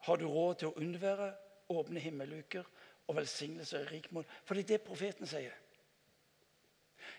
har 0.00 0.16
du 0.16 0.28
råd 0.28 0.54
til 0.60 0.70
å 0.70 0.78
unnvære 0.80 1.32
åpne 1.70 2.00
himmeluker 2.00 2.64
og 3.08 3.16
velsignelse 3.16 3.82
i 3.82 3.88
rikmål? 3.90 4.24
Fordi 4.24 4.44
For 4.44 4.54
det 4.54 4.64
er 4.64 4.78
det 4.78 4.86
profeten 4.86 5.26
sier. 5.26 5.52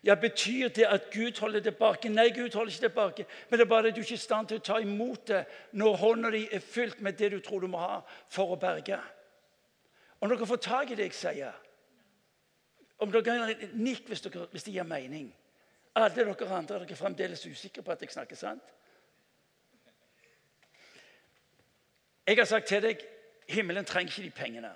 Ja, 0.04 0.16
Betyr 0.16 0.70
det 0.70 0.86
at 0.86 1.12
Gud 1.14 1.40
holder 1.40 1.60
tilbake? 1.60 2.10
Nei, 2.10 2.30
Gud 2.30 2.54
holder 2.54 2.72
ikke 2.72 2.88
tilbake. 2.88 3.26
Men 3.50 3.60
det 3.60 3.66
er 3.66 3.70
bare 3.70 3.88
at 3.88 3.96
du 3.96 4.02
ikke 4.02 4.14
er 4.14 4.18
i 4.18 4.28
stand 4.28 4.48
til 4.48 4.58
å 4.58 4.66
ta 4.66 4.80
imot 4.82 5.28
det 5.28 5.46
når 5.72 5.98
hånda 5.98 6.32
di 6.34 6.48
er 6.52 6.60
fylt 6.60 7.02
med 7.02 7.14
det 7.14 7.32
du 7.32 7.40
tror 7.40 7.62
du 7.62 7.68
må 7.68 7.78
ha 7.78 8.00
for 8.30 8.56
å 8.56 8.60
berge. 8.60 8.98
Om 10.20 10.30
dere 10.30 10.48
får 10.48 10.62
tak 10.62 10.92
i 10.92 10.96
det 10.96 11.12
jeg 11.12 11.18
sier 11.18 11.54
Om 13.02 13.12
dere 13.12 13.56
Nikk 13.74 14.08
hvis, 14.08 14.22
dere, 14.22 14.48
hvis 14.52 14.64
det 14.64 14.74
gir 14.74 14.86
mening. 14.86 15.32
Alle 15.96 16.10
dere 16.16 16.34
andre 16.50 16.76
er 16.76 16.86
dere 16.86 16.98
fremdeles 16.98 17.46
usikre 17.46 17.84
på 17.84 17.92
at 17.92 18.02
jeg 18.02 18.14
snakker 18.14 18.36
sant. 18.36 18.64
Jeg 22.28 22.38
har 22.38 22.46
sagt 22.46 22.68
til 22.68 22.84
deg 22.84 23.02
himmelen 23.50 23.86
trenger 23.86 24.12
ikke 24.12 24.28
de 24.30 24.36
pengene. 24.36 24.72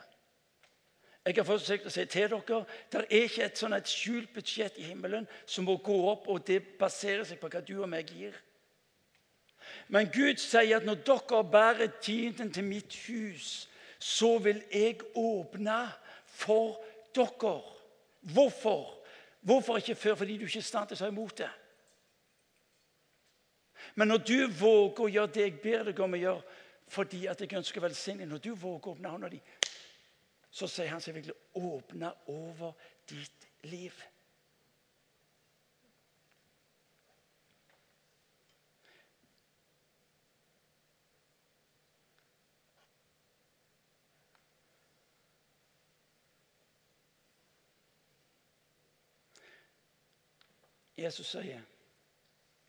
Jeg 1.26 1.36
har 1.39 1.48
forsøkt 1.48 1.88
å 1.89 1.93
si 1.93 2.04
til 2.06 2.30
dere 2.30 2.60
det 2.93 3.00
er 3.02 3.24
ikke 3.26 3.46
et 3.48 3.58
sånn 3.58 3.74
et 3.74 3.89
skjult 3.89 4.34
budsjett 4.36 4.76
i 4.78 4.91
himmelen 4.91 5.26
som 5.50 5.66
må 5.66 5.80
gå 5.82 5.96
opp, 6.12 6.28
og 6.30 6.43
det 6.46 6.60
baserer 6.80 7.26
seg 7.26 7.39
på 7.41 7.50
hva 7.50 7.64
du 7.66 7.80
og 7.80 7.89
meg 7.89 8.12
gir. 8.14 8.36
Men 9.89 10.12
Gud 10.14 10.38
sier 10.41 10.78
at 10.78 10.86
når 10.86 11.02
dere 11.08 11.41
bærer 11.50 11.96
tienden 12.02 12.52
til 12.54 12.68
mitt 12.68 12.93
hus, 13.08 13.66
så 13.98 14.36
vil 14.38 14.62
jeg 14.70 15.02
åpne 15.18 15.80
for 16.30 16.78
dere. 17.16 17.56
Hvorfor? 18.22 18.91
Hvorfor 19.41 19.78
ikke 19.78 19.96
før? 19.96 20.16
Fordi 20.16 20.38
du 20.38 20.46
ikke 20.46 20.60
er 20.62 20.66
i 20.66 20.70
stand 20.70 20.89
til 20.89 20.98
å 20.98 21.04
ta 21.04 21.10
imot 21.10 21.38
det. 21.41 21.50
Men 23.96 24.12
når 24.12 24.22
du 24.28 24.38
våger 24.60 25.04
å 25.06 25.10
gjøre 25.10 25.34
det 25.34 25.43
jeg 25.46 25.60
ber 25.64 25.89
deg 25.89 26.00
om 26.06 26.16
å 26.18 26.22
gjøre, 26.22 26.62
fordi 26.88 27.26
at 27.28 27.42
jeg 27.42 27.58
ønsker 27.58 27.82
velsigning 27.82 28.30
Når 28.30 28.38
du 28.38 28.54
våger 28.56 28.88
å 28.88 28.92
åpne 28.92 29.10
hånda 29.10 29.30
di 29.30 29.42
så 30.56 30.68
sier 30.72 30.88
han 30.88 31.02
seg 31.04 31.18
virkelig 31.18 31.36
åpne 31.60 32.14
over 32.32 32.78
ditt 33.12 33.48
liv. 33.68 33.96
Jesus 50.96 51.28
sier 51.28 51.60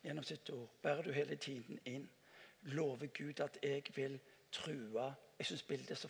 gjennom 0.03 0.25
sitt 0.27 0.51
ord 0.51 0.75
Bærer 0.83 1.07
du 1.07 1.13
hele 1.15 1.39
tiden 1.39 1.79
inn, 1.87 2.11
lover 2.73 3.07
Gud 3.07 3.41
at 3.41 3.59
jeg 3.63 3.83
vil 3.95 4.21
true 4.53 5.15
Jeg 5.39 5.47
syns 5.47 5.63
bildet 5.63 5.91
er 5.91 6.01
så 6.01 6.09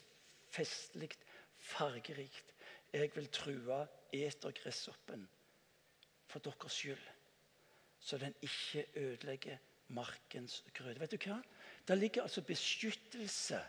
festlig 0.50 1.10
fargerikt. 1.56 2.54
Jeg 2.92 3.10
vil 3.14 3.28
true 3.28 3.86
etergresshoppen 4.12 5.28
for 6.26 6.38
deres 6.38 6.72
skyld, 6.72 7.08
så 8.00 8.18
den 8.18 8.34
ikke 8.42 8.86
ødelegger 8.94 9.56
markens 9.88 10.64
grøde. 10.74 11.00
Vet 11.00 11.12
du 11.12 11.16
hva? 11.16 11.40
Det 11.88 11.98
ligger 11.98 12.22
altså 12.22 12.42
beskyttelse 12.42 13.60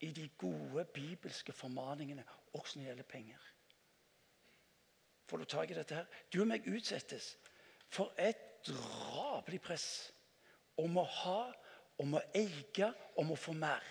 i 0.00 0.12
de 0.12 0.28
gode 0.38 0.84
bibelske 0.84 1.52
formaningene, 1.52 2.24
også 2.52 2.78
når 2.78 2.82
det 2.82 2.88
gjelder 2.88 3.10
penger. 3.10 3.38
Får 5.26 5.36
du 5.36 5.44
tak 5.44 5.70
i 5.70 5.74
dette 5.74 5.94
her? 5.94 6.06
Du 6.32 6.40
og 6.40 6.46
meg 6.46 6.66
utsettes 6.70 7.36
for 7.88 8.14
et 8.18 8.38
drapelig 8.66 9.60
press 9.62 10.12
om 10.80 10.98
å 11.00 11.04
ha, 11.22 11.40
om 12.02 12.16
å 12.18 12.22
eie, 12.36 12.90
om 13.16 13.32
å 13.32 13.38
få 13.38 13.54
mer. 13.56 13.84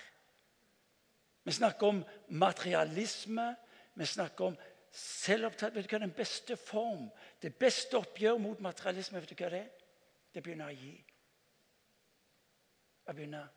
Vi 1.45 1.53
snakker 1.53 1.87
om 1.87 2.03
materialisme. 2.27 3.55
Vi 3.93 4.05
snakker 4.05 4.51
om 4.51 4.57
selvopptatt. 4.91 5.75
Vet 5.75 5.89
du 5.89 5.95
hva 5.95 6.01
den 6.01 6.15
beste 6.15 6.57
form, 6.57 7.09
det 7.41 7.53
beste 7.59 7.99
oppgjør 7.99 8.39
mot 8.41 8.63
materialisme, 8.63 9.21
vet 9.21 9.33
du 9.33 9.43
hva 9.43 9.51
det 9.53 9.61
er? 9.65 9.83
Det 10.33 10.43
begynner 10.43 10.71
å 10.71 10.75
gi. 10.75 10.95
Jeg 13.05 13.15
begynner 13.15 13.51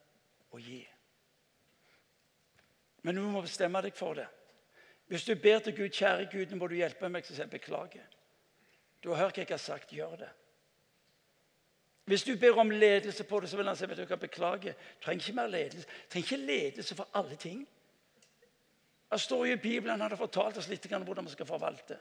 å 0.52 0.60
gi. 0.60 0.82
Men 3.02 3.16
du 3.16 3.22
må 3.24 3.42
bestemme 3.42 3.80
deg 3.82 3.96
for 3.96 4.18
det. 4.18 4.28
Hvis 5.08 5.24
du 5.24 5.32
ber 5.40 5.62
til 5.64 5.76
Gud, 5.76 5.94
kjære 5.96 6.28
Gud, 6.28 6.50
nå 6.50 6.58
må 6.60 6.68
du 6.68 6.76
hjelpe 6.76 7.08
meg, 7.08 7.24
så 7.24 7.32
sier 7.32 7.46
jeg 7.46 7.54
beklager. 7.56 8.04
Du 9.00 9.08
har 9.14 9.22
hørt 9.24 9.38
hva 9.38 9.46
jeg 9.46 9.54
har 9.54 9.62
sagt. 9.62 9.94
Gjør 9.96 10.18
det. 10.20 10.28
Hvis 12.08 12.22
du 12.24 12.36
ber 12.40 12.56
om 12.56 12.70
ledelse 12.70 13.24
på 13.24 13.40
det, 13.40 13.50
så 13.50 13.56
vil 13.56 13.66
han 13.68 13.76
si 13.76 13.86
vet 13.88 13.98
du 14.00 14.06
hva, 14.08 14.16
beklager. 14.16 14.72
Du 14.72 15.04
trenger 15.04 15.26
ikke 15.26 15.36
mer 15.36 15.50
ledelse. 15.52 15.84
Du 15.84 16.12
trenger 16.14 16.26
ikke 16.26 16.46
ledelse 16.46 16.94
for 16.96 17.08
alle 17.20 17.36
ting. 17.36 17.66
Det 19.10 19.20
står 19.20 19.46
jo 19.46 19.56
i 19.56 19.60
Bibelen 19.60 20.00
han 20.00 20.10
har 20.10 20.16
fortalt 20.16 20.56
oss 20.56 20.70
litt 20.72 20.88
om 20.92 21.04
hvordan 21.04 21.28
vi 21.28 21.34
skal 21.34 21.48
forvalte. 21.48 21.98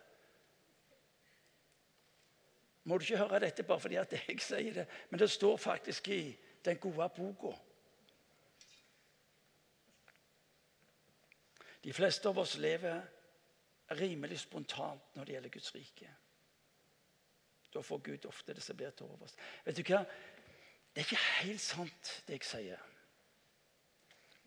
Må 2.87 2.97
du 2.97 3.03
ikke 3.03 3.19
høre 3.19 3.41
dette 3.43 3.65
bare 3.67 3.83
fordi 3.83 3.99
at 3.99 4.15
jeg 4.15 4.39
sier 4.39 4.73
det, 4.79 4.85
men 5.09 5.19
det 5.19 5.27
står 5.31 5.57
faktisk 5.59 6.07
i 6.15 6.21
den 6.63 6.79
gode 6.79 7.09
boka. 7.17 7.51
De 11.83 11.93
fleste 11.93 12.31
av 12.31 12.39
oss 12.39 12.55
lever 12.63 13.03
rimelig 13.99 14.39
spontant 14.39 15.15
når 15.15 15.25
det 15.25 15.35
gjelder 15.35 15.55
Guds 15.57 15.75
rike. 15.75 16.13
Da 17.73 17.81
får 17.83 18.03
Gud 18.03 18.25
ofte 18.25 18.53
det 18.53 18.63
som 18.63 18.77
blir 18.77 18.93
til 18.95 19.09
overs. 19.09 19.35
Vet 19.65 19.77
du 19.77 19.83
hva? 19.87 20.03
Det 20.93 21.03
er 21.03 21.07
ikke 21.07 21.23
helt 21.43 21.61
sant, 21.61 22.13
det 22.27 22.39
jeg 22.39 22.47
sier. 22.47 22.85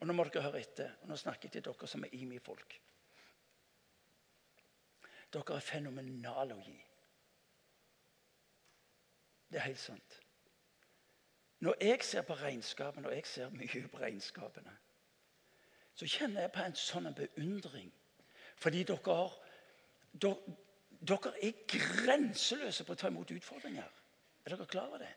Og 0.00 0.06
Nå 0.06 0.16
må 0.16 0.24
dere 0.24 0.46
høre 0.46 0.60
etter. 0.60 0.96
og 1.02 1.12
Nå 1.12 1.16
snakker 1.20 1.46
jeg 1.46 1.58
til 1.58 1.66
dere 1.68 1.88
som 1.88 2.04
er 2.04 2.14
IMI-folk. 2.16 2.78
Dere 5.30 5.56
er 5.56 5.62
fenomenale 5.62 6.56
å 6.56 6.64
gi. 6.64 6.78
Det 9.50 9.60
er 9.60 9.68
helt 9.68 9.82
sant. 9.82 10.20
Når 11.60 11.76
jeg 11.84 12.04
ser 12.04 12.22
på 12.22 12.34
regnskapene, 12.34 13.08
og 13.08 13.14
jeg 13.14 13.26
ser 13.26 13.50
mye 13.52 13.88
på 13.92 14.00
regnskapene, 14.00 14.72
så 15.94 16.06
kjenner 16.08 16.46
jeg 16.46 16.52
på 16.54 16.62
en 16.64 16.76
sånn 16.78 17.10
beundring. 17.14 17.90
Fordi 18.56 18.84
dere, 18.88 19.16
har, 19.16 19.34
dere, 20.22 20.54
dere 21.00 21.32
er 21.42 21.64
grenseløse 21.68 22.84
på 22.84 22.94
å 22.94 23.00
ta 23.00 23.08
imot 23.08 23.32
utfordringer. 23.32 23.88
Er 24.44 24.54
dere 24.54 24.68
klar 24.68 24.88
over 24.90 25.02
det? 25.02 25.12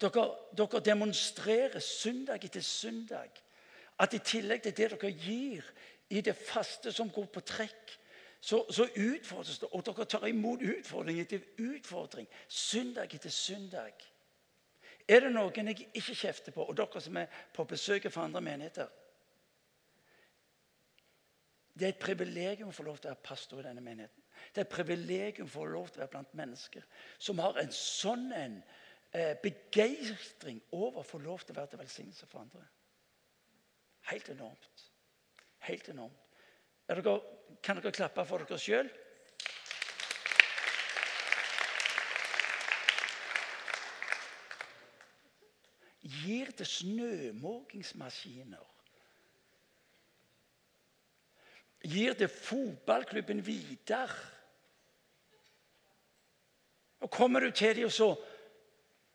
Dere, 0.00 0.26
dere 0.56 0.82
demonstrerer 0.84 1.82
søndag 1.82 2.44
etter 2.44 2.64
søndag 2.64 3.40
at 4.00 4.14
i 4.14 4.20
tillegg 4.24 4.62
til 4.64 4.76
det 4.76 4.90
dere 4.94 5.10
gir 5.12 5.66
i 6.10 6.22
det 6.24 6.36
faste 6.36 6.92
som 6.92 7.10
går 7.12 7.26
på 7.34 7.42
trekk, 7.46 7.96
så, 8.40 8.62
så 8.72 8.86
utfordres 8.88 9.60
det. 9.60 9.68
Og 9.76 9.84
dere 9.84 10.06
tar 10.08 10.24
imot 10.30 10.62
utfordring 10.64 11.20
etter 11.20 11.44
utfordring. 11.60 12.28
Søndag 12.48 13.12
etter 13.14 13.30
søndag. 13.30 14.06
Er 15.10 15.26
det 15.26 15.34
noen 15.34 15.70
jeg 15.72 15.90
ikke 15.92 16.14
kjefter 16.14 16.54
på, 16.54 16.64
og 16.64 16.76
dere 16.78 17.02
som 17.02 17.18
er 17.20 17.28
på 17.54 17.66
besøk 17.68 18.08
fra 18.10 18.24
andre 18.24 18.42
menigheter 18.44 18.88
Det 21.80 21.88
er 21.88 21.94
et 21.94 22.02
privilegium 22.02 22.68
å 22.68 22.74
få 22.76 22.84
lov 22.84 22.98
til 23.00 23.08
å 23.08 23.14
være 23.14 23.24
pastor 23.24 23.62
i 23.62 23.64
denne 23.64 23.80
menigheten. 23.80 24.24
Det 24.52 24.60
er 24.60 24.66
et 24.66 24.74
privilegium 24.74 25.46
å 25.48 25.54
få 25.54 25.62
lov 25.64 25.86
til 25.88 26.00
å 26.00 26.02
være 26.02 26.12
blant 26.12 26.34
mennesker 26.36 26.84
som 27.16 27.40
har 27.40 27.56
en 27.62 27.72
sånn 27.72 28.26
en 28.36 28.58
eh, 29.16 29.32
begeistring 29.40 30.58
over 30.76 31.00
å 31.00 31.08
få 31.08 31.22
lov 31.24 31.40
til 31.40 31.54
å 31.54 31.58
være 31.62 31.70
til 31.72 31.80
velsignelse 31.80 32.28
for 32.28 32.42
andre. 32.42 32.60
Helt 34.10 34.28
enormt. 34.34 34.84
Helt 35.70 35.88
enormt. 35.88 36.20
Dere, 36.90 37.14
kan 37.64 37.80
dere 37.80 37.96
klappe 37.96 38.26
for 38.28 38.44
dere 38.44 38.60
sjøl? 38.60 38.92
Gir 46.20 46.52
det 46.58 46.66
snømåkingsmaskiner. 46.66 48.79
Gir 51.82 52.14
det 52.14 52.28
fotballklubben 52.30 53.40
Vidar. 53.46 54.12
Og 57.00 57.10
kommer 57.10 57.40
du 57.40 57.50
til 57.50 57.76
dem 57.76 57.88
og 57.88 57.92
så 57.92 58.14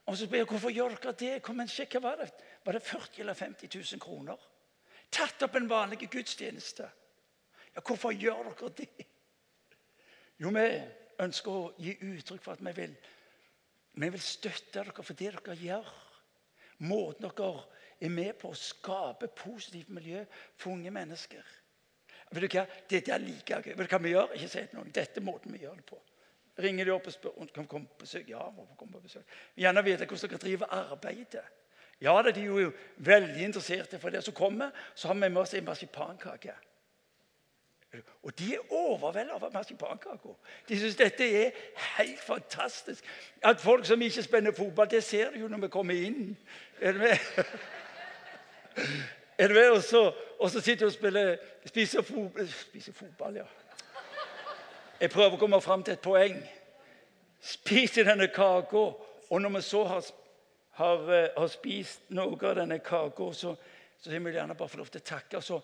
og 0.06 0.18
så 0.18 0.26
spør 0.26 0.38
jeg 0.38 0.46
hvorfor 0.46 0.70
gjør 0.70 0.96
dere 1.02 1.14
det. 1.18 1.32
Kom 1.42 1.60
en 1.60 1.70
sjekk, 1.70 1.98
hva 2.02 2.14
det 2.20 2.30
Var 2.66 2.78
det 2.78 2.82
40 2.82 3.22
eller 3.24 3.34
50 3.34 3.70
000 3.94 4.02
kroner? 4.02 4.38
Tatt 5.12 5.42
opp 5.42 5.56
en 5.56 5.70
vanlig 5.70 6.10
gudstjeneste. 6.10 6.90
Ja, 7.76 7.82
Hvorfor 7.82 8.14
gjør 8.14 8.52
dere 8.52 8.70
det? 8.78 9.08
Jo, 10.38 10.52
vi 10.54 10.68
ønsker 11.24 11.52
å 11.52 11.74
gi 11.80 11.96
uttrykk 11.96 12.44
for 12.44 12.54
at 12.54 12.64
vi 12.66 12.74
vil, 12.76 12.96
vi 13.96 14.10
vil 14.14 14.22
støtte 14.22 14.84
dere 14.84 15.04
for 15.04 15.18
det 15.18 15.32
dere 15.34 15.58
gjør. 15.58 15.92
Måten 16.86 17.30
dere 17.30 17.66
er 18.00 18.12
med 18.12 18.36
på 18.38 18.52
å 18.52 18.60
skape 18.60 19.32
positivt 19.32 19.90
miljø 19.90 20.26
for 20.58 20.76
unge 20.76 20.92
mennesker. 20.92 21.46
Vet 22.36 22.44
du 22.44 22.58
hva? 22.58 22.66
Dette 22.92 23.14
er 23.16 23.24
like 23.24 23.62
gøy. 23.64 23.76
Vet 23.78 23.88
du 23.88 23.96
hva 23.96 24.02
vi 24.04 24.12
gjør? 24.12 24.36
Ikke 24.36 24.52
si 24.52 24.64
til 24.68 24.80
noen. 24.80 24.92
Dette 24.96 25.22
er 25.22 25.26
måten 25.26 25.56
vi 25.56 25.64
gjør 25.64 25.78
det 25.80 25.88
på. 25.88 26.00
Ringer 26.66 26.88
de 26.88 26.92
opp 26.92 27.08
og 27.08 27.16
spør 27.16 27.40
om 27.40 27.48
de 27.48 27.56
kan 27.56 27.68
komme 27.72 27.88
på 27.92 28.06
besøk. 28.06 28.30
Ja, 28.32 28.44
må 28.52 28.68
komme 28.80 28.96
på 28.96 29.04
besøk? 29.04 29.24
Gjerne 29.60 29.84
vite 29.84 30.08
hvordan 30.08 30.32
dere 30.32 30.44
driver 30.44 30.76
arbeidet. 30.76 31.44
Ja, 32.04 32.16
de 32.22 32.42
er 32.42 32.46
jo 32.46 32.72
veldig 32.98 33.44
interesserte 33.44 34.00
for 34.00 34.12
det. 34.12 34.24
Så 34.24 34.32
kommer 34.36 34.72
så 34.96 35.08
har 35.08 35.16
vi 35.16 35.30
med 35.30 35.42
oss 35.42 35.54
en 35.54 35.66
marsipankake. 35.66 36.56
Og 38.24 38.40
de 38.40 38.54
er 38.56 38.72
overveldet 38.74 39.32
av 39.32 39.54
marsipankaka. 39.54 40.34
De 40.68 40.80
syns 40.80 40.98
dette 41.00 41.28
er 41.44 41.52
helt 41.98 42.20
fantastisk. 42.20 43.06
At 43.44 43.62
folk 43.64 43.86
som 43.88 44.02
ikke 44.02 44.24
spenner 44.24 44.52
fotball, 44.52 44.90
det 44.92 45.04
ser 45.04 45.32
du 45.32 45.40
jo 45.40 45.48
når 45.48 45.68
vi 45.68 45.72
kommer 45.72 46.08
inn. 46.08 46.38
Er 46.82 46.92
du 46.92 47.00
med? 47.00 47.18
Er 49.38 49.48
du? 49.48 49.60
Og 49.76 49.84
så, 49.84 50.14
og 50.40 50.52
så 50.52 50.62
sitter 50.62 50.86
du 50.86 50.90
og 50.90 50.94
spiller, 50.94 51.38
spiser, 51.66 52.02
fotball, 52.02 52.52
spiser 52.52 52.94
fotball, 52.94 53.36
ja. 53.36 53.48
Jeg 55.00 55.12
prøver 55.12 55.36
å 55.36 55.40
komme 55.40 55.60
fram 55.62 55.84
til 55.84 55.98
et 55.98 56.04
poeng. 56.04 56.38
Spiser 57.44 58.08
denne 58.08 58.30
kaka, 58.32 58.84
og 59.30 59.42
når 59.42 59.58
vi 59.58 59.62
så 59.68 59.82
har, 59.90 60.06
har, 60.80 61.10
eh, 61.12 61.34
har 61.36 61.50
spist 61.52 62.08
noe 62.16 62.38
av 62.40 62.56
denne 62.62 62.80
kaka, 62.80 63.28
så, 63.36 63.52
så 64.00 64.14
vil 64.14 64.24
vi 64.24 64.38
gjerne 64.38 64.56
bare 64.56 64.72
få 64.72 64.80
lov 64.80 64.94
til 64.94 65.04
å 65.04 65.10
takke. 65.10 65.42
Så, 65.44 65.60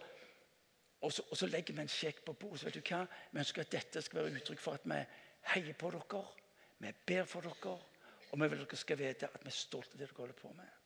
og, 1.00 1.14
så, 1.14 1.24
og 1.32 1.40
så 1.40 1.48
legger 1.48 1.78
vi 1.78 1.86
en 1.86 1.94
sjekk 1.94 2.26
på 2.26 2.36
bordet. 2.36 2.66
vet 2.68 2.76
du 2.76 2.84
hva? 2.92 3.06
Vi 3.32 3.40
ønsker 3.46 3.64
at 3.64 3.72
dette 3.72 4.04
skal 4.04 4.20
være 4.20 4.42
uttrykk 4.42 4.62
for 4.62 4.82
at 4.82 4.90
vi 4.92 5.00
heier 5.54 5.80
på 5.80 5.94
dere. 5.96 6.26
Vi 6.84 6.94
ber 7.08 7.24
for 7.30 7.48
dere, 7.48 7.78
og 8.32 8.36
vi 8.44 8.52
vil 8.52 8.66
dere 8.66 8.84
skal 8.84 9.00
vite 9.00 9.32
at 9.32 9.48
vi 9.48 9.54
er 9.54 9.58
stolte 9.62 9.96
av 9.96 10.04
det 10.04 10.10
dere 10.10 10.20
holder 10.20 10.38
på 10.44 10.52
med. 10.60 10.78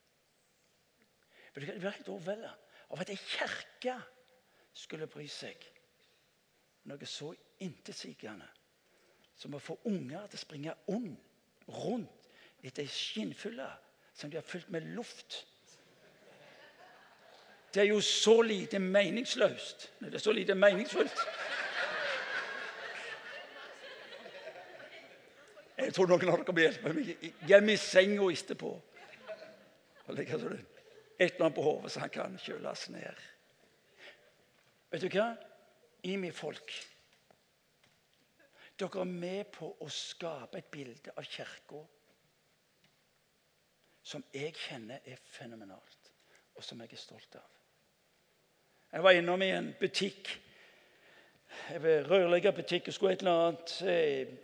Vi 1.56 1.66
blir 1.66 1.90
helt 1.90 2.14
overveldet 2.14 2.65
av 2.90 3.02
at 3.02 3.10
ei 3.14 3.18
kirke 3.20 3.96
skulle 4.76 5.08
bry 5.10 5.26
seg 5.32 5.64
noe 6.90 7.10
så 7.10 7.32
intetsigende 7.66 8.48
som 9.36 9.56
å 9.56 9.62
få 9.62 9.78
unger 9.90 10.28
til 10.30 10.40
å 10.40 10.44
springe 10.44 10.76
ond 10.94 11.16
rundt 11.72 12.30
etter 12.66 12.86
ei 12.86 12.92
skinnfylle 12.92 13.68
som 14.16 14.32
de 14.32 14.40
har 14.40 14.46
fylt 14.48 14.70
med 14.72 14.86
luft. 14.96 15.42
Det 17.74 17.84
er 17.84 17.90
jo 17.90 18.00
så 18.02 18.40
lite 18.42 18.80
meningsløst. 18.80 19.90
Det 20.00 20.14
er 20.14 20.24
så 20.24 20.32
lite 20.32 20.56
meningsfullt. 20.56 21.20
Jeg 25.78 25.94
tror 25.94 26.08
noen 26.08 26.30
av 26.32 26.40
dere 26.40 26.56
må 26.56 26.64
hjelpe 26.64 26.94
meg 26.96 27.34
hjem 27.50 27.74
i 27.74 27.76
senga 27.78 28.30
etterpå. 28.32 28.72
Og 30.06 30.16
legge 30.16 30.40
sånn 30.40 30.64
et 31.20 31.34
eller 31.34 31.46
annet 31.46 31.56
på 31.56 31.64
hodet, 31.66 31.92
så 31.92 32.04
han 32.04 32.14
kan 32.14 32.38
kjøles 32.42 32.90
ned. 32.94 33.24
Vet 34.92 35.04
du 35.04 35.10
hva? 35.12 35.30
Imi 36.06 36.32
folk. 36.36 36.72
Dere 38.76 39.02
er 39.02 39.12
med 39.12 39.52
på 39.56 39.70
å 39.82 39.88
skape 39.92 40.60
et 40.60 40.72
bilde 40.72 41.14
av 41.16 41.28
Kirka 41.28 41.82
som 44.06 44.22
jeg 44.36 44.54
kjenner 44.54 45.02
er 45.10 45.22
fenomenalt, 45.34 46.12
og 46.56 46.64
som 46.64 46.82
jeg 46.84 46.94
er 46.94 47.02
stolt 47.02 47.38
av. 47.40 47.48
Jeg 48.92 49.04
var 49.04 49.18
innom 49.18 49.42
i 49.42 49.50
en 49.56 49.72
butikk, 49.80 50.30
en 51.74 51.88
rørleggerbutikk, 52.06 52.92
og 52.92 52.96
skulle 52.96 53.16
et 53.16 53.24
eller 53.24 53.48
annet 53.48 53.74
eh, 53.90 54.36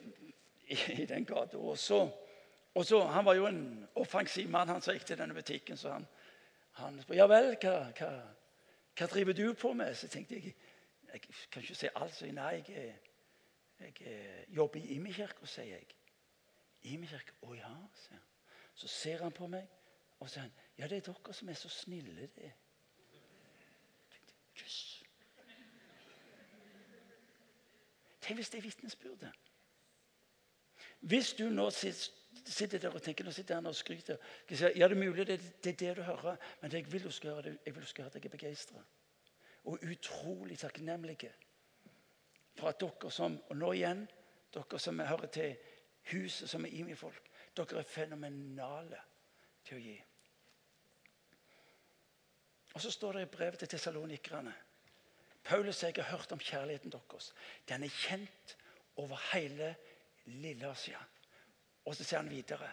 i, 0.65 0.79
i 1.03 1.05
den 1.05 1.27
gata. 1.29 1.59
Og 1.59 1.77
så, 1.77 2.01
og 2.73 2.85
så, 2.85 3.03
Han 3.05 3.25
var 3.25 3.37
jo 3.37 3.45
en 3.47 3.87
offensiv 3.95 4.49
mann, 4.49 4.67
han 4.67 4.81
som 4.81 4.97
gikk 4.97 5.05
til 5.11 5.21
denne 5.21 5.37
butikken. 5.37 5.77
Så 5.77 5.93
han, 5.93 6.07
han 6.81 7.01
spurte 7.01 7.17
ja 7.17 7.27
vel, 7.29 7.53
hva, 7.61 7.75
hva, 7.97 8.11
hva, 8.97 9.07
driver 9.13 9.37
du 9.37 9.53
på 9.53 9.73
med? 9.77 9.95
Så 9.95 10.09
tenkte 10.11 10.37
jeg 10.39 10.55
jeg 11.11 11.21
kan 11.51 11.61
ikke 11.61 11.75
si 11.75 11.89
alt. 11.95 12.15
Så 12.15 12.29
nei, 12.31 12.63
jeg, 12.67 12.69
jeg, 13.79 13.93
jeg 14.05 14.45
jobber 14.55 14.79
i 14.79 14.95
Imekirka, 14.95 15.45
sier 15.45 15.73
jeg. 15.75 15.95
Imekirka? 16.93 17.35
Å 17.43 17.55
ja, 17.57 17.71
sier 18.05 18.15
han. 18.15 18.27
Så 18.75 18.87
ser 18.87 19.23
han 19.25 19.35
på 19.35 19.49
meg, 19.51 19.67
og 20.19 20.29
sier 20.31 20.45
han 20.45 20.53
ja, 20.79 20.87
det 20.87 21.01
er 21.01 21.07
dere 21.11 21.33
som 21.35 21.49
er 21.49 21.59
så 21.59 21.69
snille. 21.69 22.29
det. 22.35 22.53
Jøss. 24.61 25.03
Tenk 28.21 28.37
hvis 28.37 28.49
det 28.49 28.57
er 28.57 28.63
vitnesbyrdet. 28.63 29.31
Hvis 30.99 31.33
du 31.33 31.49
nå 31.49 31.69
sitter 31.69 32.20
der 32.31 32.89
og 32.89 33.01
tenker 33.01 33.25
nå 33.25 33.31
sitter 33.31 33.55
han 33.55 33.65
og 33.65 33.75
skryter 33.75 34.17
Ja, 34.49 34.87
det 34.87 34.91
er 34.91 34.95
mulig 34.95 35.27
det, 35.27 35.39
det 35.63 35.73
er 35.73 35.77
det 35.77 35.97
du 35.97 36.01
hører, 36.01 36.37
men 36.61 36.71
jeg 36.71 36.91
vil 36.91 37.03
du 37.03 37.11
skal 37.11 37.29
høre, 37.29 37.57
jeg 37.65 37.75
vil 37.75 37.83
du 37.83 37.87
skal 37.87 38.03
høre 38.03 38.15
at 38.15 38.15
jeg 38.15 38.25
er 38.25 38.37
begeistra. 38.37 38.83
Og 39.63 39.79
utrolig 39.83 40.59
takknemlige 40.59 41.33
for 42.57 42.67
at 42.67 42.79
dere 42.79 43.11
som 43.11 43.41
Og 43.49 43.57
nå 43.57 43.71
igjen, 43.71 44.07
dere 44.53 44.79
som 44.79 44.99
hører 44.99 45.27
til 45.27 45.57
huset 46.11 46.49
som 46.49 46.65
er 46.65 46.69
IMI-folk, 46.69 47.29
dere 47.57 47.79
er 47.79 47.83
fenomenale 47.83 48.97
til 49.65 49.77
å 49.77 49.81
gi. 49.81 49.97
Og 52.73 52.81
så 52.81 52.91
står 52.91 53.13
det 53.13 53.21
i 53.21 53.31
brevet 53.35 53.59
til 53.59 53.67
tessalonikerne 53.67 54.53
Paulus 55.43 55.79
sier 55.81 55.89
jeg 55.89 56.05
har 56.05 56.17
hørt 56.17 56.31
om 56.31 56.39
kjærligheten 56.39 56.91
deres. 56.93 57.31
Den 57.67 57.83
er 57.83 57.89
kjent 57.89 58.55
over 59.01 59.17
hele 59.31 59.75
Lille-Asia. 60.25 60.99
Og 61.85 61.95
så 61.95 62.03
sier 62.03 62.21
han 62.21 62.29
videre 62.29 62.69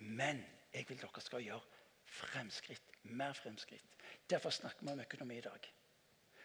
Men 0.00 0.40
jeg 0.72 0.86
vil 0.88 1.00
dere 1.00 1.20
skal 1.20 1.44
gjøre 1.44 1.80
fremskritt. 2.10 2.82
Mer 3.02 3.32
fremskritt. 3.32 3.96
Derfor 4.30 4.50
snakker 4.50 4.86
vi 4.86 4.92
om 4.92 5.00
økonomi 5.00 5.38
i 5.38 5.44
dag. 5.44 5.72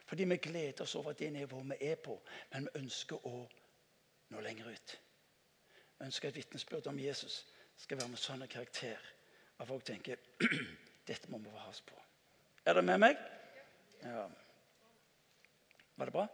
Fordi 0.06 0.24
vi 0.24 0.38
gleder 0.38 0.84
oss 0.84 0.96
over 0.96 1.14
det 1.14 1.32
nivået 1.34 1.70
vi 1.70 1.88
er 1.88 1.96
på, 1.96 2.22
men 2.52 2.68
vi 2.68 2.82
ønsker 2.82 3.26
å 3.28 3.46
nå 4.30 4.41
lenger 4.41 4.70
ut. 4.70 4.96
Vi 5.98 6.06
ønsker 6.06 6.30
et 6.30 6.36
vitnesbyrd 6.36 6.88
om 6.88 7.00
Jesus 7.00 7.46
skal 7.78 7.98
være 7.98 8.12
med 8.12 8.22
sånn 8.22 8.46
karakter 8.48 9.02
at 9.58 9.68
folk 9.68 9.86
tenker 9.88 10.20
dette 11.10 11.32
må 11.32 11.39
vi 11.39 11.54
ha 11.54 11.70
oss 11.70 11.82
på. 11.82 11.98
Er 12.66 12.74
dere 12.74 12.86
med 12.86 13.02
meg? 13.02 13.18
Ja. 14.04 14.28
Var 15.96 16.10
det 16.10 16.14
bra? 16.14 16.28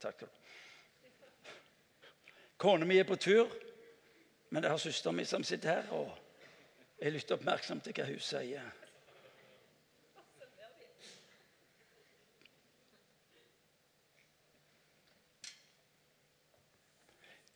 Takk. 0.00 0.24
Kona 2.56 2.86
mi 2.86 2.98
er 3.00 3.06
på 3.08 3.16
tur, 3.16 3.50
men 4.52 4.62
det 4.62 4.70
har 4.70 4.76
søsteren 4.76 5.16
min 5.16 5.26
som 5.26 5.44
sitter 5.44 5.68
her. 5.68 5.90
og 5.90 6.18
Jeg 7.00 7.12
lytter 7.12 7.34
oppmerksomt 7.34 7.84
til 7.84 7.94
hva 7.96 8.04
hun 8.04 8.18
sier. 8.20 8.66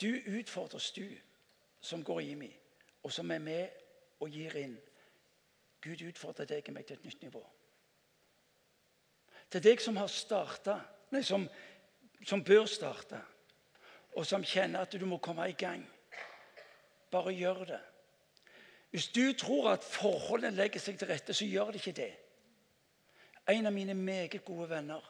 Du 0.01 0.09
utfordres, 0.39 0.91
du 0.91 1.05
som 1.81 2.05
går 2.05 2.21
i 2.21 2.35
meg, 2.35 2.55
og 3.03 3.13
som 3.13 3.31
er 3.31 3.45
med 3.45 3.69
og 4.21 4.33
gir 4.33 4.57
inn. 4.57 4.79
Gud 5.85 6.01
utfordrer 6.09 6.49
deg 6.49 6.65
og 6.69 6.79
meg 6.79 6.87
til 6.87 6.97
et 6.97 7.05
nytt 7.05 7.27
nivå. 7.29 7.43
Til 9.51 9.65
deg 9.69 9.85
som 9.85 10.01
har 10.01 10.09
starta, 10.09 10.79
nei, 11.13 11.21
som, 11.23 11.45
som 12.25 12.45
bør 12.45 12.65
starte, 12.65 13.21
og 14.17 14.25
som 14.27 14.45
kjenner 14.45 14.89
at 14.89 14.97
du 14.97 15.05
må 15.07 15.21
komme 15.21 15.45
i 15.53 15.59
gang. 15.61 15.85
Bare 17.11 17.35
gjør 17.35 17.65
det. 17.65 17.81
Hvis 18.91 19.09
du 19.09 19.33
tror 19.39 19.71
at 19.71 19.85
forholdene 19.85 20.57
legger 20.57 20.81
seg 20.81 20.99
til 20.99 21.11
rette, 21.11 21.35
så 21.35 21.45
gjør 21.45 21.73
det 21.75 21.83
ikke 21.83 21.99
det. 22.01 22.13
En 23.51 23.67
av 23.69 23.75
mine 23.75 23.95
meget 23.95 24.45
gode 24.45 24.71
venner 24.71 25.05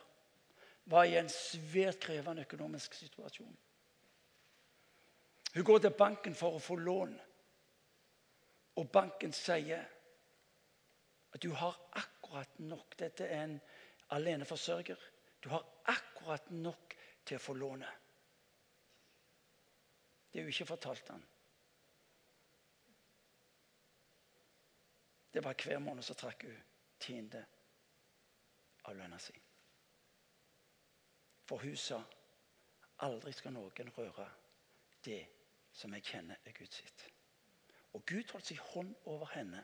var 0.90 1.04
i 1.04 1.16
en 1.18 1.28
svært 1.32 2.00
krevende 2.02 2.44
økonomisk 2.46 2.94
situasjon. 2.94 3.56
Hun 5.54 5.64
går 5.64 5.78
til 5.78 5.94
banken 5.98 6.34
for 6.34 6.56
å 6.56 6.62
få 6.62 6.76
lån, 6.76 7.14
og 8.76 8.90
banken 8.92 9.32
sier 9.32 9.86
at 11.32 11.42
du 11.42 11.52
har 11.56 11.78
akkurat 11.96 12.58
nok. 12.58 12.98
Dette 12.98 13.24
er 13.24 13.44
en 13.44 13.54
aleneforsørger. 14.10 15.00
Du 15.44 15.48
har 15.48 15.64
akkurat 15.88 16.50
nok 16.50 16.96
til 17.24 17.38
å 17.38 17.42
få 17.42 17.54
lånet. 17.56 18.04
Det 20.32 20.42
er 20.42 20.44
jo 20.44 20.52
ikke 20.52 20.68
fortalt 20.74 21.08
han. 21.14 21.24
Det 25.36 25.44
var 25.44 25.54
hver 25.64 25.78
måned 25.78 26.02
så 26.02 26.14
trakk 26.16 26.46
hun 26.48 26.60
tiende 26.98 27.42
av 28.88 28.94
lønna 28.96 29.18
si. 29.20 29.34
For 31.44 31.60
hun 31.60 31.76
sa 31.76 31.98
aldri 33.04 33.34
skal 33.36 33.52
noen 33.52 33.90
røre 33.98 34.24
det 35.04 35.18
som 35.76 35.92
jeg 35.92 36.06
kjenner 36.08 36.40
er 36.40 36.56
Guds 36.56 36.80
sitt. 36.80 37.04
Og 37.92 38.06
Gud 38.08 38.32
holdt 38.32 38.48
sin 38.48 38.62
hånd 38.70 38.94
over 39.04 39.28
henne 39.34 39.60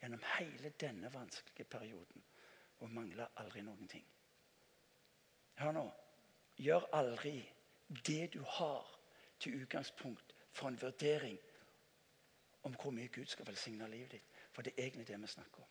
gjennom 0.00 0.26
hele 0.32 0.74
denne 0.82 1.14
vanskelige 1.14 1.70
perioden 1.70 2.26
og 2.82 2.90
mangler 2.90 3.30
aldri 3.44 3.62
noen 3.62 3.86
ting. 3.94 4.04
Hør 5.62 5.78
nå. 5.78 5.86
Gjør 6.58 6.90
aldri 6.98 7.36
det 8.10 8.32
du 8.34 8.42
har, 8.58 8.90
til 9.38 9.62
utgangspunkt 9.62 10.34
for 10.50 10.66
en 10.68 10.82
vurdering 10.82 11.38
om 12.66 12.74
hvor 12.74 12.90
mye 12.90 13.14
Gud 13.14 13.30
skal 13.30 13.46
velsigne 13.46 13.86
livet 13.90 14.18
ditt. 14.18 14.31
For 14.52 14.62
det 14.62 14.72
er 14.76 14.82
egentlig 14.82 15.08
det 15.08 15.20
vi 15.20 15.26
snakker 15.26 15.62
om. 15.62 15.70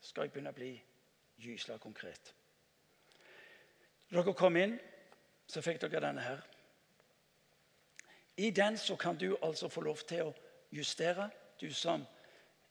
Skal 0.00 0.26
jeg 0.26 0.32
begynne 0.32 0.52
å 0.52 0.56
bli 0.56 0.72
gysla 1.40 1.78
konkret? 1.80 2.34
Når 4.10 4.22
dere 4.22 4.36
kom 4.38 4.56
inn, 4.56 4.76
så 5.48 5.62
fikk 5.64 5.80
dere 5.82 6.02
denne 6.06 6.24
her. 6.24 6.42
I 8.36 8.50
den 8.50 8.78
så 8.78 8.96
kan 8.96 9.16
du 9.18 9.36
altså 9.42 9.68
få 9.68 9.80
lov 9.80 10.02
til 10.08 10.28
å 10.28 10.34
justere, 10.74 11.30
du 11.60 11.70
som 11.74 12.04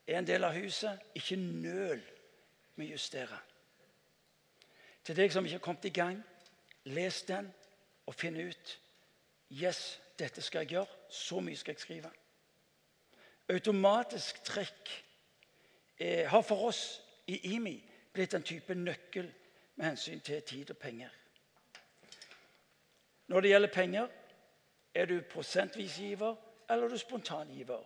er 0.07 0.19
en 0.19 0.27
del 0.27 0.43
av 0.43 0.55
huset. 0.57 0.99
Ikke 1.15 1.37
nøl 1.39 2.01
med 2.75 2.87
å 2.87 2.91
justere. 2.91 3.39
Til 5.03 5.15
deg 5.15 5.31
som 5.31 5.45
ikke 5.45 5.59
har 5.59 5.65
kommet 5.65 5.85
i 5.85 5.93
gang, 5.95 6.23
les 6.85 7.21
den 7.27 7.51
og 8.05 8.15
finn 8.15 8.39
ut 8.39 8.79
Yes, 9.53 9.99
dette 10.17 10.41
skal 10.41 10.63
jeg 10.63 10.69
gjøre. 10.79 10.87
Så 11.09 11.39
mye 11.39 11.57
skal 11.57 11.75
jeg 11.75 11.81
skrive. 11.83 12.09
Automatisk 13.49 14.43
trekk 14.43 14.91
eh, 15.99 16.29
har 16.29 16.41
for 16.41 16.69
oss 16.69 17.01
i 17.27 17.55
IMI 17.55 17.75
blitt 18.13 18.33
en 18.33 18.45
type 18.45 18.75
nøkkel 18.75 19.27
med 19.75 19.85
hensyn 19.85 20.21
til 20.23 20.41
tid 20.41 20.71
og 20.71 20.77
penger. 20.77 21.09
Når 23.27 23.41
det 23.41 23.49
gjelder 23.49 23.73
penger, 23.73 24.07
er 24.93 25.05
du 25.05 25.21
prosentvis 25.21 25.97
giver 25.97 26.35
eller 26.69 26.85
er 26.85 26.89
du 26.89 26.97
spontangiver. 26.97 27.83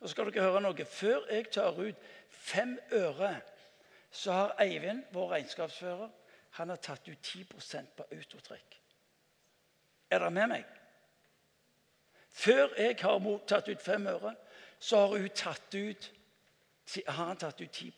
Nå 0.00 0.08
skal 0.08 0.28
dere 0.28 0.44
høre 0.44 0.60
noe. 0.60 0.84
Før 0.84 1.26
jeg 1.32 1.50
tar 1.52 1.76
ut 1.80 2.06
fem 2.28 2.78
øre, 2.92 3.34
så 4.10 4.32
har 4.32 4.56
Eivind, 4.62 5.02
vår 5.12 5.30
regnskapsfører, 5.30 6.08
han 6.54 6.68
har 6.68 6.76
tatt 6.76 7.08
ut 7.08 7.18
10% 7.18 7.96
på 7.96 8.06
autotrekk. 8.12 8.80
Er 10.10 10.18
dere 10.18 10.30
med 10.30 10.50
meg? 10.52 10.64
Før 12.30 12.76
jeg 12.78 12.96
har 13.00 13.24
tatt 13.48 13.68
ut 13.68 13.82
fem 13.82 14.06
øre, 14.06 14.34
så 14.84 14.96
har, 14.96 15.18
hun 15.18 15.28
tatt 15.28 15.74
ut, 15.74 16.12
har 17.06 17.24
han 17.24 17.36
tatt 17.36 17.60
ut 17.60 17.72
10 17.72 17.92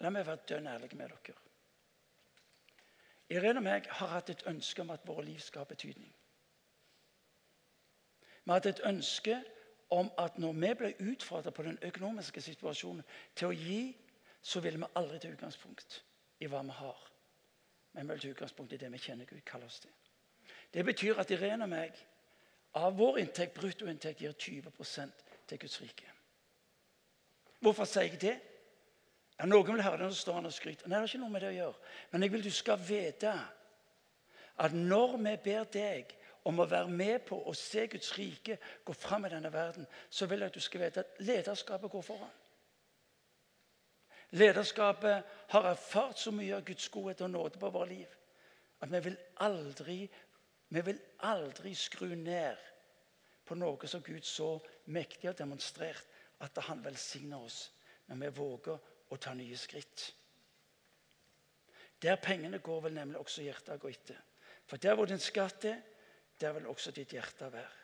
La 0.00 0.10
meg 0.10 0.26
være 0.26 0.48
dønn 0.48 0.66
ærlig 0.66 0.88
med 0.96 1.12
dere. 1.12 1.36
Irene 3.30 3.62
og 3.62 3.66
meg 3.68 3.86
har 4.00 4.10
hatt 4.16 4.32
et 4.34 4.42
ønske 4.50 4.82
om 4.82 4.90
at 4.90 5.06
våre 5.06 5.28
liv 5.28 5.38
skal 5.38 5.62
ha 5.62 5.70
betydning. 5.70 6.10
Vi 8.42 8.50
har 8.50 8.58
hatt 8.58 8.66
et 8.72 8.84
ønske 8.90 9.38
om 9.94 10.10
at 10.18 10.42
når 10.42 10.58
vi 10.58 10.74
ble 10.74 10.92
utfordret 11.12 11.54
på 11.54 11.68
den 11.68 11.78
økonomiske 11.86 12.42
situasjonen 12.48 13.06
til 13.36 13.52
å 13.52 13.54
gi, 13.54 13.80
så 14.42 14.64
ville 14.64 14.82
vi 14.82 14.90
aldri 14.98 15.22
ta 15.22 15.30
utgangspunkt 15.30 16.02
i 16.40 16.50
hva 16.50 16.66
vi 16.66 16.80
har. 16.82 17.08
Men 17.92 18.08
vi 18.08 18.16
vil 18.16 18.26
ta 18.26 18.34
utgangspunkt 18.34 18.72
i 18.72 18.82
det 18.82 18.90
vi 18.90 19.06
kjenner 19.06 19.30
Gud 19.30 19.44
kaller 19.46 19.70
oss 19.70 19.84
til. 19.86 19.99
Det 20.74 20.84
betyr 20.86 21.18
at 21.18 21.30
Irene 21.34 21.66
og 21.66 21.72
meg 21.72 21.96
av 22.78 22.94
vår 22.98 23.18
inntekt, 23.24 23.56
bruttoinntekt 23.58 24.22
gir 24.22 24.34
20% 24.38 25.24
til 25.50 25.58
Guds 25.58 25.80
rike. 25.82 26.12
Hvorfor 27.60 27.88
sier 27.88 28.06
jeg 28.06 28.20
det? 28.22 28.36
Ja, 29.40 29.48
Noen 29.48 29.74
vil 29.74 29.82
høre 29.82 29.98
det 29.98 30.10
når 30.10 30.16
står 30.16 30.38
han 30.38 30.48
og 30.48 30.54
skryter. 30.54 30.86
Nei, 30.86 30.94
det 30.94 31.00
har 31.00 31.10
ikke 31.10 31.22
noe 31.22 31.32
med 31.32 31.42
det 31.44 31.50
å 31.50 31.56
gjøre. 31.56 31.90
Men 32.12 32.24
jeg 32.24 32.32
vil 32.34 32.44
du 32.44 32.52
skal 32.54 32.80
vite 32.84 33.32
at 34.60 34.76
når 34.76 35.16
vi 35.16 35.34
ber 35.44 35.70
deg 35.72 36.14
om 36.48 36.60
å 36.60 36.68
være 36.68 36.92
med 36.92 37.24
på 37.28 37.38
å 37.48 37.54
se 37.56 37.86
Guds 37.90 38.12
rike 38.16 38.58
gå 38.84 38.94
fram 38.96 39.26
i 39.26 39.32
denne 39.32 39.52
verden, 39.52 39.86
så 40.08 40.28
vil 40.28 40.44
jeg 40.44 40.52
at 40.52 40.56
du 40.56 40.64
skal 40.64 40.84
vite 40.84 41.04
at 41.04 41.20
lederskapet 41.24 41.92
går 41.92 42.04
foran. 42.04 42.36
Lederskapet 44.36 45.36
har 45.50 45.68
erfart 45.72 46.20
så 46.20 46.32
mye 46.32 46.54
av 46.56 46.64
Guds 46.64 46.88
godhet 46.92 47.24
og 47.26 47.32
nåde 47.32 47.60
på 47.60 47.72
vårt 47.74 47.90
liv 47.90 48.16
at 48.80 48.92
vi 48.92 49.00
vil 49.04 49.16
aldri, 49.44 49.98
vi 50.70 50.82
vil 50.86 51.00
aldri 51.26 51.74
skru 51.74 52.12
ned 52.14 52.58
på 53.46 53.56
noe 53.58 53.88
som 53.90 54.02
Gud 54.06 54.22
så 54.26 54.52
mektig 54.94 55.26
har 55.26 55.38
demonstrert 55.38 56.06
at 56.46 56.58
han 56.68 56.82
velsigner 56.84 57.42
oss 57.42 57.64
når 58.06 58.20
vi 58.22 58.32
våger 58.38 58.90
å 59.10 59.18
ta 59.18 59.34
nye 59.34 59.58
skritt. 59.58 60.04
Der 62.00 62.16
pengene 62.22 62.62
går, 62.62 62.84
vil 62.86 62.94
nemlig 62.96 63.18
også 63.20 63.42
hjertet 63.44 63.80
gå 63.82 63.90
etter. 63.90 64.20
For 64.66 64.80
der 64.80 64.94
hvor 64.96 65.10
din 65.10 65.20
skatt 65.20 65.66
er, 65.68 65.80
der 66.40 66.54
vil 66.56 66.68
også 66.70 66.94
ditt 66.96 67.12
hjerte 67.12 67.50
være. 67.52 67.76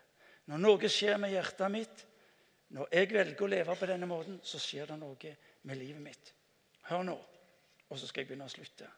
Når 0.46 0.62
noe 0.62 0.88
skjer 0.88 1.18
med 1.20 1.34
hjertet 1.34 1.72
mitt, 1.74 2.04
når 2.72 2.94
jeg 2.94 3.10
velger 3.12 3.42
å 3.42 3.50
leve 3.50 3.74
på 3.76 3.88
denne 3.90 4.08
måten, 4.08 4.38
så 4.42 4.60
skjer 4.62 4.92
det 4.92 5.00
noe 5.00 5.32
med 5.66 5.78
livet 5.78 6.02
mitt. 6.02 6.30
Hør 6.86 7.02
nå, 7.10 7.16
og 7.90 7.98
så 7.98 8.06
skal 8.06 8.22
jeg 8.22 8.30
begynne 8.30 8.46
å 8.46 8.54
slutte. 8.54 8.88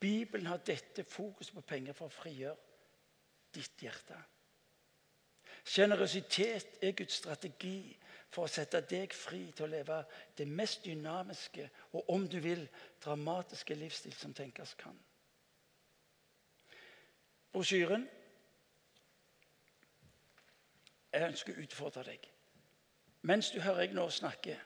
Bibelen 0.00 0.46
har 0.46 0.62
dette 0.64 1.04
fokus 1.06 1.50
på 1.50 1.62
penger 1.66 1.98
for 1.98 2.06
å 2.08 2.14
frigjøre 2.14 2.73
ditt 3.54 3.80
hjerte. 3.80 4.16
Sjenerøsitet 5.64 6.78
er 6.82 6.92
Guds 6.92 7.20
strategi 7.22 7.94
for 8.28 8.44
å 8.44 8.50
sette 8.52 8.82
deg 8.90 9.14
fri 9.16 9.46
til 9.54 9.66
å 9.68 9.72
leve 9.72 10.00
det 10.36 10.46
mest 10.50 10.84
dynamiske 10.84 11.68
og 11.92 12.10
om 12.12 12.26
du 12.28 12.36
vil 12.44 12.66
dramatiske 13.04 13.76
livsstil 13.78 14.12
som 14.18 14.34
tenkes 14.34 14.74
kan. 14.80 14.98
Brosjyren 17.54 18.08
Jeg 21.14 21.28
ønsker 21.30 21.54
å 21.54 21.62
utfordre 21.62 22.02
deg. 22.08 22.24
Mens 23.30 23.52
du 23.54 23.60
hører 23.62 23.84
jeg 23.84 23.94
nå 23.94 24.08
snakke, 24.10 24.56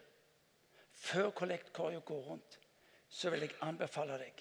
før 0.96 1.28
kollektkorga 1.36 2.00
går 2.00 2.22
rundt, 2.24 2.56
så 3.08 3.28
vil 3.30 3.44
jeg 3.44 3.58
anbefale 3.66 4.16
deg 4.22 4.40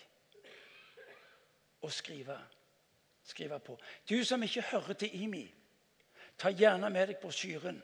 å 1.84 1.90
skrive, 1.92 2.38
skrive 3.28 3.60
på. 3.60 3.78
Du 4.10 4.24
som 4.24 4.44
ikke 4.44 4.62
hører 4.62 4.94
til 4.94 5.22
IMI, 5.24 5.46
ta 6.38 6.52
gjerne 6.54 6.90
med 6.90 7.08
deg 7.12 7.20
brosjyren 7.22 7.80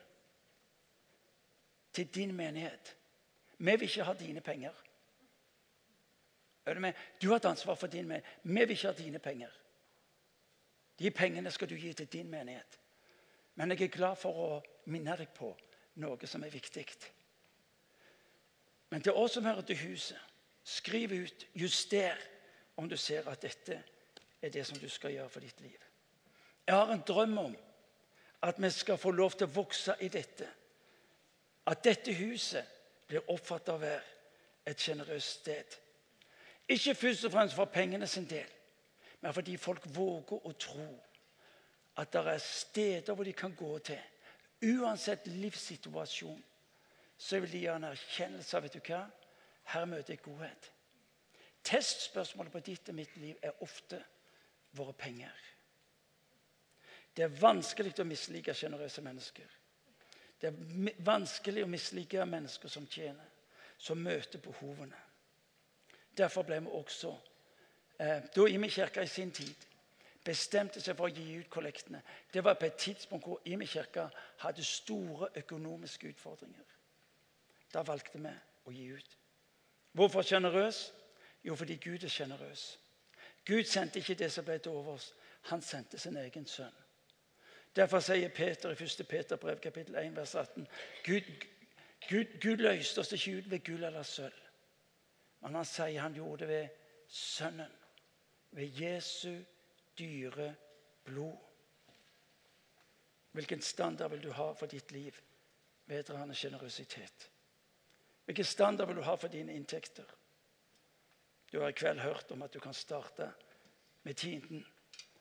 til 1.93 2.07
din 2.15 2.33
menighet. 2.35 2.95
Vi 3.57 3.71
vil 3.71 3.87
ikke 3.89 4.03
ha 4.07 4.13
dine 4.19 4.41
penger. 4.41 4.73
Du 7.21 7.29
har 7.29 7.35
et 7.35 7.45
ansvar 7.45 7.75
for 7.75 7.87
din 7.87 8.07
menighet. 8.07 8.39
Vi 8.43 8.59
vil 8.59 8.71
ikke 8.71 8.87
ha 8.87 8.97
dine 8.97 9.19
penger. 9.19 9.59
De 10.99 11.11
pengene 11.11 11.51
skal 11.51 11.69
du 11.69 11.75
gi 11.75 11.93
til 11.93 12.07
din 12.07 12.29
menighet. 12.29 12.79
Men 13.55 13.71
jeg 13.71 13.81
er 13.81 13.97
glad 13.97 14.15
for 14.15 14.37
å 14.37 14.61
minne 14.85 15.17
deg 15.17 15.29
på 15.35 15.51
noe 16.01 16.27
som 16.27 16.43
er 16.43 16.53
viktig. 16.53 16.85
Men 18.89 19.01
til 19.01 19.17
oss 19.17 19.35
som 19.37 19.45
hører 19.45 19.65
til 19.65 19.77
huset, 19.77 20.19
skriv 20.63 21.11
ut, 21.11 21.47
juster 21.53 22.17
om 22.77 22.89
du 22.89 22.97
ser 22.97 23.27
at 23.29 23.41
dette 23.41 23.79
er 24.43 24.49
det 24.49 24.65
som 24.67 24.77
du 24.79 24.89
skal 24.89 25.13
gjøre 25.15 25.29
for 25.29 25.39
ditt 25.39 25.61
liv. 25.61 25.77
Jeg 26.67 26.75
har 26.75 26.91
en 26.91 27.03
drøm 27.07 27.37
om 27.37 27.55
at 28.43 28.59
vi 28.61 28.69
skal 28.69 28.97
få 28.97 29.11
lov 29.11 29.31
til 29.31 29.47
å 29.47 29.55
vokse 29.55 29.95
i 30.03 30.09
dette 30.11 30.49
at 31.71 31.83
dette 31.83 32.11
huset 32.17 32.67
blir 33.07 33.29
oppfattet 33.31 33.71
å 33.71 33.79
være 33.79 34.01
et 34.67 34.79
sjenerøst 34.79 35.39
sted. 35.39 35.77
Ikke 36.67 36.95
først 36.95 37.27
og 37.27 37.31
fremst 37.31 37.55
for 37.55 37.71
pengene 37.71 38.07
sin 38.07 38.27
del, 38.27 38.47
men 39.21 39.33
fordi 39.35 39.55
folk 39.57 39.85
våger 39.95 40.47
å 40.47 40.51
tro 40.59 40.89
at 41.99 42.11
det 42.11 42.23
er 42.33 42.43
steder 42.43 43.15
hvor 43.15 43.23
de 43.23 43.33
kan 43.37 43.55
gå 43.55 43.77
til. 43.79 44.01
Uansett 44.63 45.27
livssituasjon 45.27 46.43
så 47.17 47.39
vil 47.39 47.51
de 47.51 47.65
ha 47.67 47.75
en 47.77 47.91
erkjennelse 47.91 48.57
av 48.57 48.65
vet 48.65 48.75
du 48.75 48.83
hva? 48.87 49.03
Her 49.71 49.85
møter 49.87 50.15
jeg 50.15 50.23
godhet. 50.25 50.71
Testspørsmålet 51.63 52.51
på 52.51 52.63
ditt 52.65 52.89
og 52.91 52.97
mitt 52.97 53.15
liv 53.17 53.37
er 53.41 53.61
ofte 53.63 54.01
våre 54.73 54.93
penger. 54.93 55.33
Det 57.13 57.23
er 57.23 57.41
vanskelig 57.41 57.93
å 58.01 58.07
mislike 58.07 58.55
sjenerøse 58.57 59.01
mennesker. 59.05 59.49
Det 60.41 60.49
er 60.49 61.03
vanskelig 61.05 61.63
å 61.63 61.69
mislike 61.69 62.25
mennesker 62.25 62.69
som 62.69 62.87
tjener, 62.87 63.29
som 63.77 64.01
møter 64.01 64.41
behovene. 64.43 64.97
Derfor 66.17 66.43
ble 66.43 66.59
vi 66.59 66.67
også, 66.67 67.13
eh, 67.99 68.21
da 68.35 68.47
Imi 68.47 68.69
kirke 68.69 69.03
i 69.03 69.07
sin 69.07 69.31
tid 69.31 69.55
bestemte 70.23 70.81
seg 70.81 70.97
for 70.97 71.09
å 71.09 71.13
gi 71.13 71.39
ut 71.39 71.49
kollektene 71.49 72.01
Det 72.31 72.43
var 72.43 72.53
på 72.55 72.65
et 72.65 72.77
tidspunkt 72.77 73.25
hvor 73.25 73.41
Imi 73.45 73.65
kirke 73.65 74.09
hadde 74.37 74.63
store 74.63 75.29
økonomiske 75.35 76.07
utfordringer. 76.07 76.65
Da 77.73 77.81
valgte 77.81 78.19
vi 78.19 78.33
å 78.65 78.71
gi 78.71 78.87
ut. 78.93 79.17
Hvorfor 79.91 80.21
sjenerøs? 80.21 80.93
Jo, 81.43 81.55
fordi 81.55 81.75
Gud 81.75 82.03
er 82.03 82.09
sjenerøs. 82.09 82.79
Gud 83.45 83.63
sendte 83.63 83.99
ikke 83.99 84.15
det 84.15 84.31
som 84.31 84.45
ble 84.45 84.57
til 84.57 84.71
overs. 84.71 85.13
Han 85.51 85.61
sendte 85.61 85.99
sin 85.99 86.17
egen 86.17 86.47
sønn. 86.47 86.75
Derfor 87.75 87.99
sier 87.99 88.29
Peter 88.29 88.69
i 88.69 88.83
1. 88.83 89.07
Peter 89.09 89.35
brev 89.35 89.59
kapittel 89.59 89.95
1 89.95 90.15
vers 90.15 90.35
18 90.35 90.67
Gud, 91.05 91.31
Gud, 92.09 92.39
Gud 92.41 92.61
løste 92.61 93.01
oss 93.01 93.11
ikke 93.11 93.37
ut 93.37 93.49
ved 93.51 93.63
gull 93.65 93.83
eller 93.83 94.03
sølv. 94.03 94.43
Men 95.41 95.55
han 95.55 95.65
sier 95.65 96.01
han 96.01 96.13
gjorde 96.13 96.45
det 96.45 96.47
ved 96.47 96.67
Sønnen. 97.07 97.71
Ved 98.51 98.81
Jesu 98.81 99.41
dyre 99.99 100.55
blod. 101.03 101.37
Hvilken 103.31 103.61
standard 103.61 104.11
vil 104.11 104.23
du 104.23 104.31
ha 104.31 104.51
for 104.53 104.65
ditt 104.65 104.91
liv 104.91 105.13
vedrørende 105.85 106.35
sjenerøsitet? 106.35 107.29
Hvilken 108.25 108.45
standard 108.45 108.87
vil 108.87 108.95
du 108.95 109.01
ha 109.01 109.15
for 109.15 109.27
dine 109.27 109.53
inntekter? 109.53 110.05
Du 111.53 111.61
har 111.61 111.69
i 111.69 111.77
kveld 111.77 112.01
hørt 112.01 112.31
om 112.33 112.41
at 112.41 112.53
du 112.53 112.59
kan 112.59 112.73
starte 112.73 113.29
med 114.03 114.17
tienden 114.17 114.65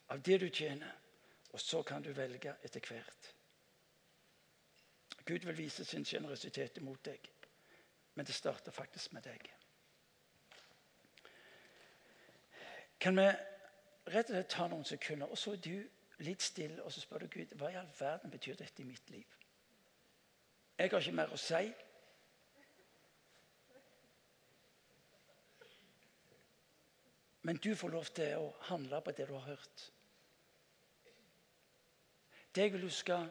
av 0.08 0.22
det 0.24 0.40
du 0.40 0.48
tjener 0.48 1.02
og 1.52 1.60
så 1.60 1.82
kan 1.82 2.02
du 2.02 2.12
velge 2.12 2.54
etter 2.64 2.80
hvert. 2.88 3.34
Gud 5.24 5.44
vil 5.44 5.56
vise 5.56 5.84
sin 5.84 6.04
sjenerøsitet 6.04 6.78
imot 6.80 7.04
deg, 7.04 7.28
men 8.14 8.26
det 8.26 8.34
starter 8.34 8.72
faktisk 8.72 9.12
med 9.12 9.22
deg. 9.28 9.50
Kan 13.00 13.16
vi 13.18 13.28
rett 14.08 14.30
og 14.30 14.34
slett 14.34 14.50
ta 14.50 14.66
noen 14.70 14.88
sekunder, 14.88 15.28
og 15.28 15.38
så 15.38 15.52
er 15.52 15.62
du 15.62 16.24
litt 16.24 16.42
stille, 16.42 16.82
og 16.82 16.92
så 16.92 17.04
spør 17.04 17.26
du 17.26 17.30
Gud 17.36 17.54
hva 17.58 17.70
i 17.70 17.78
all 17.78 17.90
verden 17.98 18.32
betyr 18.32 18.56
dette 18.58 18.82
i 18.82 18.88
mitt 18.88 19.10
liv? 19.10 19.38
Jeg 20.78 20.90
har 20.90 21.00
ikke 21.00 21.14
mer 21.20 21.34
å 21.34 21.38
si. 21.38 21.66
Men 27.42 27.56
du 27.56 27.74
får 27.74 27.88
lov 27.88 28.04
til 28.14 28.36
å 28.38 28.50
handle 28.68 29.00
på 29.02 29.14
det 29.16 29.26
du 29.28 29.34
har 29.34 29.46
hørt. 29.46 29.86
Det 32.54 32.66
jeg 32.66 32.72
vil 32.72 32.84
du 32.86 32.90
skal 32.90 33.30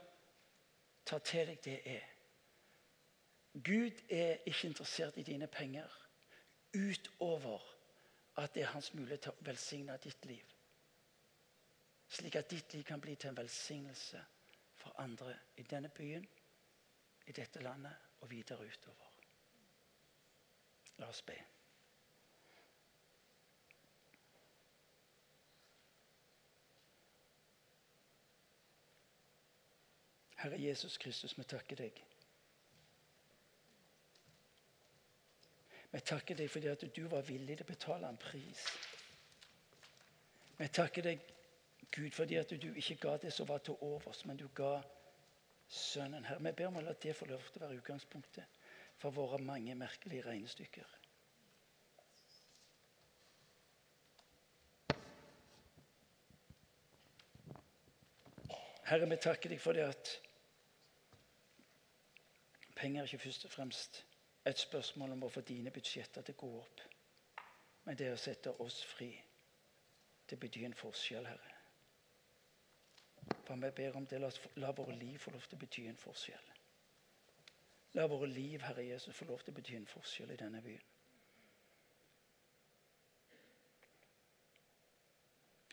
ta 1.05 1.19
til 1.19 1.47
deg, 1.47 1.61
det 1.63 1.77
er 1.85 2.07
Gud 3.53 3.99
er 4.09 4.37
ikke 4.47 4.67
interessert 4.67 5.17
i 5.17 5.27
dine 5.27 5.47
penger 5.47 5.91
utover 6.73 7.61
at 8.39 8.53
det 8.55 8.63
er 8.63 8.71
hans 8.71 8.93
mulighet 8.93 9.25
til 9.25 9.33
å 9.35 9.45
velsigne 9.45 9.97
ditt 10.03 10.25
liv. 10.25 10.53
Slik 12.11 12.35
at 12.35 12.49
ditt 12.51 12.73
liv 12.73 12.83
kan 12.87 13.01
bli 13.01 13.15
til 13.15 13.29
en 13.29 13.37
velsignelse 13.37 14.23
for 14.75 14.95
andre 15.03 15.35
i 15.57 15.63
denne 15.63 15.89
byen, 15.89 16.27
i 17.27 17.31
dette 17.31 17.61
landet 17.61 18.21
og 18.21 18.31
videre 18.31 18.67
utover. 18.67 19.11
La 20.97 21.09
oss 21.09 21.21
be. 21.21 21.35
Herre 30.41 30.57
Jesus 30.57 30.97
Kristus, 30.97 31.37
vi 31.37 31.43
takker 31.45 31.77
deg. 31.77 31.99
Vi 35.91 35.99
takker 36.07 36.39
deg 36.39 36.49
fordi 36.49 36.71
at 36.71 36.85
du 36.95 37.03
var 37.11 37.27
villig 37.27 37.59
til 37.59 37.67
å 37.67 37.69
betale 37.69 38.09
en 38.09 38.17
pris. 38.17 38.63
Vi 40.57 40.69
takker 40.73 41.05
deg, 41.05 41.21
Gud, 41.91 42.09
fordi 42.15 42.39
at 42.39 42.53
du 42.63 42.71
ikke 42.71 42.97
ga 43.03 43.13
det 43.21 43.33
som 43.35 43.49
var 43.49 43.61
til 43.65 43.77
overs, 43.85 44.23
men 44.25 44.39
du 44.39 44.47
ga 44.55 44.79
Sønnen. 45.71 46.25
Herre, 46.27 46.43
vi 46.43 46.51
ber 46.51 46.67
om 46.67 46.81
å 46.81 46.83
la 46.83 46.93
det 46.99 47.13
få 47.15 47.25
lov 47.29 47.45
til 47.47 47.61
å 47.61 47.67
være 47.67 47.77
utgangspunktet 47.79 48.57
for 48.99 49.15
våre 49.15 49.37
mange 49.39 49.75
merkelige 49.79 50.25
regnestykker. 50.25 50.97
Herre, 58.89 59.07
vi 59.07 59.21
takker 59.23 59.53
deg 59.53 59.63
for 59.63 59.79
det 59.79 59.87
at 59.87 60.11
penger 62.81 63.01
er 63.01 63.05
ikke 63.05 63.23
først 63.25 63.45
og 63.45 63.51
fremst 63.51 64.05
et 64.45 64.59
spørsmål 64.59 65.11
om 65.13 65.23
å 65.23 65.29
få 65.29 65.41
dine 65.45 65.71
budsjetter 65.71 66.25
til 66.25 66.37
å 66.37 66.41
gå 66.41 66.51
opp. 66.61 66.81
Men 67.85 67.97
det 67.97 68.09
å 68.13 68.19
sette 68.19 68.53
oss 68.63 68.79
fri. 68.85 69.11
Det 70.29 70.39
betyr 70.39 70.65
en 70.65 70.77
forskjell, 70.77 71.27
Herre. 71.29 71.57
For 73.45 73.55
vi 73.61 73.71
ber 73.75 73.97
om 73.99 74.07
det. 74.07 74.21
La, 74.21 74.31
la 74.63 74.71
våre 74.71 74.95
liv 74.97 75.19
få 75.19 75.33
lov 75.35 75.45
til 75.45 75.59
å 75.59 75.61
bety 75.61 75.85
en 75.89 75.99
forskjell. 75.99 76.49
La 77.99 78.07
våre 78.07 78.29
liv, 78.31 78.61
Herre 78.63 78.85
Jesus, 78.87 79.15
få 79.15 79.27
lov 79.29 79.43
til 79.43 79.53
å 79.53 79.59
bety 79.59 79.77
en 79.77 79.89
forskjell 79.91 80.31
i 80.31 80.39
denne 80.39 80.61
byen. 80.65 80.87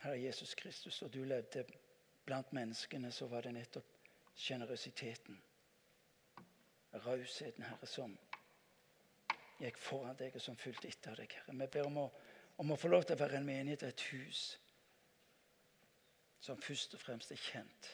Herre 0.03 0.21
Jesus 0.21 0.55
Kristus, 0.55 1.03
og 1.03 1.13
du 1.15 1.23
levde 1.25 1.65
blant 2.27 2.53
menneskene, 2.53 3.13
så 3.13 3.27
var 3.27 3.47
det 3.47 3.55
nettopp 3.55 3.95
sjenerøsiteten, 4.39 5.39
rausheten, 6.93 7.64
Herre, 7.64 7.86
som 7.86 8.16
gikk 9.59 9.78
foran 9.82 10.16
deg, 10.16 10.34
og 10.34 10.43
som 10.43 10.57
fulgte 10.57 10.89
etter 10.89 11.18
deg, 11.18 11.34
Herre. 11.41 11.57
Vi 11.61 11.70
ber 11.74 11.91
om 11.91 12.01
å, 12.05 12.09
om 12.62 12.72
å 12.72 12.78
få 12.78 12.91
lov 12.93 13.07
til 13.07 13.18
å 13.18 13.22
være 13.22 13.41
en 13.41 13.49
menighet, 13.49 13.82
et 13.82 14.07
hus, 14.12 14.43
som 16.41 16.61
først 16.62 16.95
og 16.95 17.03
fremst 17.03 17.32
er 17.34 17.43
kjent 17.43 17.93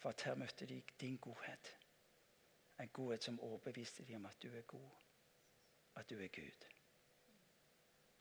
for 0.00 0.10
at 0.10 0.24
her 0.26 0.34
møtte 0.34 0.66
de 0.66 0.80
din 1.00 1.18
godhet. 1.22 1.76
En 2.80 2.88
godhet 2.88 3.22
som 3.22 3.40
overbeviste 3.40 4.04
dem 4.08 4.24
om 4.24 4.30
at 4.30 4.40
du 4.42 4.48
er 4.50 4.64
god, 4.66 4.90
at 6.00 6.08
du 6.10 6.16
er 6.18 6.32
Gud. 6.32 6.64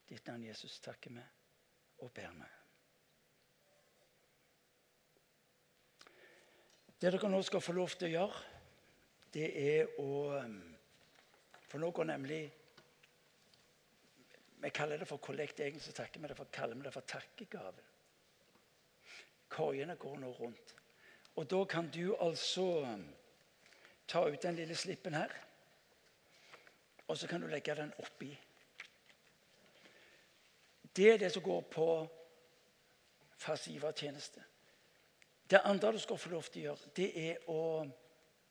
Ditt 0.09 0.27
navn 0.27 0.43
Jesus 0.43 0.79
takker 0.83 1.15
vi 1.15 1.23
og 2.03 2.11
ber 2.13 2.35
vi. 2.35 2.49
Det 7.01 7.09
dere 7.09 7.29
nå 7.31 7.39
skal 7.41 7.63
få 7.63 7.73
lov 7.73 7.95
til 7.95 8.11
å 8.11 8.11
gjøre, 8.11 8.41
det 9.33 9.47
er 9.77 9.93
å 10.01 10.11
um, 10.41 10.57
for 11.71 11.79
nå 11.79 11.91
går 11.95 12.09
nemlig 12.09 12.41
Vi 14.61 14.69
kaller 14.69 14.99
det 14.99 15.07
for 15.09 15.17
kollekt. 15.17 15.59
Egentlig 15.59 15.81
så 15.81 15.93
takker 15.97 16.21
vi 16.21 16.27
det 16.27 16.35
for, 16.37 16.45
kaller 16.53 16.75
vi 16.75 16.83
det 16.85 16.91
for 16.93 17.07
takkegave. 17.09 17.85
Korgene 19.49 19.95
går 19.95 20.19
nå 20.21 20.29
rundt. 20.37 20.75
Og 21.35 21.47
da 21.49 21.63
kan 21.65 21.89
du 21.89 22.11
altså 22.13 22.83
um, 22.85 23.07
ta 24.07 24.21
ut 24.27 24.41
den 24.43 24.59
lille 24.59 24.75
slippen 24.75 25.17
her. 25.17 25.33
Og 27.07 27.17
så 27.17 27.27
kan 27.27 27.41
du 27.41 27.47
legge 27.47 27.75
den 27.75 27.93
oppi. 27.97 28.29
Det 30.95 31.13
er 31.13 31.17
det 31.17 31.31
som 31.33 31.43
går 31.43 31.61
på 31.61 31.87
fast 33.37 33.67
givertjeneste. 33.67 34.43
Det 35.49 35.63
andre 35.63 35.91
du 35.91 35.99
skal 35.99 36.17
få 36.17 36.29
lov 36.29 36.43
til 36.43 36.61
å 36.61 36.65
gjøre, 36.65 36.93
det 36.95 37.09
er 37.25 37.49
å 37.49 37.63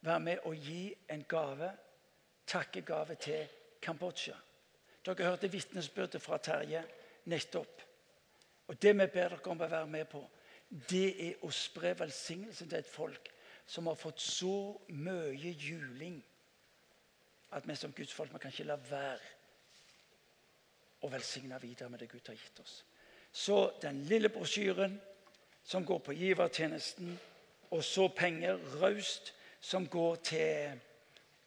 være 0.00 0.20
med 0.20 0.46
å 0.48 0.52
gi 0.54 0.94
en 1.08 1.24
gave 1.28 1.70
takkegave 2.46 3.16
til 3.20 3.48
Kambodsja. 3.82 4.36
Dere 5.04 5.30
hørte 5.30 5.50
vitnesbyrdet 5.52 6.22
fra 6.22 6.38
Terje 6.38 6.82
nettopp. 7.24 7.82
Og 8.68 8.82
Det 8.82 8.92
vi 8.94 9.06
ber 9.06 9.28
dere 9.34 9.50
om 9.50 9.60
å 9.60 9.68
være 9.68 9.86
med 9.86 10.06
på, 10.08 10.22
det 10.90 11.08
er 11.26 11.44
å 11.44 11.50
spre 11.50 11.94
velsignelsen 11.98 12.68
til 12.68 12.78
et 12.78 12.86
folk 12.86 13.30
som 13.66 13.86
har 13.86 13.98
fått 13.98 14.20
så 14.20 14.78
mye 14.88 15.54
juling 15.58 16.20
at 17.50 17.66
vi 17.66 17.74
som 17.74 17.92
Guds 17.92 18.14
folk 18.14 18.32
vi 18.32 18.38
kan 18.38 18.52
ikke 18.52 18.68
la 18.68 18.76
være 18.78 19.36
å 21.02 21.10
velsigne 21.10 21.58
videre 21.62 21.90
med 21.90 21.98
det 22.02 22.10
Gud 22.10 22.28
har 22.28 22.38
gitt 22.38 22.60
oss. 22.62 22.84
Så 23.32 23.72
den 23.82 24.04
lille 24.06 24.28
brosjyren 24.28 25.00
som 25.64 25.84
går 25.86 25.98
på 25.98 26.12
givertjenesten, 26.12 27.18
og 27.70 27.84
så 27.84 28.08
penger 28.08 28.58
raust 28.80 29.32
som 29.60 29.86
går 29.88 30.14
til 30.14 30.80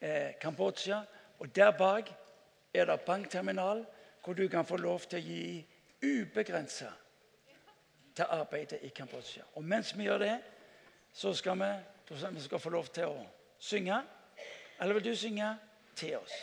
eh, 0.02 0.34
Kambodsja. 0.42 1.02
Og 1.40 1.56
der 1.56 1.72
bak 1.72 2.12
er 2.74 2.86
det 2.86 3.02
bankterminal 3.02 3.86
hvor 4.24 4.34
du 4.34 4.48
kan 4.48 4.66
få 4.66 4.78
lov 4.78 5.00
til 5.00 5.20
å 5.20 5.28
gi 5.28 5.66
ubegrensa 6.04 6.92
til 8.16 8.26
arbeidet 8.30 8.80
i 8.82 8.92
Kambodsja. 8.96 9.44
Og 9.56 9.64
mens 9.64 9.98
vi 9.98 10.08
gjør 10.08 10.18
det, 10.24 10.38
så 11.14 11.34
skal 11.34 11.60
vi, 11.60 11.72
vi 12.32 12.42
skal 12.42 12.60
få 12.60 12.70
lov 12.70 12.88
til 12.94 13.12
å 13.12 13.26
synge. 13.60 14.02
Eller 14.80 14.94
vil 14.94 15.04
du 15.04 15.16
synge 15.16 15.50
til 15.96 16.18
oss? 16.18 16.34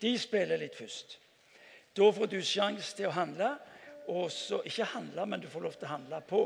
De 0.00 0.18
spiller 0.18 0.60
litt 0.60 0.76
først. 0.76 1.18
Da 1.96 2.10
får 2.12 2.26
du 2.26 2.40
sjanse 2.42 2.96
til 2.96 3.08
å 3.08 3.14
handle. 3.14 3.54
Og 4.12 4.28
så, 4.32 4.60
ikke 4.66 4.84
handle, 4.84 5.26
men 5.26 5.40
du 5.40 5.48
får 5.48 5.64
lov 5.64 5.76
til 5.78 5.88
å 5.88 5.94
handle 5.94 6.20
på. 6.28 6.42